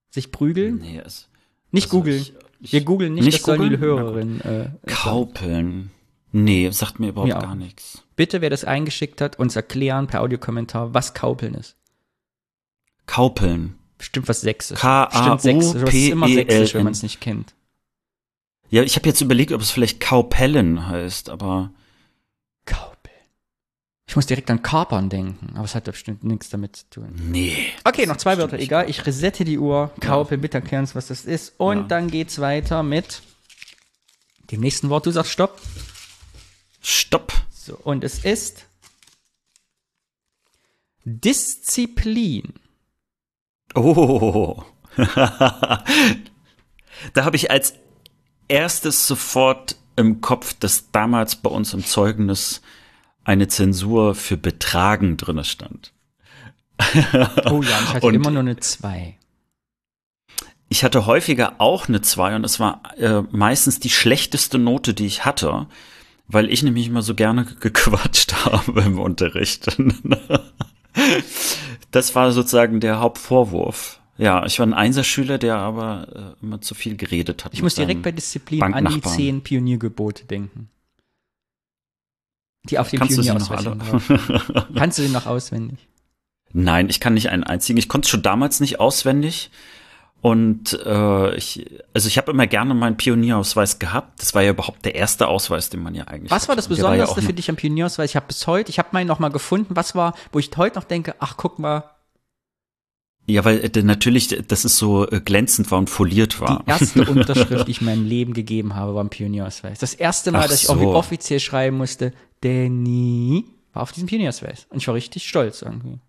[0.10, 0.80] Sich prügeln?
[0.80, 1.28] Nee, es,
[1.72, 2.26] nicht also googeln.
[2.60, 4.42] Wir googeln nicht, nicht das sollen die Hörerin.
[4.42, 5.92] Äh, Kaupeln.
[6.32, 8.03] Nee, sagt mir überhaupt mir gar nichts.
[8.16, 11.76] Bitte, wer das eingeschickt hat, uns erklären per Audiokommentar, was Kaupeln ist.
[13.06, 13.78] Kaupeln.
[13.98, 14.80] Bestimmt was Sächsisch.
[14.80, 15.94] K-A-U-P-E-L-N.
[15.94, 17.54] ist immer Sächsisch, wenn man es nicht kennt.
[18.70, 21.72] Ja, ich habe jetzt überlegt, ob es vielleicht Kaupellen heißt, aber.
[22.66, 23.14] Kaupeln.
[24.08, 27.14] Ich muss direkt an Kapern denken, aber es hat bestimmt nichts damit zu tun.
[27.16, 27.56] Nee.
[27.84, 28.90] Okay, noch zwei Wörter, egal.
[28.90, 29.92] Ich resette die Uhr.
[30.00, 30.42] Kaupeln, ja.
[30.42, 31.54] bitte erklären was das ist.
[31.58, 31.84] Und ja.
[31.84, 33.22] dann geht's weiter mit
[34.52, 35.06] dem nächsten Wort.
[35.06, 35.60] Du sagst Stopp.
[36.82, 37.32] Stopp.
[37.66, 38.66] So, und es ist
[41.06, 42.56] Disziplin.
[43.74, 44.64] Oh.
[44.98, 45.86] da
[47.16, 47.76] habe ich als
[48.50, 52.62] erstes sofort im Kopf, dass damals bei uns im Zeugnis
[53.24, 55.94] eine Zensur für Betragen drin stand.
[57.50, 59.18] oh ja, ich hatte und immer nur eine 2.
[60.68, 65.06] Ich hatte häufiger auch eine 2 und es war äh, meistens die schlechteste Note, die
[65.06, 65.68] ich hatte
[66.28, 69.78] weil ich nämlich immer so gerne gequatscht habe im Unterricht.
[71.92, 74.00] das war sozusagen der Hauptvorwurf.
[74.18, 77.54] Ja, ich war ein Einserschüler, der aber äh, immer zu viel geredet hat.
[77.54, 80.70] Ich muss direkt bei Disziplin an die zehn Pioniergebote denken.
[82.70, 84.68] Die auf dem Kannst Pionier du sie noch alle?
[84.76, 85.80] Kannst du sie noch auswendig?
[86.54, 87.78] Nein, ich kann nicht einen einzigen.
[87.80, 89.50] Ich konnte es schon damals nicht auswendig.
[90.24, 94.22] Und äh, ich, also ich habe immer gerne meinen Pionierausweis gehabt.
[94.22, 96.32] Das war ja überhaupt der erste Ausweis, den man ja eigentlich.
[96.32, 98.12] Was war das Besonderste ja für dich am Pionierausweis?
[98.12, 99.76] Ich habe bis heute, ich habe meinen noch mal gefunden.
[99.76, 101.84] Was war, wo ich heute noch denke, ach guck mal.
[103.28, 106.64] Ja, weil äh, natürlich, das ist so äh, glänzend war und foliert war.
[106.64, 109.80] Die erste Unterschrift, die ich in meinem Leben gegeben habe, war ein Pionierausweis.
[109.80, 110.96] Das erste Mal, ach dass ich so.
[110.96, 113.44] offiziell schreiben musste, Danny,
[113.74, 114.68] war auf diesem Pionierausweis.
[114.70, 116.00] Und ich war richtig stolz irgendwie.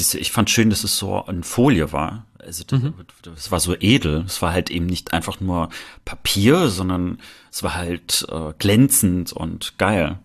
[0.00, 2.26] Ich fand schön, dass es so eine Folie war.
[2.38, 2.94] Also das, mhm.
[3.22, 4.24] das war so edel.
[4.26, 5.70] Es war halt eben nicht einfach nur
[6.04, 7.18] Papier, sondern
[7.50, 10.18] es war halt äh, glänzend und geil.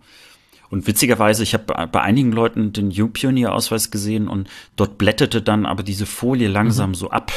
[0.70, 5.82] Und witzigerweise, ich habe bei einigen Leuten den U-Pionier-Ausweis gesehen und dort blätterte dann aber
[5.82, 6.94] diese Folie langsam mhm.
[6.94, 7.32] so ab.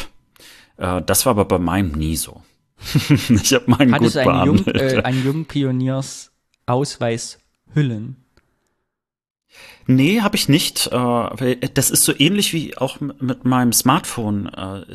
[0.77, 2.43] Äh, das war aber bei meinem nie so.
[3.09, 7.39] ich habe meinen Hattest gut du einen, Jung, äh, einen Jungpioniers-Ausweis
[7.73, 8.22] Hüllen?
[9.87, 10.87] Nee, habe ich nicht.
[10.87, 14.85] Äh, das ist so ähnlich wie auch mit meinem Smartphone, äh,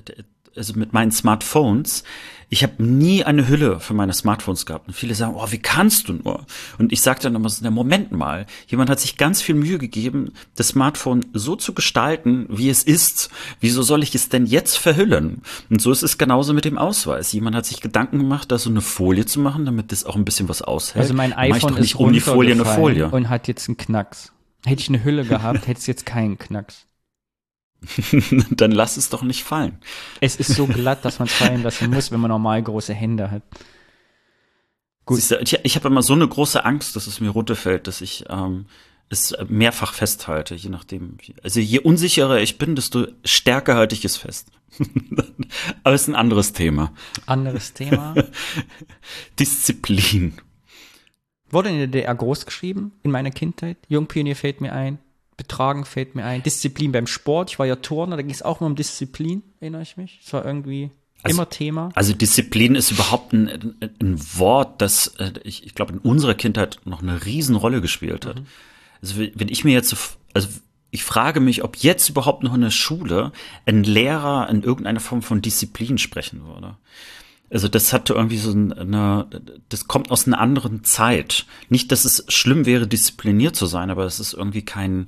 [0.56, 2.04] also mit meinen Smartphones.
[2.50, 4.88] Ich habe nie eine Hülle für meine Smartphones gehabt.
[4.88, 6.46] Und viele sagen, oh, wie kannst du nur?
[6.78, 8.46] Und ich sage dann immer so, na, Moment mal.
[8.68, 13.28] Jemand hat sich ganz viel Mühe gegeben, das Smartphone so zu gestalten, wie es ist.
[13.60, 15.42] Wieso soll ich es denn jetzt verhüllen?
[15.68, 17.32] Und so ist es genauso mit dem Ausweis.
[17.32, 20.24] Jemand hat sich Gedanken gemacht, da so eine Folie zu machen, damit das auch ein
[20.24, 21.02] bisschen was aushält.
[21.02, 23.10] Also mein iPhone ist um die Folie eine Folie.
[23.10, 24.32] Und hat jetzt einen Knacks.
[24.64, 26.86] Hätte ich eine Hülle gehabt, hätte es jetzt keinen Knacks.
[28.50, 29.78] Dann lass es doch nicht fallen.
[30.20, 33.30] Es ist so glatt, dass man es fallen lassen muss, wenn man normal große Hände
[33.30, 33.42] hat.
[35.04, 35.30] Gut.
[35.30, 38.24] Du, ich, ich habe immer so eine große Angst, dass es mir runterfällt, dass ich
[38.28, 38.66] ähm,
[39.08, 41.16] es mehrfach festhalte, je nachdem.
[41.42, 44.50] Also je unsicherer ich bin, desto stärker halte ich es fest.
[45.82, 46.92] Aber es ist ein anderes Thema.
[47.26, 48.14] Anderes Thema.
[49.38, 50.34] Disziplin.
[51.50, 53.78] Wurde in der DDR groß geschrieben in meiner Kindheit.
[53.88, 54.98] Jungpionier fällt mir ein.
[55.36, 56.42] Betragen fällt mir ein.
[56.42, 57.50] Disziplin beim Sport.
[57.50, 60.20] Ich war ja Turner, da ging es auch immer um Disziplin, erinnere ich mich.
[60.24, 60.90] Es war irgendwie
[61.22, 61.90] also, immer Thema.
[61.94, 66.80] Also Disziplin ist überhaupt ein, ein Wort, das äh, ich, ich glaube in unserer Kindheit
[66.84, 68.40] noch eine Riesenrolle gespielt hat.
[68.40, 68.46] Mhm.
[69.00, 69.96] Also wenn ich mir jetzt,
[70.34, 70.48] also
[70.90, 73.32] ich frage mich, ob jetzt überhaupt noch in der Schule
[73.66, 76.76] ein Lehrer in irgendeiner Form von Disziplin sprechen würde.
[77.50, 79.26] Also das hatte irgendwie so eine,
[79.68, 81.46] das kommt aus einer anderen Zeit.
[81.68, 85.06] Nicht, dass es schlimm wäre, diszipliniert zu sein, aber es ist irgendwie kein,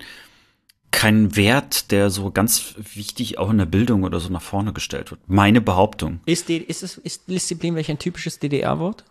[0.90, 5.10] kein Wert, der so ganz wichtig auch in der Bildung oder so nach vorne gestellt
[5.10, 5.20] wird.
[5.26, 6.20] Meine Behauptung.
[6.24, 9.04] Ist, ist, ist Disziplin welch ein typisches DDR-Wort?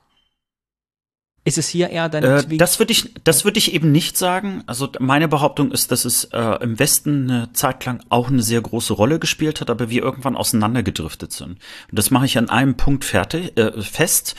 [1.46, 2.24] Ist es hier eher dann?
[2.24, 4.64] Äh, das würde ich, das würde ich eben nicht sagen.
[4.68, 8.62] Also meine Behauptung ist, dass es äh, im Westen eine Zeit lang auch eine sehr
[8.62, 11.52] große Rolle gespielt hat, aber wir irgendwann auseinandergedriftet sind.
[11.52, 11.60] Und
[11.92, 14.36] das mache ich an einem Punkt fertig, äh, fest,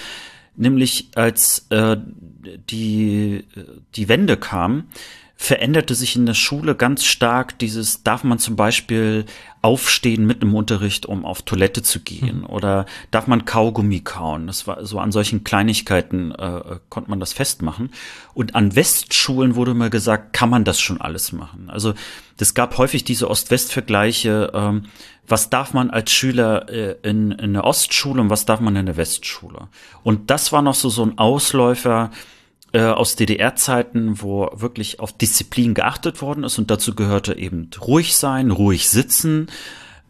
[0.56, 1.96] nämlich als äh,
[2.70, 3.44] die
[3.94, 4.88] die Wende kam,
[5.42, 9.24] veränderte sich in der Schule ganz stark dieses, darf man zum Beispiel
[9.62, 12.40] aufstehen mit einem Unterricht, um auf Toilette zu gehen?
[12.40, 12.46] Mhm.
[12.46, 14.48] Oder darf man Kaugummi kauen?
[14.48, 17.88] Das war so an solchen Kleinigkeiten äh, konnte man das festmachen.
[18.34, 21.70] Und an Westschulen wurde mal gesagt, kann man das schon alles machen?
[21.70, 21.94] Also
[22.38, 24.52] es gab häufig diese Ost-West-Vergleiche.
[24.52, 24.82] Ähm,
[25.26, 28.84] was darf man als Schüler äh, in, in der Ostschule und was darf man in
[28.84, 29.68] der Westschule?
[30.02, 32.10] Und das war noch so so ein Ausläufer
[32.72, 38.16] äh, aus DDR-Zeiten, wo wirklich auf Disziplin geachtet worden ist und dazu gehörte eben ruhig
[38.16, 39.48] sein, ruhig sitzen.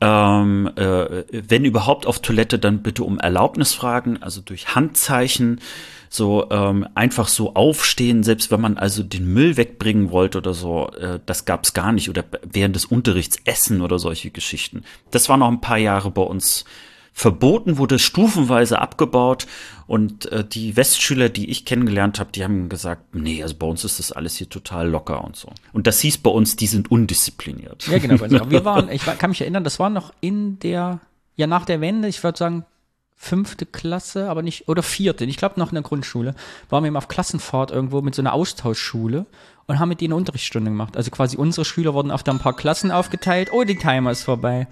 [0.03, 5.61] Ähm, äh, wenn überhaupt auf Toilette, dann bitte um Erlaubnis fragen, also durch Handzeichen,
[6.09, 10.91] so ähm, einfach so aufstehen, selbst wenn man also den Müll wegbringen wollte oder so,
[10.99, 14.83] äh, das gab's gar nicht oder während des Unterrichts essen oder solche Geschichten.
[15.13, 16.65] Das war noch ein paar Jahre bei uns
[17.21, 19.47] verboten, wurde stufenweise abgebaut
[19.87, 23.85] und äh, die Westschüler, die ich kennengelernt habe, die haben gesagt, nee, also bei uns
[23.85, 25.51] ist das alles hier total locker und so.
[25.75, 27.87] Und das hieß bei uns, die sind undiszipliniert.
[27.89, 28.51] Ja, genau.
[28.51, 31.01] Wir waren, ich kann mich erinnern, das war noch in der,
[31.37, 32.65] ja nach der Wende, ich würde sagen
[33.17, 36.35] fünfte Klasse, aber nicht, oder vierte, ich glaube noch in der Grundschule,
[36.71, 39.27] waren wir eben auf Klassenfahrt irgendwo mit so einer Austauschschule
[39.71, 40.97] und haben mit denen Unterrichtsstunde gemacht.
[40.97, 43.51] Also quasi unsere Schüler wurden auf da ein paar Klassen aufgeteilt.
[43.53, 44.67] Oh, die Timer ist vorbei.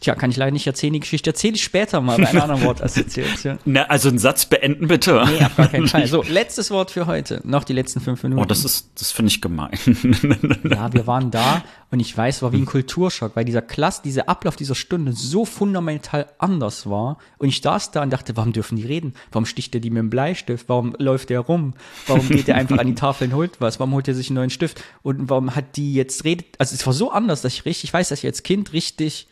[0.00, 0.94] Tja, kann ich leider nicht erzählen.
[0.94, 3.58] Die Geschichte erzähle ich später mal bei einer anderen Wortassoziation.
[3.66, 5.22] Na, also einen Satz beenden bitte.
[5.26, 6.06] Nee, auf gar keinen Fall.
[6.06, 7.42] So, letztes Wort für heute.
[7.44, 8.40] Noch die letzten fünf Minuten.
[8.40, 9.78] Oh, das ist, das finde ich gemein.
[10.64, 14.28] ja, wir waren da und ich weiß, war wie ein Kulturschock, weil dieser Klasse, dieser
[14.28, 17.16] Ablauf dieser Stunde so fundamental anders war.
[17.38, 19.14] Und ich saß da und dachte, warum dürfen die reden?
[19.32, 20.68] Warum sticht er die mit dem Bleistift?
[20.68, 21.72] Warum läuft der rum?
[22.06, 23.80] Warum geht er einfach an die Tafel und holt was?
[23.80, 24.82] Warum holt er sich einen neuen Stift?
[25.02, 26.46] Und warum hat die jetzt redet?
[26.58, 29.28] Also es war so anders, dass ich richtig, ich weiß, dass ich als Kind richtig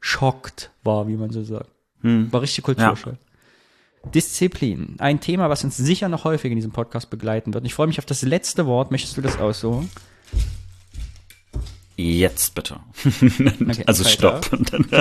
[0.00, 1.70] schockt war, wie man so sagt.
[2.02, 2.32] Hm.
[2.32, 3.14] War richtig Kulturschock.
[3.14, 4.10] Ja.
[4.10, 4.96] Disziplin.
[4.98, 7.64] Ein Thema, was uns sicher noch häufig in diesem Podcast begleiten wird.
[7.66, 8.90] Ich freue mich auf das letzte Wort.
[8.90, 9.90] Möchtest du das aussuchen?
[12.00, 12.78] Jetzt bitte.
[13.68, 14.48] Okay, also stopp.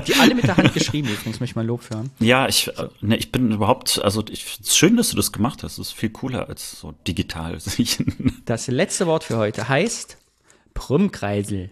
[0.07, 2.09] Die alle mit der Hand geschrieben, übrigens, möchte ich mal Lob hören.
[2.19, 2.71] Ja, ich,
[3.01, 5.77] ne, ich bin überhaupt, also ich schön, dass du das gemacht hast.
[5.77, 7.59] Das ist viel cooler als so digital.
[8.45, 10.17] das letzte Wort für heute heißt
[10.73, 11.69] Brummkreisel.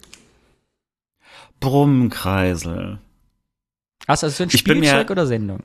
[1.60, 3.00] Brummkreisel.
[4.06, 5.64] Du also ein Spielzeug oder Sendung?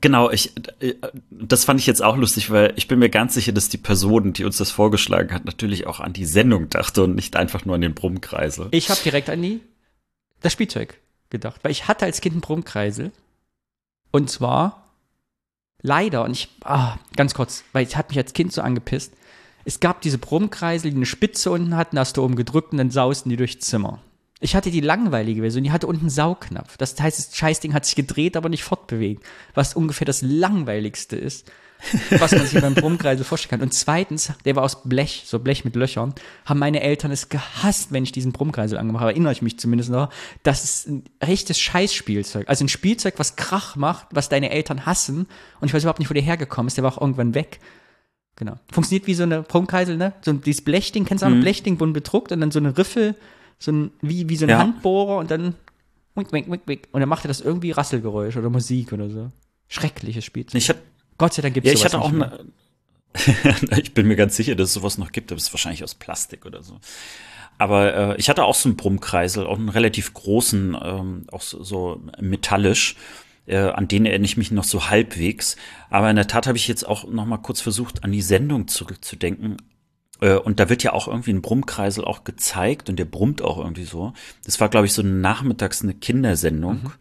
[0.00, 0.94] Genau, ich, äh,
[1.30, 4.32] das fand ich jetzt auch lustig, weil ich bin mir ganz sicher, dass die Person,
[4.32, 7.76] die uns das vorgeschlagen hat, natürlich auch an die Sendung dachte und nicht einfach nur
[7.76, 8.68] an den Brummkreisel.
[8.72, 9.60] Ich habe direkt an die,
[10.40, 10.98] das Spielzeug
[11.30, 13.12] gedacht, weil ich hatte als Kind einen Brummkreisel.
[14.10, 14.88] Und zwar,
[15.82, 19.12] leider, und ich, ah, ganz kurz, weil es hat mich als Kind so angepisst.
[19.64, 22.90] Es gab diese Brummkreisel, die eine Spitze unten hatten, hast du oben gedrückt und dann
[22.90, 24.00] sausten die durchs Zimmer.
[24.40, 26.76] Ich hatte die langweilige Version, die hatte unten Saugnapf.
[26.76, 29.24] Das heißt, das Scheißding hat sich gedreht, aber nicht fortbewegt.
[29.54, 31.50] Was ungefähr das langweiligste ist,
[32.10, 33.62] was man sich beim Brummkreisel vorstellen kann.
[33.62, 36.14] Und zweitens, der war aus Blech, so Blech mit Löchern,
[36.44, 39.12] haben meine Eltern es gehasst, wenn ich diesen Brummkreisel angemacht habe.
[39.12, 40.10] Erinnere ich mich zumindest noch.
[40.42, 42.46] Das ist ein echtes Scheißspielzeug.
[42.46, 45.26] Also ein Spielzeug, was Krach macht, was deine Eltern hassen.
[45.60, 46.76] Und ich weiß überhaupt nicht, wo der hergekommen ist.
[46.76, 47.60] Der war auch irgendwann weg.
[48.36, 48.56] Genau.
[48.70, 50.12] Funktioniert wie so eine Brummkreisel, ne?
[50.20, 51.38] So dieses Blechding, kennst du auch mhm.
[51.38, 53.14] ein Blechding, bunt bedruckt und dann so eine Riffel
[53.58, 54.58] so ein, wie, wie so ein ja.
[54.58, 55.54] Handbohrer und dann
[56.14, 56.88] wink, wink, wink, wink.
[56.92, 59.30] Und dann macht er das irgendwie Rasselgeräusch oder Musik oder so.
[59.68, 60.60] Schreckliches Spielzeug.
[60.60, 60.78] Ich hat,
[61.18, 62.46] Gott sei Dank gibt es ja, ich hatte auch eine,
[63.78, 65.94] ich bin mir ganz sicher, dass es sowas noch gibt, aber es ist wahrscheinlich aus
[65.94, 66.78] Plastik oder so.
[67.58, 71.62] Aber äh, ich hatte auch so einen Brummkreisel, auch einen relativ großen, ähm, auch so,
[71.62, 72.96] so metallisch,
[73.46, 75.56] äh, an den erinnere ich mich noch so halbwegs.
[75.88, 78.68] Aber in der Tat habe ich jetzt auch noch mal kurz versucht, an die Sendung
[78.68, 79.56] zurückzudenken.
[80.20, 83.58] Äh, und da wird ja auch irgendwie ein Brummkreisel auch gezeigt und der brummt auch
[83.58, 84.12] irgendwie so.
[84.44, 86.92] Das war, glaube ich, so nachmittags eine Kindersendung, mhm.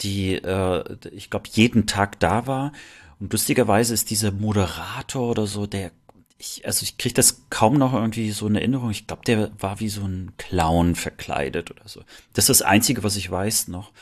[0.00, 2.72] die, äh, ich glaube, jeden Tag da war.
[3.20, 5.92] Und lustigerweise ist dieser Moderator oder so, der,
[6.38, 8.90] ich, also ich kriege das kaum noch irgendwie so in Erinnerung.
[8.90, 12.00] Ich glaube, der war wie so ein Clown verkleidet oder so.
[12.32, 13.92] Das ist das Einzige, was ich weiß noch.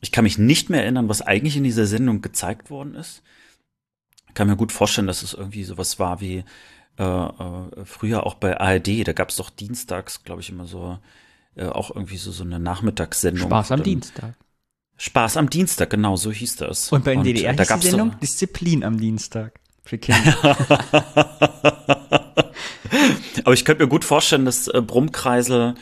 [0.00, 3.22] Ich kann mich nicht mehr erinnern, was eigentlich in dieser Sendung gezeigt worden ist.
[4.28, 6.44] Ich kann mir gut vorstellen, dass es irgendwie sowas war wie
[6.98, 10.98] äh, äh, früher auch bei ARD, da gab es doch dienstags, glaube ich, immer so
[11.56, 13.48] äh, auch irgendwie so, so eine Nachmittagssendung.
[13.48, 14.34] Spaß am Dienstag.
[14.96, 16.90] Spaß am Dienstag, genau, so hieß das.
[16.90, 19.60] Und beim DDR da hieß gab's die Sendung doch, Disziplin am Dienstag.
[19.84, 20.36] Für Kinder.
[23.44, 25.74] Aber ich könnte mir gut vorstellen, dass äh, Brummkreisel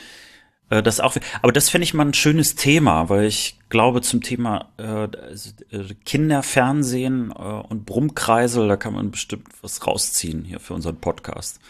[0.71, 1.17] äh, das auch.
[1.43, 5.51] Aber das fände ich mal ein schönes Thema, weil ich glaube, zum Thema äh, also,
[5.71, 11.61] äh, Kinderfernsehen äh, und Brummkreisel, da kann man bestimmt was rausziehen hier für unseren Podcast.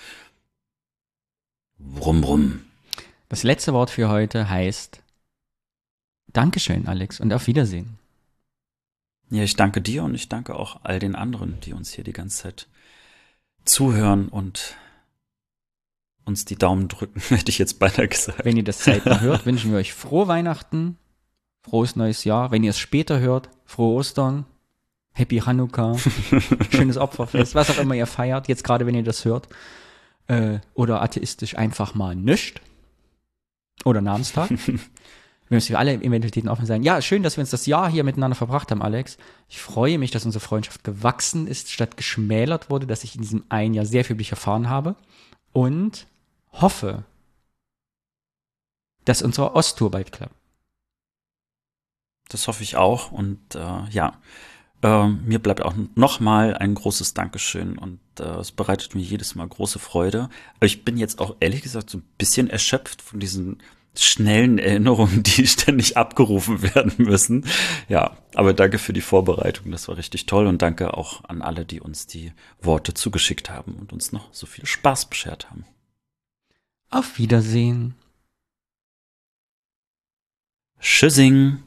[1.78, 2.64] Brumm, brumm.
[3.28, 5.02] Das letzte Wort für heute heißt
[6.32, 7.98] Dankeschön, Alex, und auf Wiedersehen.
[9.30, 12.12] Ja, ich danke dir und ich danke auch all den anderen, die uns hier die
[12.12, 12.68] ganze Zeit
[13.64, 14.76] zuhören und
[16.26, 18.44] uns die Daumen drücken, hätte ich jetzt beinahe gesagt.
[18.44, 20.98] Wenn ihr das zeitnah hört, wünschen wir euch frohe Weihnachten,
[21.62, 22.50] frohes neues Jahr.
[22.50, 24.44] Wenn ihr es später hört, frohe Ostern,
[25.12, 25.96] Happy Hanukkah,
[26.70, 29.48] schönes Opferfest, was auch immer ihr feiert, jetzt gerade wenn ihr das hört.
[30.26, 32.60] Äh, oder atheistisch einfach mal nischt.
[33.84, 34.50] Oder Namenstag.
[35.48, 36.82] Wir müssen für alle Eventualitäten offen sein.
[36.82, 39.16] Ja, schön, dass wir uns das Jahr hier miteinander verbracht haben, Alex.
[39.48, 43.44] Ich freue mich, dass unsere Freundschaft gewachsen ist, statt geschmälert wurde, dass ich in diesem
[43.48, 44.96] einen Jahr sehr viel über dich erfahren habe.
[45.52, 46.08] Und
[46.60, 47.04] hoffe,
[49.04, 50.34] dass unsere Osttour bald klappt.
[52.28, 53.12] Das hoffe ich auch.
[53.12, 54.20] Und äh, ja,
[54.82, 59.46] äh, mir bleibt auch nochmal ein großes Dankeschön und äh, es bereitet mir jedes Mal
[59.46, 60.28] große Freude.
[60.56, 63.62] Aber ich bin jetzt auch ehrlich gesagt so ein bisschen erschöpft von diesen
[63.94, 67.46] schnellen Erinnerungen, die ständig abgerufen werden müssen.
[67.88, 69.70] Ja, aber danke für die Vorbereitung.
[69.70, 73.74] Das war richtig toll und danke auch an alle, die uns die Worte zugeschickt haben
[73.74, 75.64] und uns noch so viel Spaß beschert haben.
[76.90, 77.94] Auf Wiedersehen.
[80.80, 81.65] Tschüssing.